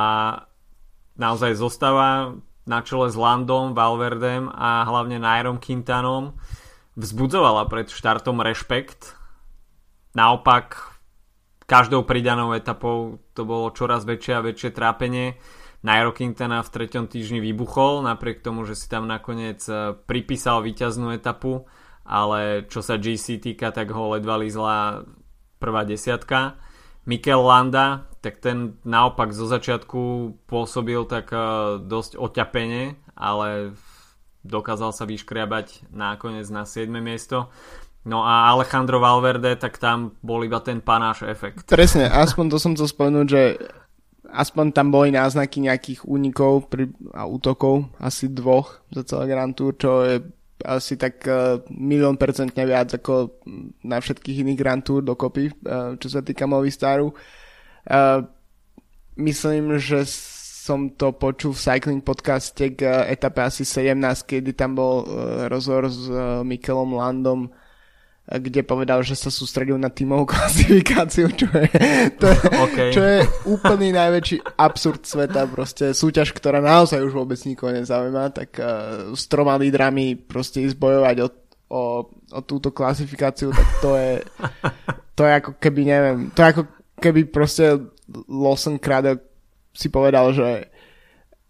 naozaj 1.17 1.57
zostáva 1.57 2.37
na 2.69 2.85
čele 2.85 3.09
s 3.09 3.17
Landom, 3.17 3.73
Valverdem 3.73 4.53
a 4.53 4.85
hlavne 4.85 5.17
Nairom 5.17 5.57
Quintanom 5.57 6.37
vzbudzovala 7.01 7.65
pred 7.73 7.89
štartom 7.89 8.45
rešpekt. 8.45 9.17
Naopak 10.13 10.93
každou 11.65 12.05
pridanou 12.05 12.53
etapou 12.53 13.25
to 13.33 13.49
bolo 13.49 13.73
čoraz 13.73 14.05
väčšie 14.05 14.33
a 14.37 14.45
väčšie 14.45 14.71
trápenie. 14.77 15.41
Nairo 15.79 16.11
Quintana 16.11 16.59
v 16.67 16.73
treťom 16.75 17.07
týždni 17.07 17.39
vybuchol, 17.39 18.03
napriek 18.03 18.43
tomu, 18.43 18.67
že 18.67 18.75
si 18.75 18.91
tam 18.91 19.07
nakoniec 19.07 19.63
e, 19.71 19.95
pripísal 19.95 20.67
víťaznú 20.67 21.15
etapu, 21.15 21.71
ale 22.03 22.67
čo 22.67 22.83
sa 22.83 22.99
GC 22.99 23.39
týka, 23.39 23.71
tak 23.71 23.95
ho 23.95 24.19
ledva 24.19 24.43
lízla 24.43 25.07
prvá 25.63 25.87
desiatka. 25.87 26.59
Mikel 27.07 27.41
Landa, 27.41 28.11
tak 28.19 28.43
ten 28.43 28.83
naopak 28.83 29.31
zo 29.31 29.47
začiatku 29.47 30.35
pôsobil 30.51 30.99
tak 31.07 31.31
e, 31.31 31.39
dosť 31.79 32.19
oťapene, 32.19 32.99
ale 33.15 33.79
dokázal 34.43 34.91
sa 34.91 35.07
vyškriabať 35.07 35.95
nakoniec 35.95 36.51
na 36.51 36.67
7. 36.67 36.91
miesto. 36.99 37.55
No 38.03 38.27
a 38.27 38.51
Alejandro 38.51 38.99
Valverde, 38.99 39.55
tak 39.55 39.79
tam 39.79 40.17
bol 40.27 40.43
iba 40.43 40.59
ten 40.59 40.83
panáš 40.83 41.23
efekt. 41.29 41.71
Presne, 41.71 42.11
aspoň 42.11 42.45
to 42.51 42.59
som 42.59 42.73
chcel 42.75 42.89
spomenúť, 42.89 43.27
že 43.29 43.43
aspoň 44.29 44.77
tam 44.77 44.93
boli 44.93 45.09
náznaky 45.09 45.65
nejakých 45.65 46.05
únikov 46.05 46.69
pri, 46.69 46.93
a 47.17 47.25
útokov, 47.25 47.89
asi 47.97 48.29
dvoch 48.29 48.85
za 48.93 49.05
celé 49.05 49.33
Grand 49.33 49.53
Tour, 49.57 49.73
čo 49.77 50.05
je 50.05 50.21
asi 50.59 50.99
tak 50.99 51.23
uh, 51.25 51.63
milión 51.71 52.19
percentne 52.19 52.67
viac 52.67 52.91
ako 52.91 53.41
na 53.87 54.03
všetkých 54.03 54.43
iných 54.43 54.59
Grand 54.59 54.83
Tour 54.83 55.07
dokopy, 55.07 55.55
uh, 55.65 55.95
čo 55.97 56.09
sa 56.11 56.21
týka 56.21 56.51
Movistaru. 56.51 57.15
Uh, 57.89 58.27
myslím, 59.17 59.79
že 59.79 60.03
som 60.69 60.93
to 60.93 61.17
počul 61.17 61.57
v 61.57 61.63
Cycling 61.65 62.03
podcaste 62.05 62.77
k 62.77 62.85
etape 63.09 63.41
asi 63.41 63.65
17, 63.65 63.97
kedy 64.29 64.53
tam 64.53 64.77
bol 64.77 65.09
rozhovor 65.49 65.89
s 65.89 66.05
Mikelom 66.45 66.93
Landom, 66.93 67.49
kde 68.29 68.61
povedal, 68.61 69.01
že 69.01 69.17
sa 69.17 69.33
sústredil 69.33 69.81
na 69.81 69.89
tímovú 69.89 70.29
klasifikáciu, 70.33 71.33
čo 71.33 71.49
je, 71.49 71.73
to 72.21 72.29
je, 72.29 72.39
okay. 72.69 72.91
čo 72.93 73.01
je 73.01 73.19
úplný 73.49 73.97
najväčší 73.97 74.61
absurd 74.61 75.09
sveta, 75.09 75.49
proste 75.49 75.97
súťaž, 75.97 76.37
ktorá 76.37 76.61
naozaj 76.61 77.01
už 77.01 77.17
vôbec 77.17 77.41
nikoho 77.49 77.73
nezaujíma, 77.73 78.37
tak 78.37 78.61
uh, 78.61 79.17
s 79.17 79.25
troma 79.33 79.57
lídrami 79.57 80.21
proste 80.21 80.61
ísť 80.61 80.77
bojovať 80.77 81.17
o, 81.25 81.29
o, 81.73 81.83
o 82.37 82.41
túto 82.45 82.69
klasifikáciu, 82.69 83.49
tak 83.49 83.69
to 83.81 83.97
je, 83.97 84.13
to 85.17 85.23
je 85.25 85.33
ako 85.33 85.51
keby, 85.57 85.81
neviem, 85.89 86.19
to 86.37 86.45
je 86.45 86.49
ako 86.53 86.63
keby 87.01 87.21
proste 87.33 87.81
Lawson 88.29 88.77
Craddock 88.77 89.25
si 89.73 89.89
povedal, 89.89 90.37
že 90.37 90.69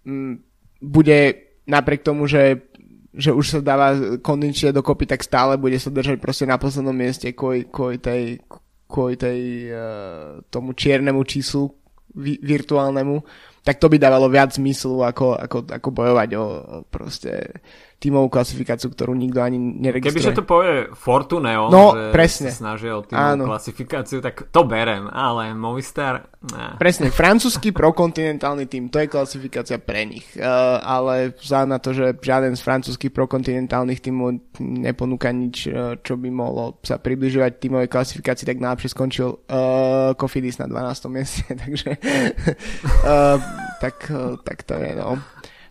mm, 0.07 0.35
bude 0.79 1.19
napriek 1.67 2.07
tomu, 2.07 2.31
že 2.31 2.68
že 3.15 3.33
už 3.33 3.47
sa 3.49 3.59
dáva 3.65 4.21
kondične 4.21 4.73
dokopy, 4.73 5.09
tak 5.09 5.25
stále 5.25 5.57
bude 5.57 5.81
sa 5.81 5.89
držať 5.89 6.21
proste 6.21 6.45
na 6.45 6.61
poslednom 6.61 6.93
mieste 6.93 7.33
kvôli, 7.33 7.65
kvôli 7.69 7.97
tej, 7.97 8.45
kvôli 8.85 9.17
tej, 9.17 9.41
uh, 9.73 10.45
tomu 10.53 10.77
čiernemu 10.77 11.25
číslu 11.25 11.73
vi, 12.15 12.37
virtuálnemu, 12.41 13.25
tak 13.65 13.81
to 13.81 13.89
by 13.89 14.01
dávalo 14.01 14.29
viac 14.33 14.53
zmyslu 14.57 15.05
ako, 15.05 15.37
ako, 15.37 15.59
ako 15.69 15.89
bojovať 15.93 16.31
o, 16.37 16.45
o 16.45 16.47
proste 16.89 17.61
tímovú 17.99 18.31
klasifikáciu, 18.31 18.95
ktorú 18.95 19.11
nikto 19.19 19.43
ani 19.43 19.59
neregistruje. 19.59 20.31
Kebyže 20.31 20.39
to 20.39 20.47
povie 20.47 20.87
Fortuneo, 20.95 21.67
no, 21.67 21.99
že 21.99 22.15
presne. 22.15 22.55
sa 22.55 22.71
snažia 22.71 22.95
o 22.95 23.03
tímovú 23.03 23.43
Áno. 23.43 23.45
klasifikáciu, 23.51 24.23
tak 24.23 24.55
to 24.55 24.63
berem, 24.63 25.11
ale 25.11 25.51
Movistar... 25.59 26.31
Ne. 26.39 26.79
Presne, 26.79 27.11
francúzsky 27.11 27.75
prokontinentálny 27.75 28.71
tým, 28.71 28.87
to 28.95 29.03
je 29.03 29.11
klasifikácia 29.11 29.83
pre 29.83 30.07
nich. 30.07 30.23
Uh, 30.39 30.79
ale 30.79 31.35
vzhľadom 31.35 31.71
na 31.75 31.83
to, 31.83 31.91
že 31.91 32.15
žiaden 32.23 32.55
z 32.55 32.63
francúzských 32.63 33.11
prokontinentálnych 33.11 33.99
tímov 33.99 34.47
neponúka 34.63 35.35
nič, 35.35 35.67
uh, 35.67 35.99
čo 35.99 36.15
by 36.15 36.31
mohlo 36.31 36.79
sa 36.87 37.03
približovať 37.03 37.59
tímovej 37.59 37.91
klasifikácii, 37.91 38.47
tak 38.47 38.63
najlepšie 38.63 38.95
skončil 38.95 39.43
uh, 39.51 40.15
Kofidis 40.15 40.63
na 40.63 40.71
12. 40.71 41.11
mieste, 41.11 41.43
takže 41.67 41.99
uh, 41.99 43.43
tak, 43.83 44.07
uh, 44.15 44.39
tak 44.47 44.63
to 44.63 44.79
je, 44.79 44.95
no. 44.95 45.19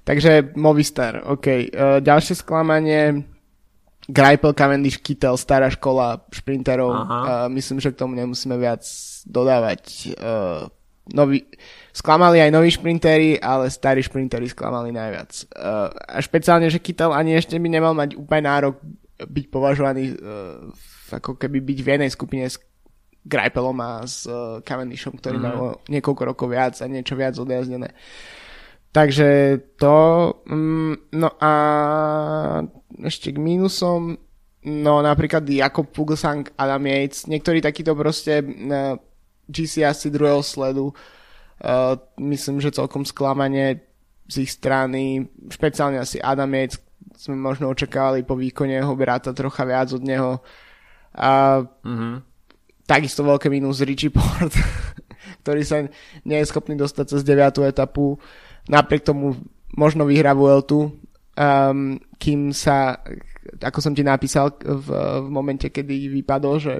Takže 0.07 0.55
Movistar, 0.55 1.19
OK. 1.27 1.67
Uh, 1.67 1.99
ďalšie 1.99 2.39
sklamanie, 2.39 3.27
Greipel, 4.07 4.55
Cavendish, 4.55 5.03
Kittel, 5.03 5.35
stará 5.35 5.67
škola 5.67 6.23
šprinterov. 6.31 6.91
Uh, 6.95 7.51
myslím, 7.51 7.83
že 7.83 7.91
k 7.91 7.99
tomu 7.99 8.15
nemusíme 8.15 8.55
viac 8.55 8.87
dodávať. 9.27 10.15
Uh, 10.15 10.71
nový, 11.11 11.43
sklamali 11.91 12.39
aj 12.39 12.55
noví 12.55 12.71
šprintery, 12.71 13.35
ale 13.35 13.67
starí 13.67 13.99
šprintery 13.99 14.47
sklamali 14.47 14.95
najviac. 14.95 15.51
Uh, 15.51 15.91
a 15.91 16.23
špeciálne, 16.23 16.71
že 16.71 16.79
Kittel 16.79 17.11
ani 17.11 17.35
ešte 17.35 17.59
by 17.59 17.67
nemal 17.67 17.91
mať 17.91 18.15
úplne 18.15 18.47
nárok 18.47 18.79
byť 19.19 19.45
považovaný 19.51 20.15
uh, 20.15 20.71
ako 21.11 21.35
keby 21.35 21.59
byť 21.59 21.79
v 21.83 21.87
jednej 21.91 22.11
skupine 22.11 22.47
s 22.47 22.63
Greipelom 23.27 23.75
a 23.83 24.07
s 24.07 24.23
uh, 24.23 24.63
Cavendishom, 24.63 25.19
ktorý 25.19 25.35
mm-hmm. 25.35 25.59
mal 25.59 25.83
niekoľko 25.91 26.23
rokov 26.31 26.47
viac 26.47 26.79
a 26.79 26.87
niečo 26.87 27.19
viac 27.19 27.35
odjazdené. 27.35 27.91
Uh, 27.91 28.46
Takže 28.91 29.59
to, 29.77 29.97
mm, 30.49 31.11
no 31.13 31.29
a 31.37 31.51
ešte 33.03 33.35
k 33.35 33.37
mínusom, 33.37 34.17
no 34.65 34.93
napríklad 35.03 35.45
Jakob 35.45 35.91
Fuglsang, 35.93 36.49
Adam 36.57 36.81
Yates, 36.87 37.29
niektorí 37.29 37.61
takíto 37.61 37.93
proste 37.93 38.41
uh, 38.41 38.97
GC 39.45 39.85
asi 39.85 40.09
druhého 40.09 40.41
sledu, 40.41 40.89
uh, 40.89 41.93
myslím, 42.17 42.57
že 42.63 42.73
celkom 42.73 43.05
sklamanie 43.05 43.85
z 44.27 44.43
ich 44.43 44.51
strany, 44.51 45.29
špeciálne 45.51 46.01
asi 46.01 46.19
Adam 46.19 46.51
Yates, 46.51 46.81
sme 47.17 47.35
možno 47.39 47.71
očakávali 47.71 48.21
po 48.21 48.37
výkone 48.37 48.77
jeho 48.77 48.93
brata 48.93 49.33
trocha 49.33 49.65
viac 49.65 49.89
od 49.89 50.03
neho. 50.05 50.37
A 51.17 51.63
mm-hmm. 51.65 52.15
takisto 52.85 53.25
veľké 53.25 53.49
mínus 53.49 53.81
Richie 53.81 54.13
Port, 54.13 54.53
ktorý 55.41 55.61
sa 55.65 55.81
nie 56.27 56.37
je 56.37 56.49
schopný 56.49 56.77
dostať 56.77 57.05
cez 57.17 57.21
9. 57.25 57.65
etapu 57.65 58.21
napriek 58.67 59.03
tomu 59.03 59.35
možno 59.75 60.07
vyhrá 60.07 60.31
Vueltu, 60.31 60.91
um, 61.37 61.99
kým 62.17 62.51
sa, 62.51 62.97
ako 63.61 63.79
som 63.79 63.93
ti 63.93 64.01
napísal 64.01 64.55
v, 64.57 64.87
v 65.23 65.27
momente, 65.29 65.69
kedy 65.69 66.11
vypadol, 66.21 66.55
že 66.59 66.73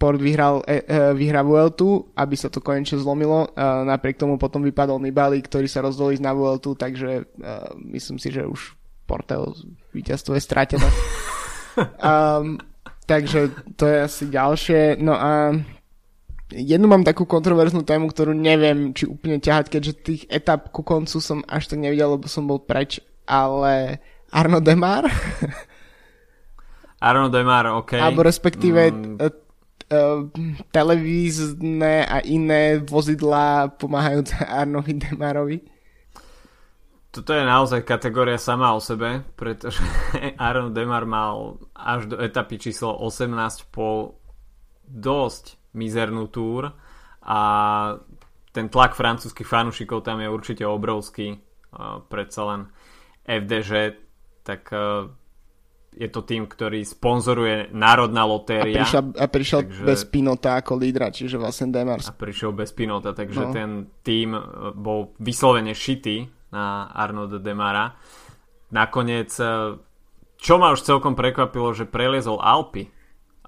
Port 0.00 0.16
vyhral, 0.16 0.64
e, 0.64 0.80
e, 0.80 1.12
vyhrá 1.12 1.44
Vueltu, 1.44 2.08
aby 2.16 2.32
sa 2.32 2.48
to 2.48 2.64
konečne 2.64 2.96
zlomilo. 2.96 3.52
Uh, 3.52 3.84
napriek 3.84 4.16
tomu 4.16 4.40
potom 4.40 4.64
vypadol 4.64 4.96
Nibali, 4.96 5.44
ktorý 5.44 5.68
sa 5.68 5.84
rozdolí 5.84 6.16
na 6.16 6.32
Vueltu, 6.32 6.72
takže 6.72 7.28
uh, 7.36 7.76
myslím 7.92 8.16
si, 8.16 8.32
že 8.32 8.48
už 8.48 8.80
Portel 9.04 9.52
víťazstvo 9.92 10.32
je 10.38 10.40
stratené. 10.40 10.88
um, 12.00 12.56
takže 13.04 13.52
to 13.76 13.84
je 13.84 13.96
asi 14.08 14.24
ďalšie. 14.32 15.02
No 15.04 15.20
a 15.20 15.52
jednu 16.50 16.86
mám 16.90 17.06
takú 17.06 17.24
kontroverznú 17.24 17.86
tému, 17.86 18.10
ktorú 18.10 18.34
neviem, 18.34 18.90
či 18.90 19.06
úplne 19.06 19.38
ťahať, 19.38 19.66
keďže 19.70 19.92
tých 20.02 20.22
etap 20.26 20.74
ku 20.74 20.82
koncu 20.82 21.22
som 21.22 21.46
až 21.46 21.70
tak 21.70 21.78
nevidel, 21.78 22.18
lebo 22.18 22.26
som 22.26 22.46
bol 22.46 22.58
preč, 22.58 22.98
ale 23.24 24.02
Arno 24.34 24.58
Demar? 24.58 25.06
Arno 27.08 27.32
Demar, 27.32 27.66
OK. 27.80 27.96
Alebo 27.96 28.20
respektíve 28.26 28.92
mm. 28.92 29.16
uh, 29.18 29.30
televízne 30.68 32.04
a 32.04 32.20
iné 32.20 32.82
vozidlá 32.82 33.72
pomáhajúce 33.78 34.36
Arnovi 34.60 34.94
Demarovi. 34.98 35.58
Toto 37.10 37.34
je 37.34 37.42
naozaj 37.42 37.82
kategória 37.82 38.38
sama 38.38 38.70
o 38.70 38.78
sebe, 38.78 39.26
pretože 39.34 39.82
Arno 40.38 40.70
Demar 40.70 41.06
mal 41.06 41.58
až 41.74 42.06
do 42.06 42.16
etapy 42.22 42.58
číslo 42.58 42.94
18 42.94 43.66
po 43.70 44.14
dosť 44.86 45.59
mizernú 45.74 46.26
túr 46.28 46.74
a 47.22 47.40
ten 48.50 48.66
tlak 48.66 48.98
francúzských 48.98 49.46
fanúšikov 49.46 50.02
tam 50.02 50.18
je 50.18 50.28
určite 50.30 50.64
obrovský. 50.66 51.38
Uh, 51.70 52.02
predsa 52.10 52.42
len 52.50 52.60
FDŽ, 53.22 53.94
tak 54.42 54.66
uh, 54.74 55.06
je 55.94 56.08
to 56.10 56.26
tým, 56.26 56.50
ktorý 56.50 56.82
sponzoruje 56.82 57.70
Národná 57.70 58.26
lotéria. 58.26 58.82
A 58.82 58.86
prišiel, 58.86 59.02
a 59.14 59.26
prišiel 59.30 59.60
takže, 59.66 59.82
bez 59.86 60.00
Pinota 60.06 60.58
ako 60.58 60.72
lídra, 60.78 61.14
čiže 61.14 61.38
vlastne 61.38 61.70
Demars. 61.70 62.10
A 62.10 62.14
prišiel 62.14 62.50
bez 62.54 62.74
Pinota, 62.74 63.14
takže 63.14 63.42
no. 63.42 63.54
ten 63.54 63.70
tým 64.02 64.34
bol 64.78 65.14
vyslovene 65.18 65.74
šitý 65.74 66.26
na 66.50 66.90
Arnaud 66.90 67.38
Demara. 67.38 67.94
Nakoniec, 68.70 69.34
čo 70.38 70.54
ma 70.62 70.70
už 70.70 70.86
celkom 70.86 71.18
prekvapilo, 71.18 71.74
že 71.74 71.90
preliezol 71.90 72.38
Alpy 72.38 72.86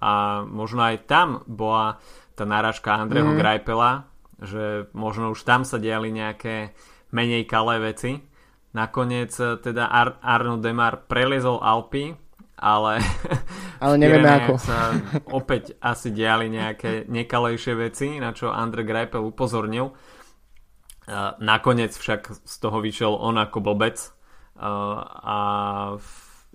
a 0.03 0.43
možno 0.43 0.83
aj 0.83 1.07
tam 1.07 1.47
bola 1.47 2.03
tá 2.35 2.43
náražka 2.43 2.99
Andreho 2.99 3.31
mm. 3.31 3.39
Grajpela, 3.39 4.11
že 4.43 4.91
možno 4.91 5.31
už 5.31 5.47
tam 5.47 5.63
sa 5.63 5.79
diali 5.79 6.11
nejaké 6.11 6.75
menej 7.15 7.47
kalé 7.47 7.79
veci. 7.79 8.19
Nakoniec 8.75 9.31
e, 9.39 9.63
teda 9.63 9.87
Ar- 9.87 10.19
Arno 10.19 10.59
Demar 10.59 11.07
preliezol 11.07 11.63
Alpy, 11.63 12.11
ale, 12.59 12.99
ale 13.85 13.95
nevieme 13.95 14.27
ako. 14.27 14.59
sa 14.59 14.91
opäť 15.31 15.79
asi 15.79 16.11
diali 16.11 16.51
nejaké 16.51 17.07
nekalejšie 17.07 17.75
veci, 17.79 18.19
na 18.19 18.35
čo 18.35 18.51
Andre 18.51 18.83
Greipel 18.83 19.23
upozornil. 19.23 19.95
Nakoniec 21.43 21.99
však 21.99 22.47
z 22.47 22.55
toho 22.63 22.79
vyšiel 22.79 23.11
on 23.15 23.39
ako 23.39 23.59
blbec 23.63 24.03
e, 24.03 24.11
a 24.67 25.39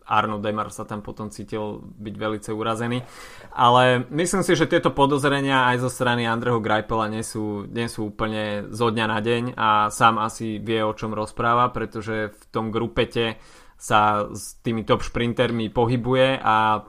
Arno 0.08 0.40
Demar 0.40 0.72
sa 0.72 0.88
tam 0.88 1.04
potom 1.04 1.28
cítil 1.28 1.84
byť 1.84 2.16
veľmi 2.16 2.40
urazený. 2.40 3.04
Ale 3.52 4.08
myslím 4.08 4.42
si, 4.42 4.56
že 4.56 4.72
tieto 4.72 4.96
podozrenia 4.96 5.68
aj 5.68 5.84
zo 5.84 5.92
strany 5.92 6.24
Andreho 6.24 6.64
Greipela 6.64 7.12
nie 7.12 7.28
sú, 7.28 7.68
nie 7.68 7.92
sú 7.92 8.16
úplne 8.16 8.72
zo 8.72 8.88
dňa 8.88 9.06
na 9.06 9.20
deň 9.20 9.44
a 9.60 9.92
sám 9.92 10.24
asi 10.24 10.64
vie 10.64 10.80
o 10.80 10.96
čom 10.96 11.12
rozpráva, 11.12 11.76
pretože 11.76 12.32
v 12.32 12.44
tom 12.48 12.72
grupete 12.72 13.36
sa 13.78 14.32
s 14.32 14.58
tými 14.64 14.88
top 14.88 15.04
šprintermi 15.06 15.70
pohybuje 15.70 16.40
a 16.42 16.82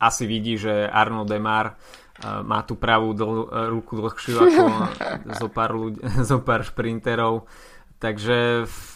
asi 0.00 0.24
vidí, 0.24 0.56
že 0.56 0.88
Arno 0.88 1.26
Demar 1.26 1.74
uh, 1.74 2.40
má 2.46 2.62
tú 2.62 2.78
pravú 2.78 3.12
dl- 3.12 3.50
ruku 3.72 3.98
dlhšiu 3.98 4.36
ako 4.40 4.64
zo 5.42 5.48
pár, 5.50 5.74
ľudí, 5.74 6.00
zo 6.30 6.38
pár 6.40 6.64
šprinterov. 6.64 7.44
Takže 7.98 8.68
v 8.68 8.93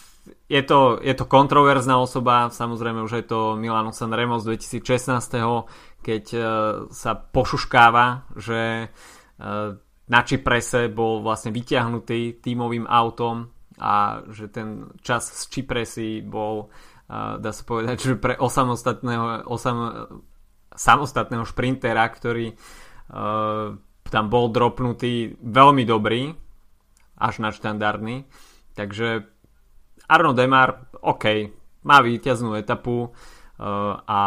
je 0.49 0.61
to, 0.65 0.99
je 1.01 1.13
to 1.13 1.25
kontroverzná 1.29 1.97
osoba, 2.01 2.49
samozrejme 2.49 3.05
už 3.05 3.13
je 3.21 3.25
to 3.25 3.39
Milano 3.55 3.93
Sanremo 3.93 4.41
z 4.41 4.57
2016, 4.57 6.01
keď 6.01 6.23
uh, 6.33 6.43
sa 6.89 7.11
pošuškáva, 7.13 8.33
že 8.39 8.89
uh, 8.89 9.77
na 10.09 10.21
Čiprese 10.25 10.89
bol 10.89 11.21
vlastne 11.21 11.53
vyťahnutý 11.53 12.41
tímovým 12.41 12.89
autom 12.89 13.53
a 13.77 14.25
že 14.33 14.49
ten 14.49 14.89
čas 15.05 15.29
z 15.29 15.41
Čipresy 15.53 16.25
bol, 16.25 16.67
uh, 16.67 17.37
dá 17.37 17.51
sa 17.53 17.63
povedať, 17.67 17.97
že 18.01 18.13
pre 18.17 18.33
osamostatného, 18.39 19.45
osam, 19.45 19.77
samostatného 20.73 21.45
šprintera, 21.45 22.05
ktorý 22.07 22.55
tam 24.05 24.25
bol 24.29 24.53
dropnutý 24.53 25.33
veľmi 25.41 25.81
dobrý, 25.81 26.29
až 27.17 27.43
na 27.43 27.49
štandardný. 27.49 28.29
Takže 28.77 29.27
Arno 30.09 30.33
Demar, 30.33 30.89
OK, 31.05 31.25
má 31.85 32.01
víťaznú 32.01 32.57
etapu 32.57 33.07
uh, 33.07 33.93
a 34.09 34.21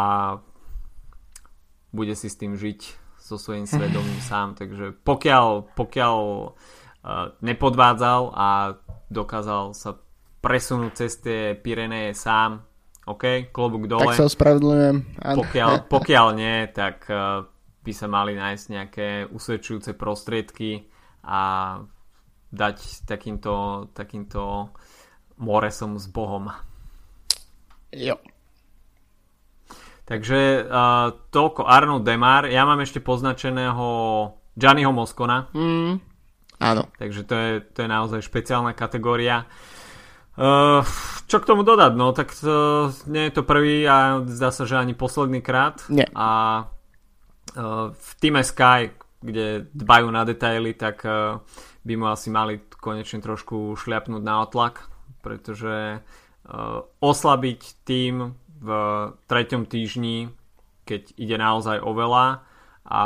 bude 1.91 2.15
si 2.15 2.31
s 2.31 2.39
tým 2.39 2.55
žiť 2.55 2.79
so 3.19 3.35
svojím 3.35 3.67
svedomím 3.71 4.21
sám, 4.23 4.55
takže 4.55 4.95
pokiaľ, 5.03 5.75
pokiaľ 5.75 6.17
uh, 6.47 7.35
nepodvádzal 7.43 8.21
a 8.31 8.79
dokázal 9.11 9.75
sa 9.75 9.99
presunúť 10.39 10.91
cez 10.95 11.11
tie 11.19 11.41
Pireneje 11.59 12.15
sám, 12.15 12.63
OK, 13.03 13.51
klobúk 13.51 13.91
dole. 13.91 14.15
Tak 14.15 14.23
sa 14.23 14.31
ospravedlňujem. 14.31 15.19
Pokiaľ, 15.19 15.71
pokiaľ 15.99 16.27
nie, 16.39 16.71
tak 16.71 17.03
uh, 17.11 17.43
by 17.83 17.91
sa 17.91 18.07
mali 18.07 18.39
nájsť 18.39 18.65
nejaké 18.71 19.07
usvedčujúce 19.27 19.99
prostriedky 19.99 20.87
a 21.27 21.79
dať 22.53 23.03
takýmto, 23.03 23.87
takýmto 23.91 24.71
Moresom 25.37 25.97
s 25.97 26.05
Bohom. 26.09 26.49
Jo. 27.93 28.17
Takže 30.03 30.67
uh, 30.67 31.15
toľko 31.31 31.63
Arnold 31.63 32.03
Demar. 32.03 32.49
Ja 32.51 32.67
mám 32.67 32.83
ešte 32.83 32.99
poznačeného 32.99 33.85
Gianniho 34.53 34.91
Moscona. 34.91 35.47
Mm, 35.55 36.03
áno. 36.59 36.83
Takže 36.99 37.21
to 37.23 37.35
je, 37.35 37.51
to 37.71 37.77
je 37.85 37.89
naozaj 37.89 38.19
špeciálna 38.19 38.75
kategória. 38.75 39.47
Uh, 40.33 40.81
čo 41.29 41.39
k 41.39 41.47
tomu 41.47 41.61
dodať? 41.61 41.93
No, 41.93 42.11
tak 42.11 42.33
to, 42.33 42.89
nie 43.07 43.29
je 43.29 43.33
to 43.37 43.45
prvý 43.45 43.85
a 43.85 44.25
zdá 44.25 44.49
sa, 44.51 44.65
že 44.65 44.75
ani 44.75 44.97
posledný 44.97 45.39
krát. 45.39 45.85
Nie. 45.87 46.09
A 46.17 46.61
uh, 47.55 47.93
v 47.93 48.09
Team 48.19 48.41
Sky, 48.41 48.91
kde 49.23 49.71
dbajú 49.71 50.09
na 50.11 50.27
detaily, 50.27 50.75
tak 50.75 51.05
uh, 51.07 51.39
by 51.85 51.93
mu 51.95 52.11
asi 52.11 52.27
mali 52.27 52.59
konečne 52.75 53.23
trošku 53.23 53.79
šliapnúť 53.79 54.23
na 54.25 54.43
otlak, 54.43 54.89
pretože 55.23 56.03
uh, 56.03 56.83
oslabiť 56.99 57.61
tým 57.87 58.35
v 58.63 58.69
treťom 59.27 59.63
týždni, 59.67 60.29
keď 60.83 61.15
ide 61.15 61.37
naozaj 61.39 61.79
o 61.79 61.91
veľa 61.95 62.25
a 62.83 63.03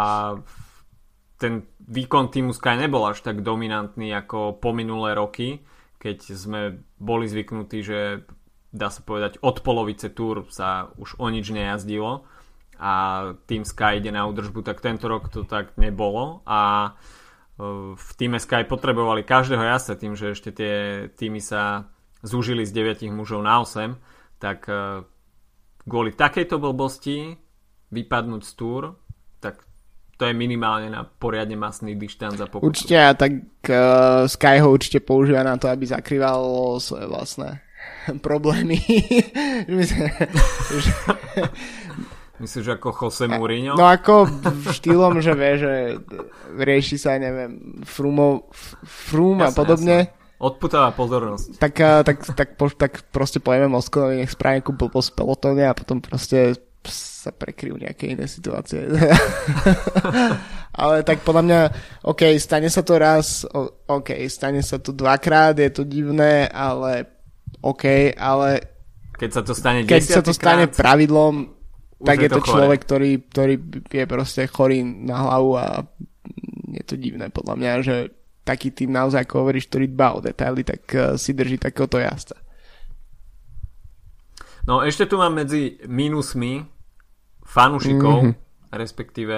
ten 1.38 1.70
výkon 1.86 2.34
týmu 2.34 2.52
Sky 2.52 2.78
nebol 2.78 3.06
až 3.06 3.22
tak 3.22 3.46
dominantný 3.46 4.10
ako 4.18 4.58
po 4.58 4.74
minulé 4.74 5.14
roky, 5.14 5.62
keď 6.02 6.18
sme 6.34 6.62
boli 6.98 7.30
zvyknutí, 7.30 7.86
že 7.86 8.26
dá 8.74 8.90
sa 8.90 9.02
povedať 9.06 9.42
od 9.42 9.62
polovice 9.62 10.10
túr 10.12 10.46
sa 10.50 10.92
už 10.98 11.18
o 11.22 11.28
nič 11.30 11.50
nejazdilo 11.54 12.26
a 12.78 12.94
tým 13.50 13.66
Sky 13.66 14.02
ide 14.02 14.14
na 14.14 14.30
údržbu, 14.30 14.62
tak 14.62 14.82
tento 14.82 15.10
rok 15.10 15.30
to 15.34 15.46
tak 15.46 15.74
nebolo 15.82 16.46
a 16.46 16.94
e, 17.58 17.96
v 17.98 18.10
týme 18.18 18.38
Sky 18.38 18.66
potrebovali 18.70 19.26
každého 19.26 19.62
jazda 19.62 19.98
tým, 19.98 20.14
že 20.14 20.38
ešte 20.38 20.50
tie 20.54 20.74
týmy 21.18 21.42
sa 21.42 21.90
zúžili 22.22 22.66
z 22.66 22.72
9 22.74 23.10
mužov 23.14 23.44
na 23.44 23.62
8, 23.62 23.96
tak 24.38 24.70
e, 24.70 25.04
kvôli 25.88 26.12
takejto 26.14 26.60
blbosti 26.60 27.38
vypadnúť 27.90 28.44
z 28.44 28.52
túr, 28.58 28.96
tak 29.40 29.64
to 30.18 30.26
je 30.26 30.34
minimálne 30.34 30.90
na 30.90 31.06
poriadne 31.06 31.56
masný 31.56 31.96
dištanc 31.96 32.38
za 32.42 32.48
pokutu. 32.50 32.74
Určite 32.74 32.98
a 32.98 33.14
tak 33.14 33.32
uh, 33.70 34.26
Sky 34.26 34.58
ho 34.60 34.74
určite 34.74 35.00
používa 35.00 35.46
na 35.46 35.62
to, 35.62 35.70
aby 35.70 35.86
zakrýval 35.86 36.42
svoje 36.82 37.06
vlastné 37.06 37.62
problémy. 38.26 38.82
Myslíš, 42.38 42.66
že 42.66 42.74
ako 42.78 42.94
Jose 42.94 43.26
Mourinho? 43.26 43.74
No 43.74 43.90
ako 43.90 44.30
štýlom, 44.70 45.26
že 45.26 45.34
vie, 45.34 45.54
že 45.58 45.74
rieši 46.54 47.02
sa, 47.02 47.18
neviem, 47.18 47.82
Frumo, 47.82 48.54
Frum 48.86 49.42
a 49.42 49.50
podobne. 49.50 50.06
Jasne. 50.06 50.17
Odputáva 50.38 50.94
pozornosť. 50.94 51.58
Tak, 51.58 51.74
tak, 52.06 52.18
tak, 52.22 52.50
tak, 52.54 52.74
tak 52.78 52.94
proste 53.10 53.42
povieme 53.42 53.74
Moskovi, 53.74 54.22
nech 54.22 54.30
spraví 54.30 54.62
nejakú 54.62 54.78
blbosť 54.78 55.18
pelotóne 55.18 55.66
a 55.66 55.74
potom 55.74 55.98
proste 55.98 56.54
sa 56.88 57.34
prekryjú 57.34 57.82
nejaké 57.82 58.14
iné 58.14 58.30
situácie. 58.30 58.86
ale 60.82 61.02
tak 61.02 61.26
podľa 61.26 61.44
mňa, 61.44 61.60
OK, 62.06 62.38
stane 62.38 62.70
sa 62.70 62.86
to 62.86 63.02
raz, 63.02 63.44
OK, 63.90 64.14
stane 64.30 64.62
sa 64.62 64.78
to 64.78 64.94
dvakrát, 64.94 65.58
je 65.58 65.74
to 65.74 65.84
divné, 65.84 66.46
ale 66.48 67.10
OK, 67.66 68.14
ale 68.14 68.78
keď 69.18 69.30
sa 69.34 69.42
to 69.42 69.54
stane 69.58 69.90
keď 69.90 70.04
sa 70.06 70.22
to 70.22 70.32
stane 70.32 70.70
krát, 70.70 70.78
pravidlom, 70.78 71.50
tak 72.06 72.22
je 72.22 72.30
to, 72.30 72.38
to 72.38 72.54
človek, 72.54 72.80
ktorý, 72.86 73.12
ktorý 73.26 73.56
je 73.90 74.06
proste 74.06 74.46
chorý 74.46 74.86
na 74.86 75.18
hlavu 75.18 75.58
a 75.58 75.82
je 76.78 76.84
to 76.86 76.94
divné 76.94 77.34
podľa 77.34 77.56
mňa, 77.58 77.72
že 77.82 77.96
taký 78.48 78.72
tým 78.72 78.96
naozaj, 78.96 79.28
ako 79.28 79.44
hovoríš, 79.44 79.68
ktorý 79.68 79.92
dbá 79.92 80.16
o 80.16 80.24
detaily, 80.24 80.64
tak 80.64 80.82
uh, 80.96 81.20
si 81.20 81.36
drží 81.36 81.60
takéhoto 81.60 82.00
jazda. 82.00 82.40
No 84.64 84.84
ešte 84.84 85.08
tu 85.08 85.20
mám 85.20 85.36
medzi 85.36 85.80
minusmi 85.88 86.64
fanúšikov, 87.44 88.18
mm-hmm. 88.24 88.76
respektíve 88.76 89.38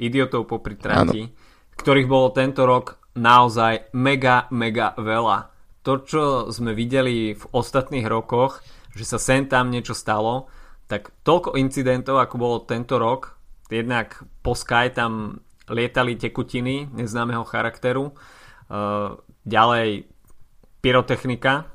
idiotov 0.00 0.48
popri 0.48 0.76
trati, 0.76 1.28
ktorých 1.76 2.08
bolo 2.08 2.32
tento 2.32 2.68
rok 2.68 3.00
naozaj 3.16 3.92
mega, 3.96 4.44
mega 4.52 4.92
veľa. 4.96 5.52
To, 5.88 6.04
čo 6.04 6.22
sme 6.52 6.76
videli 6.76 7.32
v 7.32 7.44
ostatných 7.56 8.04
rokoch, 8.04 8.60
že 8.92 9.08
sa 9.08 9.16
sem 9.16 9.48
tam 9.48 9.72
niečo 9.72 9.96
stalo, 9.96 10.52
tak 10.84 11.16
toľko 11.24 11.56
incidentov, 11.56 12.20
ako 12.20 12.34
bolo 12.36 12.56
tento 12.68 13.00
rok, 13.00 13.40
jednak 13.72 14.20
po 14.44 14.52
Sky 14.52 14.92
tam 14.92 15.40
lietali 15.68 16.20
tekutiny 16.20 16.92
neznámeho 16.92 17.44
charakteru, 17.48 18.12
Eh, 18.12 18.16
ďalej 19.48 19.88
pyrotechnika, 20.78 21.66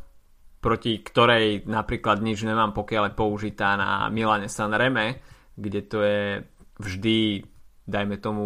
proti 0.63 1.03
ktorej 1.03 1.67
napríklad 1.67 2.23
nič 2.23 2.45
nemám, 2.47 2.71
pokiaľ 2.71 3.11
je 3.11 3.19
použitá 3.19 3.75
na 3.75 4.07
Milane 4.07 4.47
Sanreme, 4.47 5.19
kde 5.59 5.81
to 5.83 5.99
je 6.01 6.21
vždy, 6.79 7.43
dajme 7.83 8.15
tomu, 8.17 8.45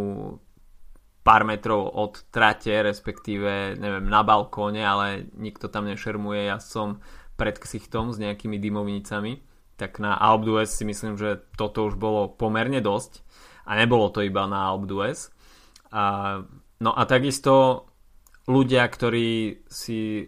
pár 1.22 1.44
metrov 1.44 1.92
od 1.92 2.24
trate, 2.32 2.72
respektíve, 2.82 3.76
neviem, 3.76 4.08
na 4.08 4.24
balkóne, 4.24 4.80
ale 4.80 5.28
nikto 5.36 5.68
tam 5.68 5.86
nešermuje, 5.92 6.48
ja 6.48 6.58
som 6.58 7.04
pred 7.36 7.60
ksichtom 7.60 8.16
s 8.16 8.18
nejakými 8.18 8.58
dymovnicami, 8.58 9.44
tak 9.78 10.02
na 10.02 10.18
Alp 10.18 10.48
si 10.66 10.88
myslím, 10.88 11.20
že 11.20 11.38
toto 11.54 11.86
už 11.86 12.00
bolo 12.02 12.34
pomerne 12.34 12.82
dosť. 12.82 13.22
A 13.68 13.76
nebolo 13.76 14.10
to 14.10 14.24
iba 14.24 14.48
na 14.48 14.74
Alp 14.74 14.90
A, 15.92 16.04
no 16.82 16.92
a 16.96 17.02
takisto 17.06 17.86
ľudia, 18.48 18.84
ktorí 18.88 19.62
si 19.68 20.24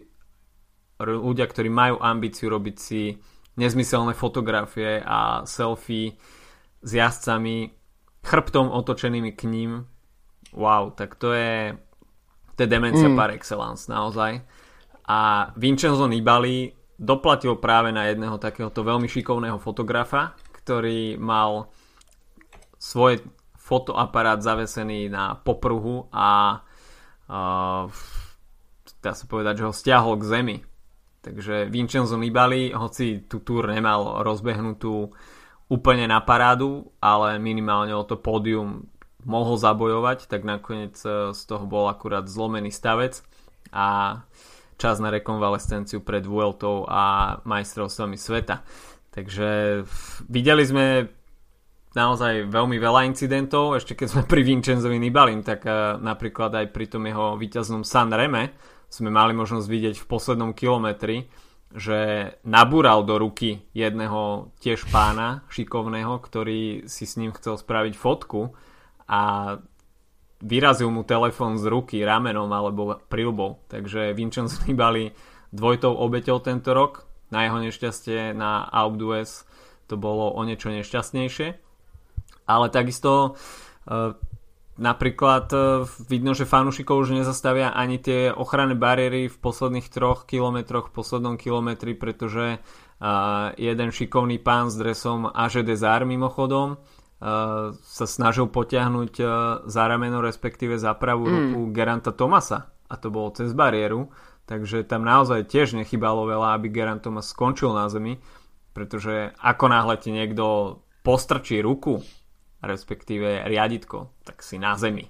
ľudia, 1.00 1.48
ktorí 1.48 1.72
majú 1.72 1.96
ambíciu 1.98 2.52
robiť 2.52 2.76
si 2.76 3.16
nezmyselné 3.56 4.12
fotografie 4.12 5.00
a 5.00 5.42
selfie 5.48 6.20
s 6.80 6.90
jazdcami 6.92 7.72
chrbtom 8.20 8.68
otočenými 8.68 9.32
k 9.32 9.42
ním 9.48 9.70
wow, 10.52 10.92
tak 10.92 11.16
to 11.16 11.32
je 11.32 11.72
to 12.56 12.64
je 12.64 12.68
demencia 12.68 13.08
mm. 13.08 13.16
par 13.16 13.32
excellence 13.32 13.88
naozaj 13.88 14.44
a 15.08 15.50
Vincenzo 15.56 16.04
Nibali 16.04 16.70
doplatil 17.00 17.56
práve 17.56 17.90
na 17.90 18.12
jedného 18.12 18.36
takéhoto 18.36 18.84
veľmi 18.84 19.08
šikovného 19.08 19.56
fotografa, 19.56 20.36
ktorý 20.60 21.16
mal 21.16 21.72
svoj 22.76 23.24
fotoaparát 23.56 24.44
zavesený 24.44 25.08
na 25.08 25.34
popruhu 25.34 26.12
a 26.12 26.60
uh, 27.30 27.86
dá 28.98 29.12
sa 29.14 29.24
povedať, 29.30 29.62
že 29.62 29.66
ho 29.70 29.74
stiahol 29.74 30.18
k 30.18 30.28
zemi. 30.28 30.56
Takže 31.20 31.68
Vincenzo 31.68 32.16
Nibali, 32.16 32.72
hoci 32.72 33.28
tú 33.28 33.44
túr 33.44 33.68
nemal 33.68 34.24
rozbehnutú 34.24 35.12
úplne 35.70 36.08
na 36.08 36.18
parádu, 36.24 36.90
ale 36.98 37.38
minimálne 37.38 37.92
o 37.94 38.02
to 38.02 38.18
pódium 38.18 38.88
mohol 39.22 39.60
zabojovať, 39.60 40.26
tak 40.32 40.48
nakoniec 40.48 40.96
e, 41.04 41.36
z 41.36 41.40
toho 41.44 41.68
bol 41.68 41.92
akurát 41.92 42.24
zlomený 42.24 42.72
stavec 42.72 43.20
a 43.68 44.18
čas 44.80 44.96
na 44.96 45.12
rekonvalescenciu 45.12 46.00
pred 46.00 46.24
Vueltou 46.24 46.88
a 46.88 47.36
majstrovstvami 47.44 48.16
sveta. 48.16 48.64
Takže 49.12 49.82
videli 50.24 50.64
sme 50.64 51.04
naozaj 51.94 52.46
veľmi 52.46 52.78
veľa 52.78 53.06
incidentov, 53.10 53.74
ešte 53.74 53.98
keď 53.98 54.06
sme 54.06 54.22
pri 54.26 54.46
Vincenzovi 54.46 54.98
Nibalim, 54.98 55.42
tak 55.42 55.66
uh, 55.66 55.98
napríklad 55.98 56.54
aj 56.54 56.66
pri 56.70 56.86
tom 56.86 57.06
jeho 57.06 57.34
víťaznom 57.34 57.82
San 57.82 58.14
Reme 58.14 58.54
sme 58.90 59.10
mali 59.10 59.34
možnosť 59.34 59.66
vidieť 59.66 59.96
v 60.02 60.08
poslednom 60.10 60.50
kilometri, 60.54 61.30
že 61.70 62.30
nabúral 62.42 63.06
do 63.06 63.14
ruky 63.18 63.62
jedného 63.70 64.50
tiež 64.58 64.90
pána 64.90 65.46
šikovného, 65.46 66.18
ktorý 66.18 66.90
si 66.90 67.06
s 67.06 67.14
ním 67.14 67.30
chcel 67.30 67.54
spraviť 67.54 67.94
fotku 67.94 68.50
a 69.06 69.54
vyrazil 70.42 70.90
mu 70.90 71.06
telefón 71.06 71.62
z 71.62 71.70
ruky 71.70 72.02
ramenom 72.02 72.50
alebo 72.50 72.98
prilbou. 73.06 73.62
Takže 73.70 74.10
Vincenzo 74.18 74.58
Nibali 74.66 75.14
dvojtou 75.54 75.94
obeťou 75.94 76.42
tento 76.42 76.74
rok. 76.74 77.06
Na 77.30 77.46
jeho 77.46 77.62
nešťastie 77.62 78.34
na 78.34 78.66
Alpe 78.66 79.22
to 79.86 79.94
bolo 79.94 80.34
o 80.34 80.42
niečo 80.42 80.74
nešťastnejšie 80.74 81.69
ale 82.50 82.66
takisto 82.74 83.38
e, 83.86 84.14
napríklad 84.74 85.46
e, 85.54 85.58
vidno, 86.10 86.34
že 86.34 86.50
fanúšikov 86.50 87.06
už 87.06 87.14
nezastavia 87.14 87.70
ani 87.70 88.02
tie 88.02 88.34
ochranné 88.34 88.74
bariéry 88.74 89.30
v 89.30 89.36
posledných 89.38 89.86
troch 89.86 90.26
kilometroch, 90.26 90.90
v 90.90 90.96
poslednom 90.98 91.38
kilometri, 91.38 91.94
pretože 91.94 92.56
e, 92.56 92.58
jeden 93.54 93.94
šikovný 93.94 94.42
pán 94.42 94.66
s 94.66 94.74
dresom 94.74 95.30
AG 95.30 95.62
Desar 95.62 96.02
mimochodom 96.02 96.82
sa 97.84 98.08
snažil 98.08 98.48
potiahnuť 98.48 99.12
za 99.68 99.82
rameno, 99.84 100.24
respektíve 100.24 100.80
za 100.80 100.96
pravú 100.96 101.28
mm. 101.28 101.32
ruku 101.36 101.60
Geranta 101.68 102.16
Tomasa 102.16 102.72
a 102.90 102.94
to 102.98 103.12
bolo 103.12 103.30
cez 103.30 103.54
bariéru, 103.54 104.10
takže 104.50 104.82
tam 104.82 105.06
naozaj 105.06 105.46
tiež 105.46 105.78
nechybalo 105.78 106.26
veľa, 106.26 106.58
aby 106.58 106.74
Gerant 106.74 107.04
Thomas 107.04 107.30
skončil 107.30 107.70
na 107.70 107.86
zemi, 107.86 108.18
pretože 108.74 109.30
ako 109.38 109.64
náhle 109.70 109.94
ti 110.02 110.10
niekto 110.10 110.80
postrčí 111.06 111.62
ruku 111.62 112.02
respektíve 112.60 113.44
riaditko, 113.48 114.12
tak 114.24 114.44
si 114.44 114.56
na 114.60 114.76
zemi. 114.76 115.08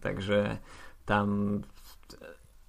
Takže 0.00 0.60
tam 1.04 1.60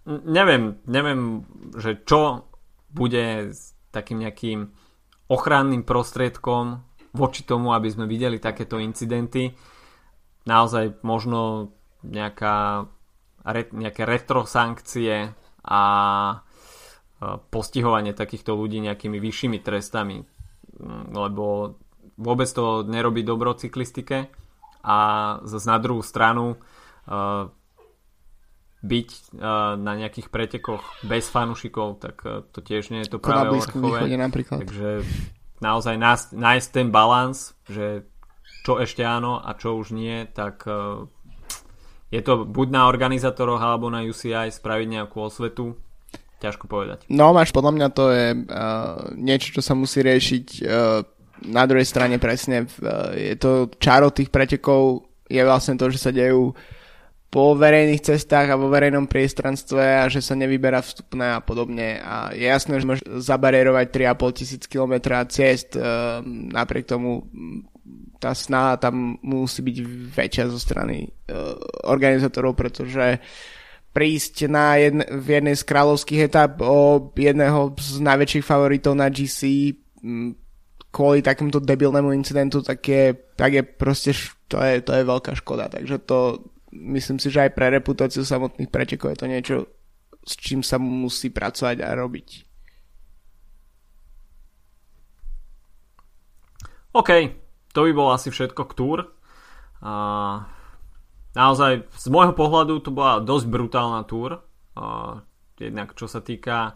neviem, 0.06 0.82
neviem, 0.90 1.46
že 1.78 2.02
čo 2.04 2.48
bude 2.92 3.56
s 3.56 3.76
takým 3.92 4.24
nejakým 4.24 4.72
ochranným 5.32 5.88
prostriedkom 5.88 6.84
voči 7.16 7.44
tomu, 7.44 7.72
aby 7.72 7.88
sme 7.92 8.08
videli 8.08 8.40
takéto 8.40 8.80
incidenty. 8.80 9.52
Naozaj 10.48 11.04
možno 11.06 11.72
nejaká, 12.04 12.88
nejaké 13.72 14.04
retrosankcie 14.04 15.32
a 15.62 15.82
postihovanie 17.54 18.18
takýchto 18.18 18.58
ľudí 18.58 18.82
nejakými 18.82 19.22
vyššími 19.22 19.62
trestami, 19.62 20.26
lebo 21.14 21.78
vôbec 22.22 22.46
to 22.46 22.86
nerobí 22.86 23.26
dobro 23.26 23.58
cyklistike 23.58 24.30
a 24.86 24.98
zase 25.42 25.66
na 25.66 25.82
druhú 25.82 26.06
stranu 26.06 26.62
byť 28.82 29.10
na 29.78 29.94
nejakých 29.98 30.30
pretekoch 30.30 30.82
bez 31.06 31.30
fanúšikov, 31.30 32.02
tak 32.02 32.22
to 32.26 32.60
tiež 32.62 32.94
nie 32.94 33.06
je 33.06 33.14
to 33.14 33.20
práve 33.22 33.58
orchové. 33.58 34.06
Takže 34.38 35.06
naozaj 35.62 35.96
nájsť 36.34 36.68
ten 36.70 36.94
balans, 36.94 37.58
že 37.70 38.06
čo 38.66 38.78
ešte 38.78 39.02
áno 39.02 39.42
a 39.42 39.54
čo 39.58 39.78
už 39.78 39.94
nie, 39.94 40.26
tak 40.30 40.66
je 42.12 42.22
to 42.22 42.44
buď 42.44 42.68
na 42.70 42.82
organizátoroch 42.92 43.62
alebo 43.64 43.88
na 43.88 44.04
UCI 44.04 44.52
spraviť 44.52 44.88
nejakú 44.90 45.18
osvetu, 45.24 45.80
ťažko 46.44 46.68
povedať. 46.68 47.08
No 47.08 47.32
máš, 47.32 47.56
podľa 47.56 47.72
mňa 47.72 47.88
to 47.94 48.06
je 48.12 48.28
uh, 48.34 49.14
niečo, 49.16 49.56
čo 49.56 49.62
sa 49.64 49.78
musí 49.78 50.04
riešiť 50.04 50.46
uh, 50.60 51.06
na 51.46 51.64
druhej 51.66 51.88
strane 51.88 52.22
presne. 52.22 52.70
Uh, 52.82 53.14
je 53.16 53.36
to 53.38 53.72
čaro 53.82 54.14
tých 54.14 54.30
pretekov, 54.30 55.10
je 55.26 55.42
vlastne 55.42 55.80
to, 55.80 55.90
že 55.90 56.00
sa 56.00 56.12
dejú 56.12 56.54
po 57.32 57.56
verejných 57.56 58.04
cestách 58.04 58.52
a 58.52 58.60
vo 58.60 58.68
verejnom 58.68 59.08
priestranstve 59.08 60.04
a 60.04 60.12
že 60.12 60.20
sa 60.20 60.36
nevyberá 60.36 60.84
vstupné 60.84 61.32
a 61.32 61.40
podobne. 61.40 62.04
A 62.04 62.36
je 62.36 62.44
jasné, 62.44 62.76
že 62.84 62.88
môžeš 62.88 63.08
zabarérovať 63.24 63.88
3,5 63.88 64.36
tisíc 64.36 64.64
km 64.68 65.00
ciest, 65.32 65.80
uh, 65.80 66.20
napriek 66.28 66.92
tomu 66.92 67.24
tá 68.22 68.38
snaha 68.38 68.78
tam 68.78 69.18
musí 69.26 69.66
byť 69.66 69.78
väčšia 70.14 70.46
zo 70.52 70.60
strany 70.62 71.10
uh, 71.10 71.58
organizátorov, 71.90 72.54
pretože 72.54 73.18
prísť 73.92 74.48
na 74.48 74.80
jedne, 74.80 75.04
v 75.10 75.28
jednej 75.40 75.56
z 75.56 75.64
kráľovských 75.68 76.32
etap 76.32 76.64
o 76.64 77.12
jedného 77.16 77.76
z 77.76 78.00
najväčších 78.00 78.46
favoritov 78.46 78.96
na 78.96 79.12
GC 79.12 79.72
m, 80.04 80.36
kvôli 80.92 81.24
takémuto 81.24 81.64
debilnému 81.64 82.12
incidentu, 82.12 82.60
tak 82.60 82.84
je, 82.84 83.16
tak 83.40 83.56
je 83.56 83.64
proste, 83.64 84.12
to 84.52 84.60
je, 84.60 84.84
to 84.84 84.92
je 84.92 85.08
veľká 85.08 85.34
škoda. 85.40 85.72
Takže 85.72 86.04
to 86.04 86.44
myslím 86.72 87.20
si, 87.20 87.32
že 87.32 87.48
aj 87.48 87.56
pre 87.56 87.72
reputáciu 87.72 88.28
samotných 88.28 88.72
pretekov 88.72 89.16
je 89.16 89.20
to 89.20 89.28
niečo, 89.28 89.56
s 90.22 90.36
čím 90.36 90.62
sa 90.62 90.76
musí 90.78 91.32
pracovať 91.32 91.80
a 91.80 91.96
robiť. 91.96 92.30
OK, 96.92 97.10
to 97.72 97.88
by 97.88 97.92
bolo 97.96 98.12
asi 98.12 98.28
všetko 98.28 98.68
k 98.68 98.76
túr. 98.76 99.00
A 99.80 99.94
naozaj 101.32 101.88
z 101.88 102.08
môjho 102.12 102.36
pohľadu 102.36 102.84
to 102.84 102.92
bola 102.92 103.24
dosť 103.24 103.48
brutálna 103.48 104.04
túr. 104.04 104.44
A 104.76 105.20
jednak 105.56 105.96
čo 105.96 106.12
sa 106.12 106.20
týka 106.20 106.76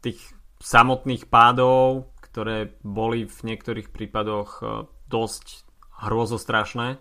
tých 0.00 0.20
samotných 0.64 1.28
pádov, 1.28 2.13
ktoré 2.34 2.74
boli 2.82 3.30
v 3.30 3.40
niektorých 3.46 3.94
prípadoch 3.94 4.58
dosť 5.06 5.62
hrozostrašné 6.02 6.98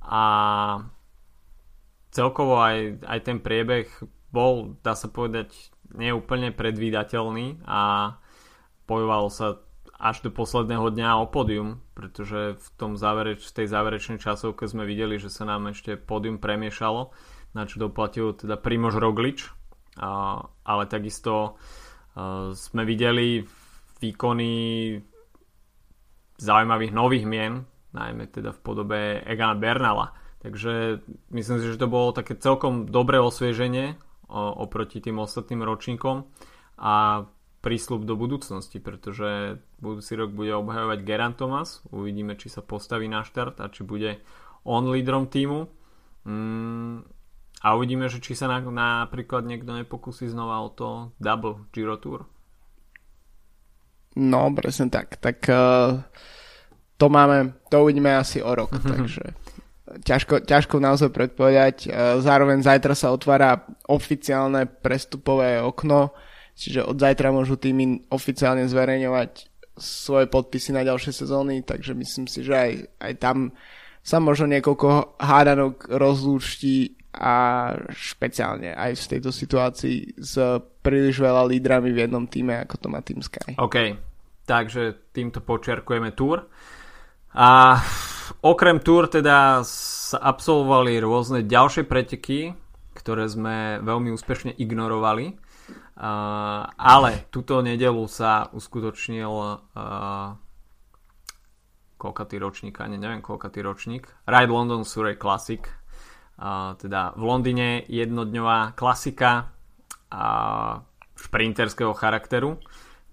a 0.00 0.24
celkovo 2.08 2.56
aj, 2.56 3.04
aj 3.04 3.20
ten 3.20 3.38
priebeh 3.44 3.92
bol, 4.32 4.80
dá 4.80 4.96
sa 4.96 5.12
povedať, 5.12 5.52
neúplne 5.92 6.56
predvídateľný 6.56 7.68
a 7.68 8.16
bojovalo 8.88 9.28
sa 9.28 9.60
až 10.00 10.24
do 10.24 10.32
posledného 10.34 10.88
dňa 10.88 11.20
o 11.20 11.28
pódium, 11.28 11.78
pretože 11.94 12.58
v, 12.58 12.68
tom 12.74 12.98
závereč, 12.98 13.44
v 13.44 13.54
tej 13.62 13.66
záverečnej 13.70 14.18
časovke 14.18 14.66
sme 14.66 14.88
videli, 14.88 15.20
že 15.20 15.30
sa 15.30 15.46
nám 15.46 15.70
ešte 15.70 15.94
pódium 15.94 16.42
premiešalo, 16.42 17.12
na 17.54 17.68
čo 17.68 17.78
doplatil 17.78 18.34
teda 18.34 18.58
Primož 18.58 18.98
Roglič, 18.98 19.52
a, 20.00 20.42
ale 20.64 20.88
takisto 20.88 21.54
a, 22.16 22.50
sme 22.56 22.82
videli 22.82 23.46
výkony 24.02 24.50
zaujímavých 26.42 26.92
nových 26.92 27.24
mien, 27.24 27.62
najmä 27.94 28.26
teda 28.26 28.50
v 28.50 28.60
podobe 28.60 28.98
Egana 29.22 29.54
Bernala. 29.54 30.10
Takže 30.42 31.06
myslím 31.30 31.62
si, 31.62 31.70
že 31.70 31.78
to 31.78 31.86
bolo 31.86 32.10
také 32.10 32.34
celkom 32.34 32.90
dobré 32.90 33.22
osvieženie 33.22 33.94
oproti 34.32 34.98
tým 34.98 35.22
ostatným 35.22 35.62
ročníkom 35.62 36.26
a 36.82 37.26
prísľub 37.62 38.02
do 38.02 38.18
budúcnosti, 38.18 38.82
pretože 38.82 39.62
budúci 39.78 40.18
rok 40.18 40.34
bude 40.34 40.50
obhajovať 40.50 40.98
Geran 41.06 41.38
Thomas. 41.38 41.78
Uvidíme, 41.94 42.34
či 42.34 42.50
sa 42.50 42.58
postaví 42.58 43.06
na 43.06 43.22
štart 43.22 43.62
a 43.62 43.70
či 43.70 43.86
bude 43.86 44.18
on 44.66 44.90
lídrom 44.90 45.30
týmu. 45.30 45.70
Mm, 46.26 47.06
a 47.62 47.68
uvidíme, 47.78 48.10
že 48.10 48.18
či 48.18 48.34
sa 48.34 48.50
na, 48.50 48.58
napríklad 48.58 49.46
niekto 49.46 49.70
nepokusí 49.78 50.26
znova 50.26 50.58
o 50.66 50.74
to 50.74 51.14
double 51.22 51.70
Giro 51.70 51.94
Tour. 52.02 52.26
No, 54.18 54.52
presne 54.52 54.92
tak. 54.92 55.16
Tak 55.20 55.48
uh, 55.48 56.00
to 57.00 57.06
máme, 57.08 57.56
to 57.72 57.82
uvidíme 57.82 58.12
asi 58.12 58.44
o 58.44 58.52
rok, 58.52 58.72
takže 58.82 59.32
ťažko, 60.04 60.44
ťažko 60.44 60.76
naozaj 60.80 61.10
predpovedať. 61.12 61.76
Uh, 61.88 62.20
zároveň 62.20 62.60
zajtra 62.60 62.92
sa 62.92 63.12
otvára 63.12 63.64
oficiálne 63.88 64.68
prestupové 64.68 65.60
okno 65.60 66.12
Čiže 66.52 66.84
od 66.84 67.00
zajtra 67.00 67.32
môžu 67.32 67.56
týmy 67.56 68.06
oficiálne 68.12 68.68
zverejňovať 68.68 69.48
svoje 69.72 70.28
podpisy 70.28 70.76
na 70.76 70.84
ďalšie 70.84 71.12
sezóny, 71.16 71.64
takže 71.64 71.96
myslím 71.96 72.28
si, 72.28 72.44
že 72.44 72.52
aj, 72.52 72.72
aj 73.00 73.12
tam 73.16 73.56
sa 74.04 74.20
možno 74.20 74.50
niekoľko 74.52 75.16
hádanok 75.16 75.88
rozlúčti 75.88 77.00
a 77.12 77.34
špeciálne 77.92 78.72
aj 78.72 78.96
v 78.96 79.10
tejto 79.16 79.30
situácii 79.30 80.16
s 80.16 80.34
príliš 80.80 81.20
veľa 81.20 81.44
lídrami 81.44 81.92
v 81.92 82.08
jednom 82.08 82.24
týme, 82.24 82.56
ako 82.64 82.74
to 82.80 82.86
má 82.88 83.04
Team 83.04 83.20
Sky. 83.20 83.54
OK, 83.60 83.76
takže 84.48 85.12
týmto 85.12 85.44
počiarkujeme 85.44 86.16
túr. 86.16 86.48
A 87.36 87.80
okrem 88.40 88.80
túr 88.80 89.12
teda 89.12 89.60
sa 89.64 90.18
absolvovali 90.20 91.00
rôzne 91.00 91.44
ďalšie 91.44 91.84
preteky, 91.84 92.56
ktoré 92.96 93.28
sme 93.28 93.80
veľmi 93.84 94.12
úspešne 94.12 94.56
ignorovali. 94.56 95.36
Uh, 95.92 96.64
ale 96.80 97.28
túto 97.28 97.60
nedelu 97.60 98.08
sa 98.08 98.48
uskutočnil 98.50 99.28
uh, 99.28 100.34
koľkatý 102.00 102.36
ročník, 102.42 102.74
ani 102.82 102.98
neviem 102.98 103.22
koľkatý 103.22 103.62
ročník, 103.62 104.10
Ride 104.26 104.50
London 104.50 104.82
Surrey 104.82 105.14
Classic, 105.14 105.62
teda 106.78 107.14
v 107.14 107.22
Londýne 107.22 107.68
jednodňová 107.86 108.74
klasika 108.74 109.54
uh, 110.10 110.82
šprinterského 111.14 111.94
charakteru, 111.94 112.58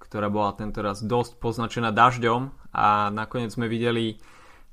ktorá 0.02 0.34
bola 0.34 0.58
tento 0.58 0.82
raz 0.82 1.06
dosť 1.06 1.38
poznačená 1.38 1.94
dažďom 1.94 2.74
a 2.74 3.14
nakoniec 3.14 3.54
sme 3.54 3.70
videli 3.70 4.18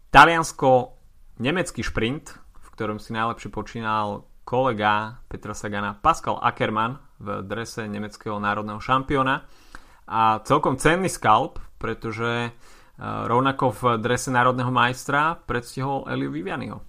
taliansko-nemecký 0.08 1.84
šprint, 1.84 2.32
v 2.36 2.68
ktorom 2.72 2.96
si 2.96 3.12
najlepšie 3.12 3.52
počínal 3.52 4.24
kolega 4.46 5.20
Petra 5.28 5.52
Sagana 5.52 5.98
Pascal 5.98 6.40
Ackermann 6.40 7.02
v 7.20 7.42
drese 7.44 7.84
nemeckého 7.90 8.38
národného 8.38 8.78
šampióna 8.80 9.44
a 10.06 10.38
celkom 10.46 10.78
cenný 10.78 11.10
skalp, 11.10 11.58
pretože 11.82 12.46
e, 12.46 12.50
rovnako 13.02 13.74
v 13.74 13.82
drese 13.98 14.30
národného 14.30 14.70
majstra 14.70 15.34
predstihol 15.34 16.06
Eliu 16.06 16.30
Vivianiho. 16.30 16.85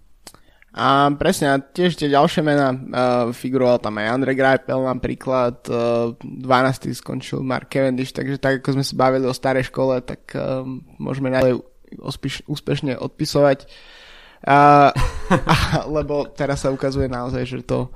A 0.78 1.09
presne, 1.17 1.49
a 1.49 1.57
tiež 1.57 1.97
tie 1.97 2.05
ďalšie 2.05 2.45
mená, 2.45 2.69
uh, 2.69 2.78
figuroval 3.34 3.82
tam 3.82 3.97
aj 3.97 4.13
Andre 4.13 4.38
Greipel 4.38 4.78
napríklad, 4.86 5.65
uh, 5.73 6.13
12. 6.21 6.93
skončil 6.93 7.41
Mark 7.41 7.73
Cavendish, 7.73 8.13
takže 8.13 8.38
tak 8.38 8.61
ako 8.61 8.78
sme 8.78 8.86
sa 8.86 8.93
bavili 8.93 9.25
o 9.25 9.34
starej 9.34 9.73
škole, 9.73 10.05
tak 10.05 10.38
uh, 10.38 10.61
môžeme 11.01 11.34
naďalej 11.34 11.65
úspešne 12.45 12.93
odpisovať. 12.93 13.65
Uh, 14.45 14.93
lebo 15.97 16.30
teraz 16.30 16.61
sa 16.61 16.69
ukazuje 16.69 17.09
naozaj, 17.09 17.41
že 17.49 17.65
to 17.65 17.89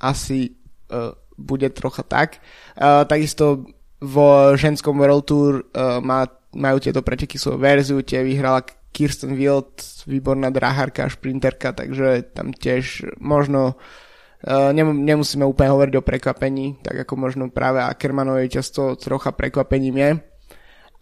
asi 0.00 0.56
uh, 0.88 1.12
bude 1.36 1.68
trocha 1.76 2.00
tak. 2.00 2.40
Uh, 2.72 3.04
takisto 3.04 3.68
vo 4.00 4.56
ženskom 4.56 4.96
World 4.96 5.28
Tour 5.28 5.52
uh, 5.60 6.00
má, 6.00 6.24
majú 6.56 6.80
tieto 6.80 7.04
preteky 7.04 7.36
svoju 7.36 7.60
verziu, 7.60 8.00
tie 8.00 8.24
vyhrala 8.24 8.64
Kirsten 8.92 9.36
Wild, 9.36 9.78
výborná 10.08 10.50
drahárka 10.50 11.06
šprinterka, 11.06 11.76
takže 11.76 12.34
tam 12.34 12.50
tiež 12.50 13.04
možno 13.20 13.76
uh, 13.76 14.70
nemusíme 14.74 15.44
úplne 15.44 15.70
hovoriť 15.70 15.94
o 16.00 16.06
prekvapení, 16.06 16.82
tak 16.82 17.06
ako 17.06 17.14
možno 17.14 17.44
práve 17.52 17.84
Ackermanovej 17.84 18.58
často 18.58 18.96
trocha 18.96 19.30
prekvapením 19.36 19.96
je. 19.96 20.10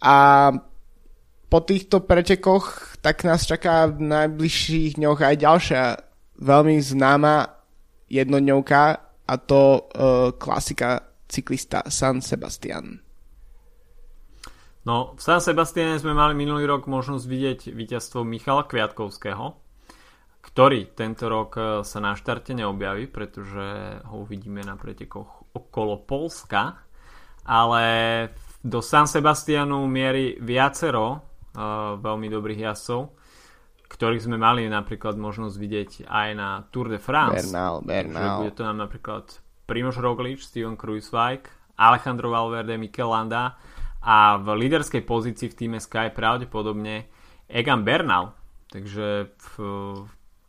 A 0.03 0.17
po 1.47 1.59
týchto 1.63 2.03
pretekoch 2.03 2.99
tak 2.99 3.23
nás 3.23 3.47
čaká 3.47 3.87
v 3.87 4.03
najbližších 4.03 4.99
dňoch 4.99 5.19
aj 5.23 5.35
ďalšia 5.41 5.83
veľmi 6.43 6.77
známa 6.83 7.49
jednodňovka 8.11 8.81
a 9.27 9.33
to 9.39 9.61
uh, 9.79 10.31
klasika 10.35 11.07
cyklista 11.27 11.87
San 11.87 12.19
Sebastian. 12.21 13.06
No, 14.87 15.19
v 15.19 15.21
San 15.21 15.43
Sebastiane 15.43 15.99
sme 15.99 16.15
mali 16.15 16.31
minulý 16.31 16.63
rok 16.63 16.87
možnosť 16.87 17.25
vidieť 17.27 17.59
víťazstvo 17.75 18.23
Michala 18.23 18.63
Kviatkovského, 18.63 19.51
ktorý 20.39 20.95
tento 20.95 21.27
rok 21.27 21.59
e, 21.59 21.61
sa 21.83 21.99
na 21.99 22.15
štarte 22.15 22.55
neobjaví, 22.55 23.11
pretože 23.11 23.99
ho 24.07 24.23
uvidíme 24.23 24.63
na 24.63 24.79
pretekoch 24.79 25.51
okolo 25.51 26.07
Polska, 26.07 26.79
ale 27.43 27.83
do 28.63 28.79
San 28.79 29.11
Sebastianu 29.11 29.83
mierí 29.87 30.35
viacero 30.43 31.07
uh, 31.07 31.95
veľmi 31.95 32.27
dobrých 32.27 32.67
jazdcov, 32.67 33.15
ktorých 33.87 34.27
sme 34.27 34.35
mali 34.35 34.67
napríklad 34.67 35.15
možnosť 35.15 35.55
vidieť 35.55 35.91
aj 36.11 36.29
na 36.35 36.67
Tour 36.67 36.91
de 36.91 36.99
France. 36.99 37.47
Bernal, 37.47 37.79
Bernal. 37.87 38.43
bude 38.43 38.51
to 38.51 38.67
nám 38.67 38.83
napríklad 38.83 39.31
Primož 39.63 40.03
Roglič, 40.03 40.43
Steven 40.43 40.75
Kruiswijk, 40.75 41.47
Alejandro 41.79 42.27
Valverde, 42.35 42.75
Mikel 42.75 43.07
Landa 43.07 43.55
a 44.07 44.39
v 44.39 44.47
líderskej 44.55 45.03
pozícii 45.03 45.51
v 45.51 45.57
týme 45.59 45.79
Sky 45.83 46.15
pravdepodobne 46.15 47.11
Egan 47.51 47.83
Bernal. 47.83 48.31
Takže 48.71 49.35
v, 49.35 49.47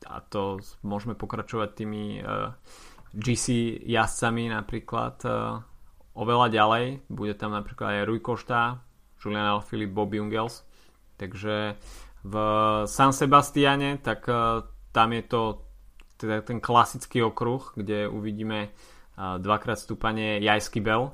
a 0.06 0.16
to 0.22 0.62
môžeme 0.86 1.18
pokračovať 1.18 1.68
tými 1.74 2.22
uh, 2.22 2.54
eh, 2.54 3.18
GC 3.18 3.78
jazdcami 3.82 4.54
napríklad 4.54 5.16
uh, 5.26 5.58
oveľa 6.14 6.54
ďalej. 6.54 6.84
Bude 7.10 7.34
tam 7.34 7.50
napríklad 7.50 7.98
aj 7.98 8.06
Rui 8.06 8.22
Košta, 8.22 8.78
Julian 9.18 9.50
Alaphilippe, 9.50 9.94
Bob 9.94 10.14
Jungels. 10.14 10.62
Takže 11.18 11.74
v 12.22 12.34
San 12.86 13.10
Sebastiane, 13.10 13.98
tak 13.98 14.22
uh, 14.30 14.62
tam 14.94 15.18
je 15.18 15.22
to 15.26 15.42
teda 16.18 16.46
ten 16.46 16.62
klasický 16.62 17.26
okruh, 17.26 17.74
kde 17.74 18.06
uvidíme 18.06 18.70
uh, 18.70 19.38
dvakrát 19.42 19.78
stúpanie 19.78 20.42
Jajsky 20.42 20.82
Bell, 20.82 21.10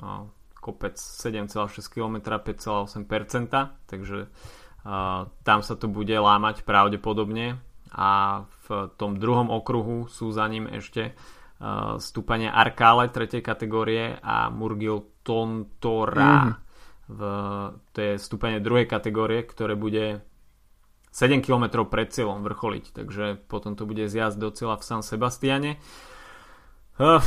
uh, 0.00 0.28
kopec 0.66 0.98
7,6 0.98 1.70
km, 1.86 2.42
5,8%, 2.42 3.06
takže 3.86 4.26
tam 5.42 5.58
sa 5.62 5.74
to 5.78 5.86
bude 5.86 6.14
lámať 6.14 6.66
pravdepodobne 6.66 7.58
a 7.94 8.42
v 8.66 8.90
tom 8.98 9.18
druhom 9.18 9.50
okruhu 9.50 10.10
sú 10.10 10.34
za 10.34 10.46
ním 10.50 10.66
ešte 10.66 11.14
stúpanie 11.98 12.50
Arkále 12.50 13.08
3. 13.08 13.40
kategórie 13.40 14.18
a 14.20 14.52
Murgil 14.52 15.22
Tontora. 15.24 16.52
Mm. 16.52 16.54
V, 17.06 17.20
to 17.94 17.98
je 18.02 18.12
stúpanie 18.18 18.58
druhej 18.58 18.90
kategórie, 18.90 19.46
ktoré 19.46 19.78
bude 19.78 20.26
7 21.14 21.40
km 21.40 21.86
pred 21.86 22.10
cieľom 22.10 22.42
vrcholiť, 22.42 22.84
takže 22.92 23.24
potom 23.46 23.78
to 23.78 23.86
bude 23.86 24.10
zjazd 24.10 24.36
do 24.36 24.50
cieľa 24.50 24.82
v 24.82 24.84
San 24.84 25.02
Sebastiane. 25.06 25.78
Uh, 26.98 27.22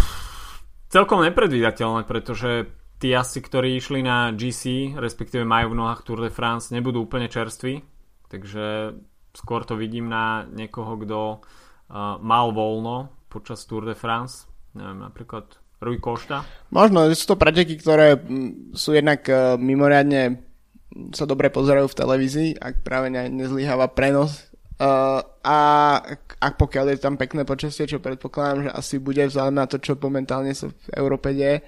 celkom 0.93 1.23
nepredvídateľné, 1.25 2.05
pretože 2.05 2.69
tí 2.99 3.15
asi, 3.15 3.39
ktorí 3.39 3.79
išli 3.79 4.03
na 4.03 4.35
GC, 4.35 4.95
respektíve 4.99 5.47
majú 5.47 5.73
v 5.73 5.79
nohách 5.79 6.03
Tour 6.03 6.19
de 6.27 6.31
France, 6.31 6.75
nebudú 6.75 7.07
úplne 7.07 7.31
čerství, 7.31 7.79
takže 8.27 8.93
skôr 9.31 9.63
to 9.63 9.79
vidím 9.79 10.11
na 10.11 10.43
niekoho, 10.51 10.99
kto 10.99 11.19
uh, 11.39 12.19
mal 12.19 12.51
voľno 12.51 13.09
počas 13.31 13.63
Tour 13.63 13.87
de 13.87 13.95
France, 13.95 14.45
neviem, 14.75 14.99
napríklad 14.99 15.47
Rui 15.79 15.95
Košta. 16.03 16.43
Možno, 16.75 17.07
sú 17.15 17.33
to 17.33 17.39
preteky, 17.39 17.79
ktoré 17.79 18.19
sú 18.75 18.91
jednak 18.91 19.23
uh, 19.31 19.55
mimoriadne 19.55 20.45
sa 21.13 21.29
dobre 21.29 21.53
pozerajú 21.53 21.87
v 21.87 21.99
televízii, 22.01 22.49
ak 22.57 22.81
práve 22.81 23.13
ne, 23.13 23.29
nezlyháva 23.29 23.93
prenos. 23.93 24.49
Uh, 24.79 25.19
a 25.43 25.57
ak 26.39 26.55
pokiaľ 26.55 26.95
je 26.95 27.03
tam 27.03 27.19
pekné 27.19 27.43
počasie, 27.43 27.83
čo 27.83 27.99
predpokladám, 27.99 28.67
že 28.67 28.71
asi 28.71 28.95
bude 28.95 29.27
vzhľadom 29.27 29.55
na 29.59 29.67
to, 29.67 29.75
čo 29.77 29.99
momentálne 29.99 30.55
sa 30.55 30.71
v 30.71 30.87
Európe 30.95 31.35
deje. 31.35 31.61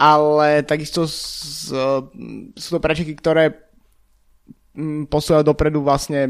Ale 0.00 0.64
takisto 0.64 1.04
uh, 1.04 2.00
sú 2.56 2.68
to 2.72 2.80
preteky, 2.80 3.12
ktoré 3.12 3.52
um, 4.72 5.04
posúvajú 5.04 5.44
dopredu 5.44 5.84
vlastne 5.84 6.24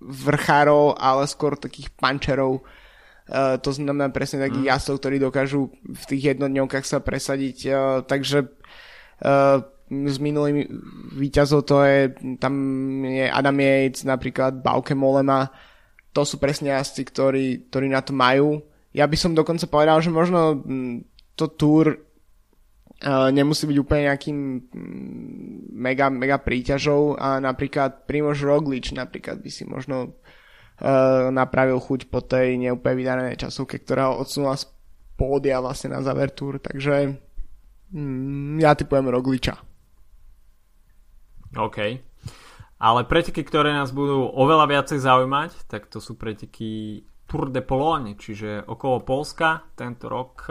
vrchárov, 0.00 0.96
ale 0.96 1.28
skôr 1.28 1.60
takých 1.60 1.92
pančerov, 2.00 2.64
Uh, 3.24 3.56
to 3.56 3.72
znamená 3.72 4.12
presne 4.12 4.36
takých 4.36 4.68
mm. 4.68 4.70
jazdcov, 4.76 4.96
ktorí 5.00 5.16
dokážu 5.16 5.72
v 5.80 6.04
tých 6.12 6.36
jednodňovkách 6.36 6.84
sa 6.84 7.00
presadiť. 7.00 7.58
Uh, 7.72 8.04
takže 8.04 8.52
uh, 9.24 9.64
s 9.88 10.16
minulými 10.20 10.68
výťazov 11.16 11.64
to 11.64 11.80
je, 11.88 12.12
tam 12.36 12.54
je 13.00 13.24
Adam 13.24 13.56
Yates, 13.56 14.04
napríklad 14.04 14.60
Bauke 14.60 14.92
Molema, 14.92 15.48
to 16.12 16.28
sú 16.28 16.36
presne 16.36 16.76
jazdci, 16.76 17.00
ktorí, 17.08 17.46
ktorí 17.72 17.88
na 17.88 18.04
to 18.04 18.12
majú. 18.12 18.60
Ja 18.92 19.08
by 19.08 19.16
som 19.16 19.32
dokonca 19.32 19.64
povedal, 19.72 20.04
že 20.04 20.12
možno 20.12 20.60
to 21.32 21.48
Tour 21.48 21.96
uh, 21.96 22.03
nemusí 23.32 23.66
byť 23.66 23.78
úplne 23.80 24.02
nejakým 24.08 24.38
mega, 25.74 26.06
mega 26.08 26.38
príťažou 26.38 27.18
a 27.18 27.42
napríklad 27.42 28.06
Primož 28.06 28.46
Roglič 28.46 28.94
napríklad 28.94 29.42
by 29.42 29.50
si 29.50 29.66
možno 29.66 30.16
uh, 30.80 31.28
napravil 31.28 31.82
chuť 31.82 32.08
po 32.08 32.22
tej 32.24 32.56
neúplne 32.56 32.94
vydarenej 32.96 33.36
časovke, 33.40 33.82
ktorá 33.82 34.14
ho 34.14 34.22
odsunula 34.22 34.56
z 34.56 34.70
pódia 35.18 35.60
vlastne 35.60 35.94
na 35.94 36.00
záver 36.00 36.32
túr, 36.32 36.58
takže 36.58 37.18
mm, 37.92 38.62
ja 38.62 38.72
typujem 38.74 39.10
Rogliča. 39.10 39.54
OK. 41.54 41.78
Ale 42.82 43.00
preteky, 43.06 43.46
ktoré 43.46 43.70
nás 43.70 43.94
budú 43.94 44.26
oveľa 44.26 44.66
viacej 44.66 44.98
zaujímať, 44.98 45.70
tak 45.70 45.86
to 45.86 46.02
sú 46.02 46.18
preteky 46.18 47.04
Tour 47.24 47.48
de 47.48 47.62
Pologne, 47.62 48.18
čiže 48.18 48.66
okolo 48.66 49.06
Polska 49.06 49.62
tento 49.78 50.10
rok. 50.10 50.44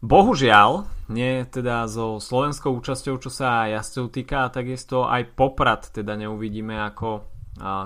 Bohužiaľ, 0.00 0.88
nie 1.12 1.44
teda 1.44 1.84
so 1.84 2.16
slovenskou 2.16 2.72
účasťou, 2.72 3.20
čo 3.20 3.28
sa 3.28 3.68
jazdcov 3.68 4.08
týka, 4.08 4.48
takisto 4.48 5.04
aj 5.04 5.36
Poprad 5.36 5.92
teda 5.92 6.16
neuvidíme 6.16 6.72
ako 6.88 7.28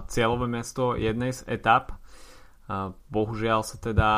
cieľové 0.07 0.47
mesto 0.47 0.95
jednej 0.95 1.35
z 1.35 1.43
etap. 1.51 1.99
Bohužiaľ 3.11 3.67
sa 3.67 3.77
teda 3.83 4.11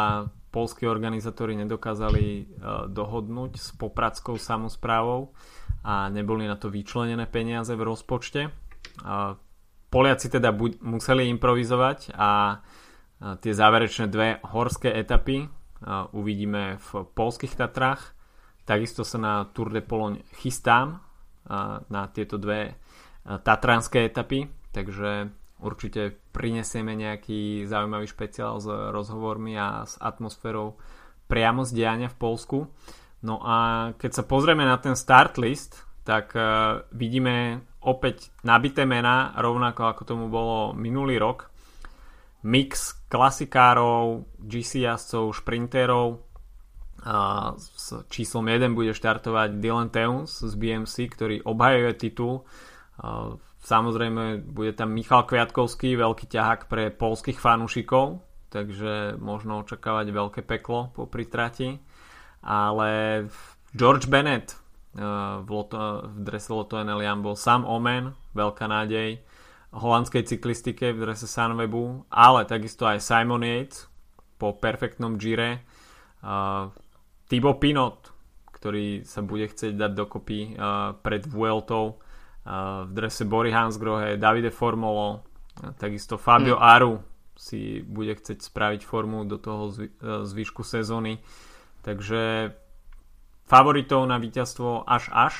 polskí 0.52 0.84
organizátori 0.88 1.52
nedokázali 1.52 2.24
e, 2.24 2.42
dohodnúť 2.88 3.60
s 3.60 3.76
popradskou 3.76 4.40
samozprávou 4.40 5.36
a 5.84 6.08
neboli 6.08 6.48
na 6.48 6.56
to 6.56 6.72
vyčlenené 6.72 7.28
peniaze 7.28 7.76
v 7.76 7.84
rozpočte. 7.84 8.48
Poliaci 9.92 10.26
teda 10.32 10.56
museli 10.80 11.28
improvizovať 11.28 12.16
a 12.16 12.62
tie 13.20 13.52
záverečné 13.52 14.08
dve 14.08 14.40
horské 14.48 14.96
etapy 14.96 15.44
uvidíme 16.12 16.78
v 16.80 17.04
polských 17.12 17.56
Tatrách. 17.56 18.16
Takisto 18.66 19.06
sa 19.06 19.18
na 19.20 19.34
Tour 19.50 19.70
de 19.70 19.82
Pologne 19.84 20.24
chystám 20.38 21.00
na 21.86 22.02
tieto 22.10 22.38
dve 22.38 22.74
tatranské 23.22 24.10
etapy, 24.10 24.50
takže 24.74 25.30
určite 25.62 26.18
prinesieme 26.34 26.92
nejaký 26.92 27.64
zaujímavý 27.64 28.06
špeciál 28.10 28.60
s 28.60 28.68
rozhovormi 28.68 29.56
a 29.56 29.88
s 29.88 29.96
atmosférou 30.02 30.76
priamo 31.26 31.64
z 31.64 31.70
diania 31.74 32.12
v 32.12 32.18
Polsku. 32.18 32.58
No 33.24 33.40
a 33.42 33.90
keď 33.96 34.22
sa 34.22 34.24
pozrieme 34.28 34.62
na 34.62 34.78
ten 34.78 34.94
start 34.94 35.40
list, 35.40 35.82
tak 36.06 36.36
uh, 36.38 36.86
vidíme 36.94 37.66
opäť 37.82 38.30
nabité 38.46 38.86
mená, 38.86 39.34
rovnako 39.34 39.90
ako 39.90 40.02
tomu 40.06 40.26
bolo 40.30 40.70
minulý 40.76 41.18
rok. 41.18 41.50
Mix 42.46 42.94
klasikárov, 43.10 44.22
GC 44.38 44.86
šprinterov. 45.34 46.22
Uh, 47.06 47.54
s 47.58 48.02
číslom 48.10 48.46
1 48.46 48.74
bude 48.74 48.94
štartovať 48.94 49.58
Dylan 49.58 49.90
Teuns 49.90 50.42
z 50.42 50.54
BMC, 50.54 50.94
ktorý 51.10 51.36
obhajuje 51.42 51.92
titul. 51.98 52.46
Uh, 52.98 53.38
Samozrejme, 53.66 54.46
bude 54.46 54.78
tam 54.78 54.94
Michal 54.94 55.26
Kviatkovský, 55.26 55.98
veľký 55.98 56.30
ťahák 56.30 56.70
pre 56.70 56.94
polských 56.94 57.42
fanúšikov, 57.42 58.22
takže 58.46 59.18
možno 59.18 59.66
očakávať 59.66 60.06
veľké 60.14 60.40
peklo 60.46 60.94
po 60.94 61.10
pritrati. 61.10 61.74
Ale 62.46 63.26
George 63.74 64.06
Bennett 64.06 64.54
uh, 64.54 65.42
v, 65.42 65.48
Loto, 65.50 66.06
v 66.06 66.18
drese 66.22 66.54
Lotto 66.54 66.78
NL 66.78 67.02
bol 67.18 67.34
sám 67.34 67.66
omen, 67.66 68.14
veľká 68.38 68.70
nádej 68.70 69.18
holandskej 69.76 70.24
cyklistike 70.24 70.96
v 70.96 71.04
drese 71.04 71.28
Sunwebu, 71.28 72.08
ale 72.08 72.48
takisto 72.48 72.88
aj 72.88 73.04
Simon 73.04 73.44
Yates 73.44 73.86
po 74.40 74.56
perfektnom 74.56 75.20
gire. 75.20 75.62
Uh, 76.24 76.72
Thibaut 77.28 77.60
Pinot, 77.60 78.10
ktorý 78.56 79.04
sa 79.04 79.20
bude 79.20 79.52
chcieť 79.52 79.76
dať 79.76 79.92
dokopy 79.92 80.56
uh, 80.56 80.96
pred 80.96 81.28
Vueltou 81.28 82.00
v 82.86 82.90
drese 82.94 83.26
Bory 83.26 83.50
Hansgrohe, 83.50 84.14
Davide 84.22 84.54
Formolo, 84.54 85.26
takisto 85.82 86.14
Fabio 86.14 86.54
mm. 86.54 86.62
Aru 86.62 86.94
si 87.36 87.84
bude 87.84 88.16
chcieť 88.16 88.40
spraviť 88.40 88.80
formu 88.86 89.28
do 89.28 89.36
toho 89.36 89.68
e, 89.68 89.90
zvyšku 90.24 90.64
sezóny. 90.64 91.20
Takže 91.84 92.54
favoritov 93.44 94.08
na 94.08 94.16
víťazstvo 94.16 94.88
až 94.88 95.12
až. 95.12 95.34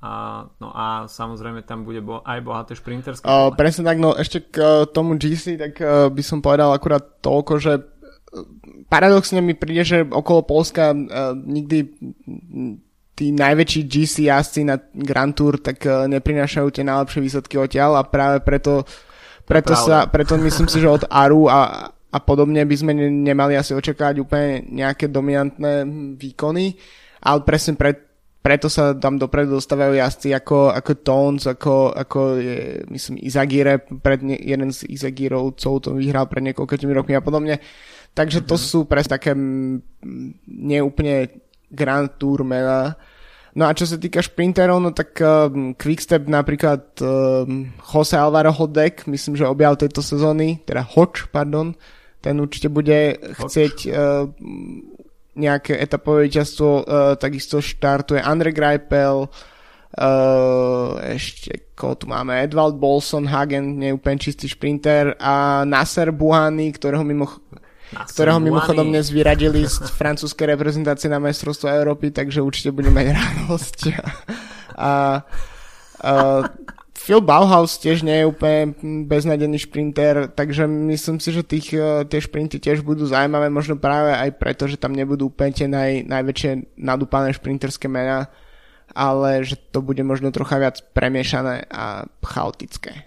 A, 0.00 0.48
no 0.56 0.72
a 0.72 1.04
samozrejme 1.04 1.60
tam 1.68 1.84
bude 1.84 2.00
bo, 2.00 2.24
aj 2.24 2.40
bohaté 2.40 2.72
šprinterské. 2.72 3.20
Uh, 3.20 3.52
presne 3.52 3.84
tak, 3.84 4.00
no 4.00 4.16
ešte 4.16 4.48
k 4.48 4.56
uh, 4.56 4.88
tomu 4.88 5.20
GC, 5.20 5.60
tak 5.60 5.76
uh, 5.76 6.08
by 6.08 6.22
som 6.24 6.40
povedal 6.40 6.72
akurát 6.72 7.20
toľko, 7.20 7.60
že 7.60 7.84
paradoxne 8.88 9.44
mi 9.44 9.52
príde, 9.52 9.84
že 9.84 9.98
okolo 10.08 10.40
Polska 10.48 10.96
uh, 10.96 11.36
nikdy 11.36 11.78
tí 13.12 13.36
najväčší 13.36 13.80
GC 13.84 14.14
jazdci 14.32 14.64
na 14.64 14.80
Grand 14.80 15.36
Tour 15.36 15.60
tak 15.60 15.84
uh, 15.84 16.08
neprinášajú 16.08 16.68
tie 16.72 16.84
najlepšie 16.86 17.20
výsledky 17.20 17.60
odtiaľ 17.60 18.00
a 18.00 18.08
práve 18.08 18.40
preto, 18.40 18.88
preto, 19.44 19.76
sa, 19.76 20.08
preto 20.08 20.40
myslím 20.40 20.72
si, 20.72 20.80
že 20.80 20.88
od 20.88 21.04
Aru 21.12 21.44
a, 21.52 21.92
a 21.92 22.18
podobne 22.24 22.64
by 22.64 22.76
sme 22.76 22.96
nemali 22.96 23.52
asi 23.52 23.76
očakávať 23.76 24.24
úplne 24.24 24.64
nejaké 24.64 25.12
dominantné 25.12 25.84
výkony, 26.16 26.72
ale 27.20 27.44
presne 27.44 27.76
pre, 27.76 28.09
preto 28.40 28.72
sa 28.72 28.96
tam 28.96 29.20
dopredu 29.20 29.60
dostávajú 29.60 30.00
jazdci 30.00 30.32
ako, 30.32 30.72
ako 30.72 30.90
Tones, 31.04 31.44
ako, 31.44 31.92
ako 31.92 32.40
je, 32.40 32.80
myslím, 32.88 33.20
Izagire, 33.20 33.84
pred 33.84 34.24
ne, 34.24 34.36
jeden 34.40 34.72
z 34.72 34.88
Izagirovcov 34.88 35.72
to 35.84 35.90
vyhral 35.92 36.24
pred 36.24 36.48
niekoľkými 36.48 36.92
rokmi 36.96 37.12
a 37.12 37.24
podobne. 37.24 37.60
Takže 38.16 38.48
to 38.48 38.56
mm-hmm. 38.56 38.70
sú 38.72 38.78
presne 38.88 39.12
také 39.20 39.36
neúplne 40.48 41.30
Grand 41.68 42.10
Tour 42.16 42.42
mená. 42.42 42.96
No 43.52 43.66
a 43.66 43.74
čo 43.76 43.84
sa 43.84 43.98
týka 43.98 44.22
šprinterov, 44.22 44.78
no 44.78 44.90
tak 44.94 45.18
um, 45.20 45.74
Quickstep 45.74 46.24
napríklad 46.24 46.96
um, 47.02 47.68
Jose 47.92 48.14
Alvaro 48.16 48.54
Hodek, 48.54 49.04
myslím, 49.10 49.36
že 49.36 49.44
objav 49.44 49.76
tejto 49.76 50.00
sezóny, 50.00 50.62
teda 50.62 50.86
Hoč, 50.86 51.28
pardon, 51.28 51.74
ten 52.22 52.38
určite 52.38 52.70
bude 52.70 53.18
Hoč. 53.18 53.50
chcieť 53.50 53.76
uh, 53.90 54.30
nejaké 55.38 55.78
etapové 55.78 56.26
víťazstvo, 56.26 56.68
uh, 56.68 56.84
takisto 57.14 57.62
štartuje 57.62 58.18
Andre 58.18 58.50
Greipel, 58.50 59.26
uh, 59.26 60.90
ešte 61.06 61.70
koho 61.78 61.96
tu 61.96 62.06
máme, 62.10 62.44
Edvald 62.44 62.76
Bolson, 62.76 63.24
Hagen, 63.24 63.80
neúplne 63.80 64.20
čistý 64.20 64.44
šprinter 64.50 65.16
a 65.16 65.64
Nasser 65.64 66.12
Buhany, 66.12 66.76
ktorého 66.76 67.00
mimo 67.00 67.40
ktorého 67.90 68.38
mimochodom 68.38 68.86
dnes 68.86 69.10
vyradili 69.10 69.66
z 69.66 69.82
francúzskej 69.90 70.54
reprezentácie 70.54 71.10
na 71.10 71.18
majstrovstvo 71.18 71.66
Európy, 71.66 72.14
takže 72.14 72.38
určite 72.38 72.70
budeme 72.70 73.02
mať 73.02 73.06
radosť. 73.18 73.78
a, 74.78 74.92
a 75.98 76.12
Phil 77.10 77.26
Bauhaus 77.26 77.74
tiež 77.82 78.06
nie 78.06 78.22
je 78.22 78.30
úplne 78.30 78.70
beznadený 79.10 79.66
šprinter, 79.66 80.30
takže 80.30 80.70
myslím 80.70 81.18
si, 81.18 81.34
že 81.34 81.42
tých, 81.42 81.74
e, 81.74 82.06
tie 82.06 82.22
šprinty 82.22 82.62
tiež 82.62 82.86
budú 82.86 83.02
zaujímavé, 83.02 83.50
možno 83.50 83.74
práve 83.74 84.14
aj 84.14 84.30
preto, 84.38 84.70
že 84.70 84.78
tam 84.78 84.94
nebudú 84.94 85.26
úplne 85.26 85.50
tie 85.50 85.66
naj, 85.66 86.06
najväčšie 86.06 86.78
nadúpané 86.78 87.34
šprinterské 87.34 87.90
mená, 87.90 88.30
ale 88.94 89.42
že 89.42 89.58
to 89.58 89.82
bude 89.82 90.06
možno 90.06 90.30
trocha 90.30 90.62
viac 90.62 90.78
premiešané 90.94 91.66
a 91.66 92.06
chaotické. 92.22 93.02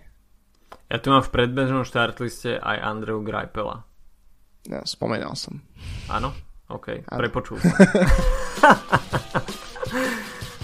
Ja 0.91 0.99
tu 0.99 1.08
mám 1.08 1.24
v 1.24 1.39
predbežnom 1.39 1.88
štartliste 1.88 2.60
aj 2.60 2.84
Andreu 2.84 3.24
Greipela. 3.24 3.88
Ja, 4.68 4.84
spomenal 4.84 5.32
som. 5.39 5.64
Áno? 6.12 6.36
OK, 6.68 7.08
ano. 7.08 7.20
prepočul 7.24 7.56
som. 7.64 7.72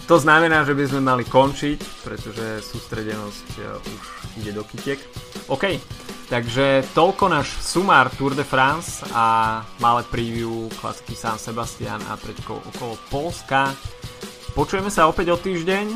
To 0.09 0.17
znamená, 0.17 0.65
že 0.65 0.73
by 0.73 0.89
sme 0.89 1.05
mali 1.05 1.21
končiť, 1.21 2.01
pretože 2.01 2.65
sústredenosť 2.65 3.47
e, 3.55 3.61
už 3.77 4.01
ide 4.41 4.57
do 4.57 4.65
kytiek. 4.65 4.97
OK, 5.53 5.77
takže 6.33 6.81
toľko 6.97 7.29
náš 7.29 7.53
sumár 7.61 8.09
Tour 8.17 8.33
de 8.33 8.41
France 8.41 9.05
a 9.13 9.61
malé 9.77 10.01
preview 10.09 10.65
klasiky 10.81 11.13
San 11.13 11.37
Sebastian 11.37 12.01
a 12.09 12.17
preďko 12.17 12.57
okolo 12.73 12.97
Polska. 13.13 13.69
Počujeme 14.57 14.89
sa 14.89 15.05
opäť 15.05 15.29
o 15.29 15.37
týždeň. 15.37 15.93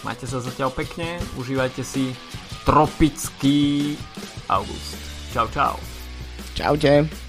Majte 0.00 0.24
sa 0.24 0.40
zatiaľ 0.40 0.72
pekne, 0.72 1.20
užívajte 1.36 1.84
si 1.84 2.16
tropický 2.64 4.00
august. 4.48 4.96
Čau, 5.36 5.44
čau. 5.52 5.76
Čaute. 6.56 7.25